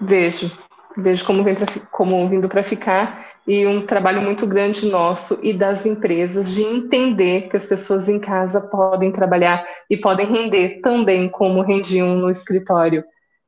Vejo, 0.02 0.52
vejo 0.98 1.26
como, 1.26 1.44
vem 1.44 1.56
pra, 1.56 1.66
como 1.92 2.28
vindo 2.28 2.48
para 2.48 2.64
ficar 2.64 3.26
e 3.46 3.66
um 3.66 3.86
trabalho 3.86 4.22
muito 4.22 4.46
grande 4.46 4.86
nosso 4.86 5.38
e 5.42 5.54
das 5.54 5.86
empresas 5.86 6.52
de 6.52 6.62
entender 6.62 7.50
que 7.50 7.58
as 7.58 7.66
pessoas 7.66 8.08
em 8.08 8.20
casa 8.20 8.62
podem 8.62 9.12
trabalhar 9.12 9.66
e 9.90 9.98
podem 9.98 10.28
render 10.28 10.82
também 10.82 11.28
como 11.28 11.62
rendiam 11.62 12.16
no 12.16 12.30
escritório. 12.30 13.04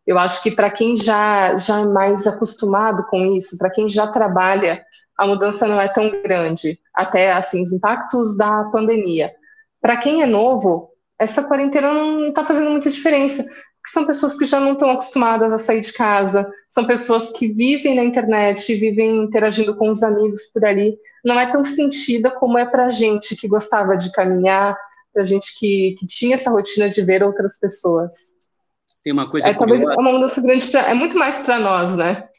Eu 0.06 0.18
acho 0.18 0.42
que 0.42 0.52
para 0.52 0.70
quem 0.70 0.96
já, 0.96 1.56
já 1.56 1.82
é 1.82 1.86
mais 1.86 2.26
acostumado 2.26 3.06
com 3.06 3.26
isso, 3.26 3.58
para 3.58 3.70
quem 3.70 3.88
já 3.88 4.08
trabalha, 4.08 4.84
a 5.18 5.28
mudança 5.28 5.68
não 5.68 5.80
é 5.80 5.88
tão 5.88 6.10
grande, 6.24 6.80
até 6.94 7.32
assim 7.32 7.62
os 7.62 7.72
impactos 7.72 8.36
da 8.36 8.64
pandemia. 8.66 9.32
Para 9.80 9.98
quem 9.98 10.24
é 10.24 10.26
novo, 10.26 10.90
essa 11.20 11.44
quarentena 11.44 11.94
não 11.94 12.30
está 12.30 12.44
fazendo 12.44 12.72
muita 12.72 12.90
diferença, 12.90 13.46
porque 13.82 13.92
são 13.92 14.06
pessoas 14.06 14.38
que 14.38 14.46
já 14.46 14.60
não 14.60 14.74
estão 14.74 14.92
acostumadas 14.92 15.52
a 15.52 15.58
sair 15.58 15.82
de 15.82 15.92
casa, 15.92 16.48
são 16.70 16.86
pessoas 16.86 17.30
que 17.30 17.48
vivem 17.48 17.96
na 17.96 18.04
internet, 18.04 18.76
vivem 18.76 19.24
interagindo 19.24 19.76
com 19.76 19.90
os 19.90 20.04
amigos 20.04 20.44
por 20.54 20.64
ali. 20.64 20.96
Não 21.26 21.40
é 21.40 21.50
tão 21.50 21.64
sentida 21.64 22.30
como 22.30 22.60
é 22.60 22.66
para 22.66 22.86
a 22.86 22.90
gente 22.90 23.36
que 23.36 23.48
gostava 23.48 23.98
de 23.98 24.12
caminhar, 24.12 24.78
para 25.12 25.24
a 25.24 25.26
gente 25.26 25.58
que, 25.58 25.96
que 25.98 26.06
tinha 26.06 26.36
essa 26.36 26.52
rotina 26.52 26.90
de 26.90 27.02
ver 27.02 27.24
outras 27.24 27.60
pessoas. 27.60 28.14
Tem 29.04 29.12
uma 29.12 29.28
coisa 29.28 29.48
é, 29.48 29.54
talvez 29.54 29.82
é 29.82 29.86
uma 29.86 30.12
mudança 30.12 30.40
grande, 30.40 30.68
pra, 30.68 30.82
é 30.82 30.94
muito 30.94 31.18
mais 31.18 31.40
para 31.40 31.58
nós, 31.58 31.96
né? 31.96 32.30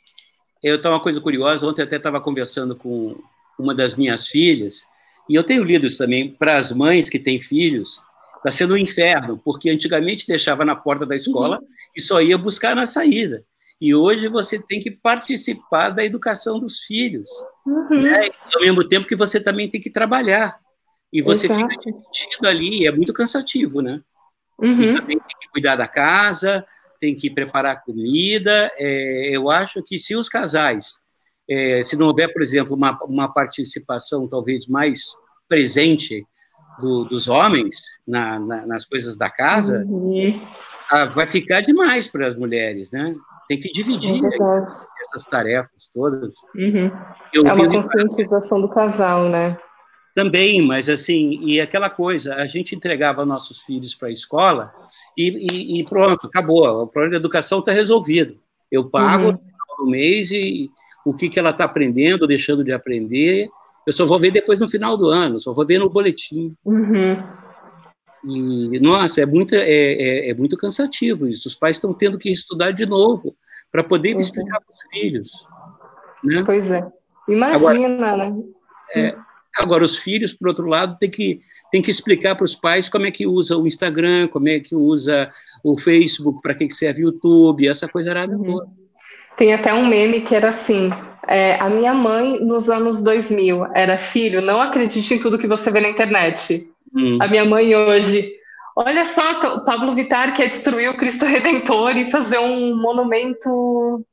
Eu 0.62 0.80
tenho 0.80 0.95
uma 0.95 1.03
coisa 1.03 1.20
curiosa, 1.20 1.66
ontem 1.66 1.82
até 1.82 1.97
estava 1.97 2.20
conversando 2.20 2.76
com 2.76 3.16
uma 3.59 3.74
das 3.74 3.97
minhas 3.97 4.28
filhas, 4.28 4.86
e 5.28 5.34
eu 5.34 5.43
tenho 5.43 5.64
lido 5.64 5.88
isso 5.88 5.99
também 5.99 6.30
para 6.30 6.57
as 6.57 6.70
mães 6.70 7.11
que 7.11 7.18
têm 7.18 7.40
filhos, 7.40 8.01
Está 8.43 8.51
sendo 8.51 8.74
um 8.74 8.76
inferno, 8.76 9.38
porque 9.38 9.70
antigamente 9.70 10.26
deixava 10.26 10.64
na 10.64 10.74
porta 10.74 11.07
da 11.07 11.14
escola 11.14 11.61
uhum. 11.61 11.66
e 11.97 12.01
só 12.01 12.20
ia 12.20 12.36
buscar 12.36 12.74
na 12.74 12.84
saída. 12.84 13.45
E 13.80 13.95
hoje 13.95 14.26
você 14.26 14.61
tem 14.61 14.80
que 14.80 14.90
participar 14.90 15.90
da 15.90 16.05
educação 16.05 16.59
dos 16.59 16.80
filhos. 16.80 17.30
Uhum. 17.64 18.03
Né? 18.03 18.30
Ao 18.53 18.61
mesmo 18.61 18.86
tempo 18.86 19.07
que 19.07 19.14
você 19.14 19.40
também 19.40 19.70
tem 19.70 19.80
que 19.80 19.90
trabalhar. 19.90 20.59
E 21.12 21.22
você 21.22 21.47
Exato. 21.47 21.68
fica 21.68 21.78
dividido 21.78 22.49
ali, 22.49 22.86
é 22.86 22.90
muito 22.90 23.12
cansativo, 23.12 23.80
né? 23.80 24.01
Uhum. 24.59 24.80
E 24.80 24.95
também 24.95 25.18
tem 25.18 25.36
que 25.40 25.49
cuidar 25.51 25.76
da 25.76 25.86
casa, 25.86 26.64
tem 26.99 27.14
que 27.14 27.30
preparar 27.30 27.82
comida. 27.84 28.72
É, 28.76 29.30
eu 29.36 29.51
acho 29.51 29.82
que 29.84 29.99
se 30.01 30.16
os 30.16 30.28
casais, 30.28 31.01
é, 31.49 31.84
se 31.84 31.97
não 31.97 32.07
houver, 32.07 32.32
por 32.32 32.43
exemplo, 32.43 32.74
uma, 32.74 32.99
uma 33.05 33.32
participação 33.32 34.26
talvez 34.26 34.66
mais 34.66 35.14
presente 35.49 36.24
do, 36.82 37.04
dos 37.04 37.28
homens 37.28 37.76
na, 38.06 38.38
na, 38.38 38.66
nas 38.66 38.84
coisas 38.84 39.16
da 39.16 39.30
casa, 39.30 39.84
uhum. 39.88 40.40
Vai 41.14 41.26
ficar 41.26 41.62
demais 41.62 42.06
para 42.06 42.26
as 42.26 42.36
mulheres, 42.36 42.90
né? 42.90 43.14
Tem 43.48 43.58
que 43.58 43.72
dividir 43.72 44.22
é 44.22 44.62
essas 45.00 45.24
tarefas 45.28 45.90
todas. 45.92 46.34
Uhum. 46.54 46.90
é 47.34 47.52
uma 47.52 47.68
conscientização 47.68 48.60
do 48.60 48.68
casal, 48.68 49.28
né? 49.28 49.56
Também, 50.14 50.60
mas 50.60 50.90
assim, 50.90 51.40
e 51.42 51.58
aquela 51.58 51.88
coisa, 51.88 52.34
a 52.34 52.46
gente 52.46 52.74
entregava 52.74 53.24
nossos 53.24 53.62
filhos 53.62 53.94
para 53.94 54.08
a 54.08 54.12
escola 54.12 54.70
e, 55.16 55.28
e, 55.28 55.80
e, 55.80 55.84
pronto, 55.84 56.26
acabou. 56.26 56.82
O 56.82 56.86
problema 56.86 57.12
da 57.12 57.16
educação 57.16 57.60
está 57.60 57.72
resolvido. 57.72 58.38
Eu 58.70 58.90
pago 58.90 59.28
uhum. 59.28 59.32
no 59.32 59.38
final 59.38 59.76
do 59.78 59.86
mês 59.86 60.30
e 60.30 60.70
o 61.06 61.14
que, 61.14 61.30
que 61.30 61.38
ela 61.38 61.50
está 61.50 61.64
aprendendo, 61.64 62.26
deixando 62.26 62.62
de 62.62 62.72
aprender, 62.72 63.48
eu 63.86 63.92
só 63.92 64.06
vou 64.06 64.18
ver 64.18 64.30
depois 64.30 64.58
no 64.58 64.68
final 64.68 64.96
do 64.96 65.08
ano, 65.08 65.40
só 65.40 65.52
vou 65.52 65.66
ver 65.66 65.78
no 65.78 65.90
boletim. 65.90 66.54
Uhum. 66.64 67.16
E, 68.24 68.78
nossa, 68.78 69.20
é 69.20 69.26
muito, 69.26 69.54
é, 69.54 69.68
é, 69.68 70.30
é, 70.30 70.34
muito 70.34 70.56
cansativo 70.56 71.26
isso. 71.26 71.48
Os 71.48 71.56
pais 71.56 71.76
estão 71.76 71.92
tendo 71.92 72.18
que 72.18 72.30
estudar 72.30 72.70
de 72.70 72.86
novo 72.86 73.36
para 73.70 73.82
poder 73.82 74.14
uhum. 74.14 74.20
explicar 74.20 74.60
para 74.60 74.72
os 74.72 74.78
filhos. 74.90 75.30
Né? 76.22 76.42
Pois 76.44 76.70
é. 76.70 76.86
Imagina, 77.28 78.08
agora, 78.12 78.30
né? 78.30 78.42
É, 78.94 79.16
agora, 79.56 79.84
os 79.84 79.96
filhos, 79.96 80.32
por 80.32 80.48
outro 80.48 80.66
lado, 80.66 80.96
têm 80.98 81.10
que, 81.10 81.40
tem 81.70 81.82
que 81.82 81.90
explicar 81.90 82.36
para 82.36 82.44
os 82.44 82.54
pais 82.54 82.88
como 82.88 83.06
é 83.06 83.10
que 83.10 83.26
usa 83.26 83.56
o 83.56 83.66
Instagram, 83.66 84.28
como 84.28 84.48
é 84.48 84.60
que 84.60 84.74
usa 84.74 85.30
o 85.64 85.76
Facebook, 85.78 86.40
para 86.40 86.54
que, 86.54 86.68
que 86.68 86.74
serve 86.74 87.02
o 87.02 87.06
YouTube, 87.06 87.66
essa 87.66 87.88
coisa 87.88 88.10
errada 88.10 88.36
uhum. 88.36 88.44
toda. 88.44 88.70
Tem 89.36 89.52
até 89.52 89.72
um 89.74 89.86
meme 89.86 90.20
que 90.20 90.34
era 90.34 90.50
assim: 90.50 90.90
é, 91.28 91.54
a 91.60 91.68
minha 91.70 91.94
mãe, 91.94 92.40
nos 92.40 92.68
anos 92.68 93.00
2000, 93.00 93.66
era 93.74 93.96
filho, 93.96 94.40
não 94.40 94.60
acredite 94.60 95.14
em 95.14 95.18
tudo 95.18 95.38
que 95.38 95.46
você 95.46 95.70
vê 95.70 95.80
na 95.80 95.88
internet. 95.88 96.68
Hum. 96.94 97.18
A 97.20 97.28
minha 97.28 97.44
mãe 97.44 97.74
hoje, 97.74 98.32
olha 98.76 99.04
só, 99.04 99.56
o 99.56 99.64
Pablo 99.64 99.94
Vittar 99.94 100.34
quer 100.34 100.48
destruir 100.48 100.90
o 100.90 100.96
Cristo 100.96 101.24
Redentor 101.24 101.96
e 101.96 102.10
fazer 102.10 102.38
um 102.38 102.76
monumento. 102.76 104.04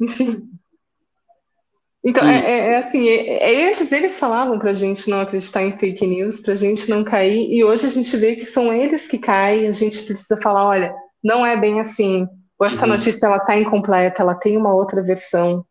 Enfim. 0.00 0.42
Então, 2.02 2.24
hum. 2.24 2.30
é, 2.30 2.38
é, 2.38 2.58
é, 2.72 2.76
assim, 2.78 3.08
é, 3.08 3.52
é, 3.52 3.68
antes 3.68 3.90
eles 3.92 4.18
falavam 4.18 4.58
para 4.58 4.70
a 4.70 4.74
gente 4.74 5.10
não 5.10 5.20
acreditar 5.20 5.62
em 5.62 5.76
fake 5.76 6.06
news, 6.06 6.40
para 6.40 6.52
a 6.52 6.56
gente 6.56 6.88
não 6.88 7.04
cair, 7.04 7.52
e 7.52 7.64
hoje 7.64 7.86
a 7.86 7.90
gente 7.90 8.16
vê 8.16 8.34
que 8.34 8.44
são 8.44 8.72
eles 8.72 9.06
que 9.06 9.18
caem, 9.18 9.66
a 9.66 9.72
gente 9.72 10.02
precisa 10.04 10.40
falar, 10.40 10.64
olha, 10.64 10.94
não 11.22 11.44
é 11.44 11.56
bem 11.56 11.80
assim, 11.80 12.26
ou 12.58 12.66
essa 12.66 12.82
uhum. 12.86 12.92
notícia 12.92 13.26
ela 13.26 13.36
está 13.36 13.56
incompleta, 13.56 14.22
ela 14.22 14.34
tem 14.34 14.56
uma 14.56 14.72
outra 14.72 15.02
versão. 15.02 15.64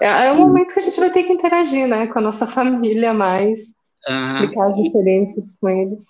É, 0.00 0.26
é 0.26 0.32
um 0.32 0.38
momento 0.38 0.72
que 0.72 0.80
a 0.80 0.82
gente 0.82 0.98
vai 0.98 1.10
ter 1.10 1.22
que 1.22 1.32
interagir, 1.32 1.86
né, 1.86 2.06
com 2.06 2.18
a 2.18 2.22
nossa 2.22 2.46
família 2.48 3.12
mais, 3.12 3.72
ah, 4.06 4.34
explicar 4.34 4.66
as 4.66 4.76
diferenças 4.76 5.58
com 5.60 5.68
eles. 5.68 6.04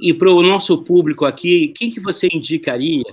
E 0.00 0.14
para 0.14 0.30
o 0.30 0.42
nosso 0.42 0.82
público 0.84 1.24
aqui, 1.24 1.72
quem 1.76 1.90
que 1.90 2.00
você 2.00 2.28
indicaria? 2.32 3.04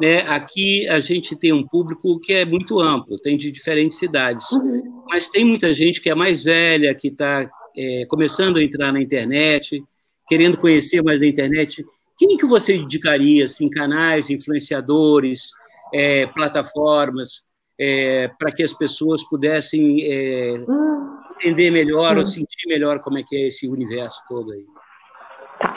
Né, 0.00 0.20
aqui 0.22 0.88
a 0.88 0.98
gente 0.98 1.36
tem 1.36 1.52
um 1.52 1.66
público 1.66 2.18
que 2.20 2.32
é 2.32 2.44
muito 2.46 2.80
amplo, 2.80 3.18
tem 3.18 3.36
de 3.36 3.50
diferentes 3.50 3.98
cidades, 3.98 4.50
uhum. 4.50 5.04
mas 5.06 5.28
tem 5.28 5.44
muita 5.44 5.74
gente 5.74 6.00
que 6.00 6.08
é 6.08 6.14
mais 6.14 6.42
velha, 6.42 6.94
que 6.94 7.08
está 7.08 7.50
é, 7.76 8.06
começando 8.06 8.56
a 8.56 8.62
entrar 8.62 8.92
na 8.92 9.00
internet, 9.00 9.82
querendo 10.26 10.56
conhecer 10.56 11.02
mais 11.02 11.20
da 11.20 11.26
internet. 11.26 11.84
Quem 12.16 12.36
que 12.36 12.46
você 12.46 12.76
indicaria, 12.76 13.44
assim, 13.44 13.68
canais, 13.68 14.30
influenciadores, 14.30 15.50
é, 15.92 16.26
plataformas, 16.26 17.44
é, 17.80 18.28
para 18.38 18.52
que 18.52 18.62
as 18.62 18.74
pessoas 18.74 19.24
pudessem 19.24 20.02
é, 20.02 20.54
entender 21.36 21.70
melhor 21.70 22.18
ou 22.18 22.26
sentir 22.26 22.68
melhor 22.68 23.00
como 23.00 23.16
é 23.18 23.22
que 23.22 23.34
é 23.34 23.48
esse 23.48 23.66
universo 23.66 24.20
todo 24.28 24.52
aí. 24.52 24.64
Tá. 25.58 25.74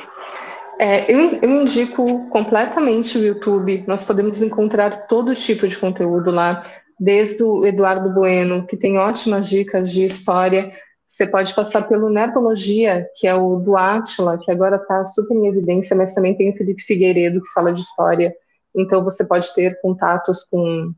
É, 0.80 1.10
eu, 1.10 1.40
eu, 1.42 1.50
indico 1.50 2.28
completamente 2.30 3.18
o 3.18 3.24
YouTube. 3.24 3.86
Nós 3.88 4.04
podemos 4.04 4.42
encontrar 4.42 5.08
todo 5.08 5.34
tipo 5.34 5.66
de 5.66 5.78
conteúdo 5.78 6.30
lá, 6.30 6.62
desde 7.00 7.42
o 7.44 7.66
Eduardo 7.66 8.10
Bueno, 8.10 8.66
que 8.66 8.76
tem 8.76 8.98
ótimas 8.98 9.48
dicas 9.48 9.92
de 9.92 10.04
história. 10.04 10.68
Você 11.08 11.28
pode 11.28 11.54
passar 11.54 11.88
pelo 11.88 12.10
Nerdologia, 12.10 13.08
que 13.16 13.28
é 13.28 13.36
o 13.36 13.58
do 13.60 13.78
Átila, 13.78 14.38
que 14.44 14.52
agora 14.52 14.78
está 14.78 15.06
super 15.06 15.36
em 15.36 15.48
evidência, 15.48 15.96
mas 15.96 16.14
também 16.14 16.36
tem 16.36 16.52
o 16.52 16.56
Felipe 16.56 16.82
Figueiredo, 16.82 17.42
que 17.42 17.54
fala 17.54 17.72
de 17.72 17.80
história. 17.80 18.36
Então, 18.76 19.04
você 19.04 19.24
pode 19.24 19.54
ter 19.54 19.80
contatos 19.80 20.44
com 20.44 20.92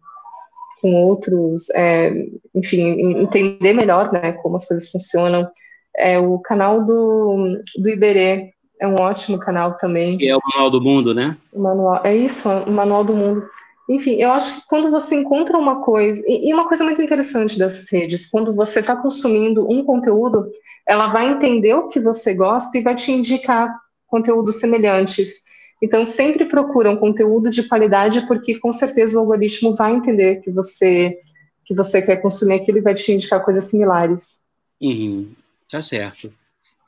com 0.86 0.94
outros, 0.94 1.68
é, 1.72 2.14
enfim, 2.54 3.20
entender 3.24 3.74
melhor 3.74 4.14
né, 4.14 4.34
como 4.34 4.56
as 4.56 4.68
coisas 4.68 4.88
funcionam. 4.92 5.50
É, 5.98 6.20
o 6.20 6.38
canal 6.38 6.86
do, 6.86 7.60
do 7.76 7.90
Iberê 7.90 8.52
é 8.80 8.88
um 8.88 8.94
ótimo 9.02 9.40
canal 9.40 9.80
também. 9.80 10.16
Que 10.16 10.30
é 10.30 10.38
o 10.38 10.40
Manual 10.54 10.70
do 10.70 10.80
Mundo, 10.80 11.16
né? 11.16 11.36
O 11.52 11.60
manual, 11.60 12.02
é 12.06 12.16
isso, 12.16 12.48
o 12.48 12.70
Manual 12.70 13.04
do 13.04 13.16
Mundo. 13.16 13.44
Enfim, 13.90 14.12
eu 14.22 14.32
acho 14.32 14.58
que 14.58 14.68
quando 14.68 14.92
você 14.92 15.16
encontra 15.16 15.58
uma 15.58 15.82
coisa, 15.82 16.22
e, 16.28 16.50
e 16.50 16.54
uma 16.54 16.68
coisa 16.68 16.84
muito 16.84 17.02
interessante 17.02 17.58
dessas 17.58 17.92
redes, 17.92 18.28
quando 18.30 18.54
você 18.54 18.80
está 18.80 18.96
consumindo 18.96 19.68
um 19.68 19.84
conteúdo, 19.84 20.48
ela 20.88 21.08
vai 21.08 21.32
entender 21.32 21.74
o 21.74 21.88
que 21.88 22.00
você 22.00 22.36
gosta 22.36 22.78
e 22.78 22.84
vai 22.84 22.94
te 22.94 23.12
indicar 23.12 23.76
conteúdos 24.06 24.60
semelhantes. 24.60 25.42
Então, 25.82 26.04
sempre 26.04 26.46
procura 26.46 26.90
um 26.90 26.98
conteúdo 26.98 27.50
de 27.50 27.64
qualidade, 27.64 28.26
porque 28.28 28.60
com 28.60 28.72
certeza 28.72 29.18
o 29.18 29.20
algoritmo 29.20 29.76
vai 29.76 29.94
entender 29.94 30.42
que 30.42 30.52
você 30.52 31.18
que 31.66 31.74
você 31.74 32.00
quer 32.00 32.18
consumir 32.18 32.56
aquilo 32.56 32.78
e 32.78 32.82
vai 32.82 32.94
te 32.94 33.12
indicar 33.12 33.44
coisas 33.44 33.64
similares. 33.64 34.40
Uhum, 34.80 35.32
tá 35.68 35.82
certo. 35.82 36.32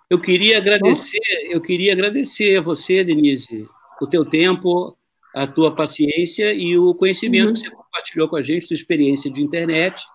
Eu 0.09 0.21
queria 0.21 0.57
agradecer, 0.57 1.17
Bom? 1.17 1.53
eu 1.53 1.59
queria 1.59 1.93
agradecer 1.93 2.57
a 2.57 2.61
você, 2.61 3.03
Denise, 3.03 3.67
o 3.99 4.07
teu 4.07 4.23
tempo, 4.23 4.95
a 5.35 5.45
tua 5.47 5.75
paciência 5.75 6.53
e 6.53 6.77
o 6.77 6.93
conhecimento 6.93 7.47
uhum. 7.47 7.53
que 7.53 7.59
você 7.59 7.71
compartilhou 7.71 8.27
com 8.27 8.35
a 8.35 8.41
gente, 8.41 8.67
sua 8.67 8.75
experiência 8.75 9.31
de 9.31 9.41
internet, 9.41 10.05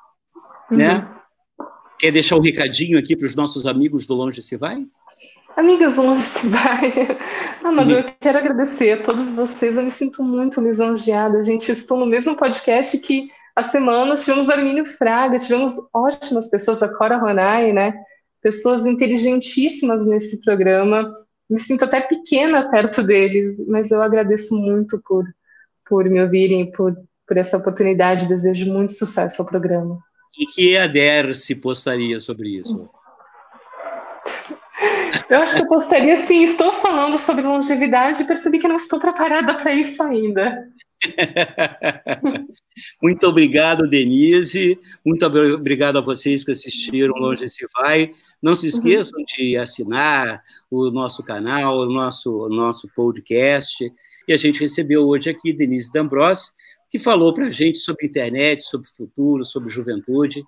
uhum. 0.70 0.78
né? 0.78 1.08
Quer 1.98 2.10
deixar 2.10 2.36
um 2.36 2.40
recadinho 2.40 2.98
aqui 2.98 3.16
para 3.16 3.26
os 3.26 3.36
nossos 3.36 3.66
amigos 3.66 4.06
do 4.06 4.14
Longe 4.14 4.42
Se 4.42 4.56
Vai? 4.56 4.86
Amigas 5.56 5.96
longe 5.96 6.22
se 6.22 6.46
vai. 6.48 7.18
Amador, 7.62 7.98
eu 7.98 8.04
quero 8.20 8.38
agradecer 8.38 8.92
a 8.92 9.02
todos 9.02 9.30
vocês. 9.30 9.76
Eu 9.76 9.84
me 9.84 9.90
sinto 9.90 10.22
muito 10.22 10.60
lisonjeada. 10.60 11.44
Gente, 11.44 11.70
estou 11.70 11.98
no 11.98 12.06
mesmo 12.06 12.36
podcast 12.36 12.96
que 12.98 13.28
há 13.54 13.62
semanas 13.62 14.24
tivemos 14.24 14.48
Armínio 14.48 14.84
Fraga, 14.84 15.38
tivemos 15.38 15.74
ótimas 15.92 16.48
pessoas, 16.48 16.82
a 16.82 16.88
Cora 16.88 17.18
Ronai, 17.18 17.72
né? 17.72 17.94
Pessoas 18.40 18.86
inteligentíssimas 18.86 20.06
nesse 20.06 20.40
programa. 20.40 21.12
Me 21.48 21.58
sinto 21.58 21.84
até 21.84 22.00
pequena 22.00 22.70
perto 22.70 23.02
deles, 23.02 23.62
mas 23.68 23.90
eu 23.90 24.02
agradeço 24.02 24.54
muito 24.54 25.00
por, 25.06 25.24
por 25.86 26.08
me 26.08 26.22
ouvirem, 26.22 26.72
por, 26.72 26.96
por 27.26 27.36
essa 27.36 27.58
oportunidade. 27.58 28.26
Desejo 28.26 28.72
muito 28.72 28.92
sucesso 28.92 29.42
ao 29.42 29.46
programa. 29.46 29.98
E 30.38 30.46
que 30.46 30.78
a 30.78 30.86
Der 30.86 31.34
se 31.34 31.54
postaria 31.54 32.18
sobre 32.20 32.60
isso? 32.60 32.88
Eu 35.28 35.40
acho 35.40 35.56
que 35.56 35.62
eu 35.62 35.68
postaria 35.68 36.16
sim. 36.16 36.42
Estou 36.42 36.72
falando 36.72 37.18
sobre 37.18 37.42
longevidade 37.42 38.22
e 38.22 38.26
percebi 38.26 38.58
que 38.58 38.68
não 38.68 38.76
estou 38.76 38.98
preparada 38.98 39.54
para 39.54 39.72
isso 39.74 40.02
ainda. 40.02 40.68
Muito 43.02 43.26
obrigado, 43.26 43.88
Denise. 43.88 44.78
Muito 45.04 45.24
obrigado 45.26 45.98
a 45.98 46.00
vocês 46.00 46.44
que 46.44 46.52
assistiram 46.52 47.14
Longe 47.14 47.48
Se 47.48 47.66
Vai. 47.74 48.12
Não 48.42 48.56
se 48.56 48.66
esqueçam 48.66 49.20
uhum. 49.20 49.24
de 49.36 49.56
assinar 49.56 50.42
o 50.70 50.90
nosso 50.90 51.22
canal, 51.22 51.78
o 51.78 51.86
nosso, 51.86 52.44
o 52.44 52.48
nosso 52.48 52.88
podcast. 52.94 53.92
E 54.26 54.32
a 54.32 54.36
gente 54.36 54.60
recebeu 54.60 55.06
hoje 55.06 55.30
aqui 55.30 55.52
Denise 55.52 55.90
D'Ambros, 55.92 56.52
que 56.90 56.98
falou 56.98 57.32
para 57.32 57.46
a 57.46 57.50
gente 57.50 57.78
sobre 57.78 58.06
internet, 58.06 58.62
sobre 58.64 58.88
futuro, 58.96 59.44
sobre 59.44 59.70
juventude, 59.70 60.44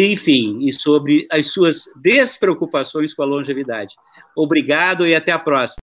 enfim, 0.00 0.66
e 0.66 0.72
sobre 0.72 1.26
as 1.30 1.52
suas 1.52 1.84
despreocupações 1.96 3.12
com 3.12 3.22
a 3.22 3.26
longevidade. 3.26 3.94
Obrigado 4.36 5.06
e 5.06 5.14
até 5.14 5.32
a 5.32 5.38
próxima. 5.38 5.83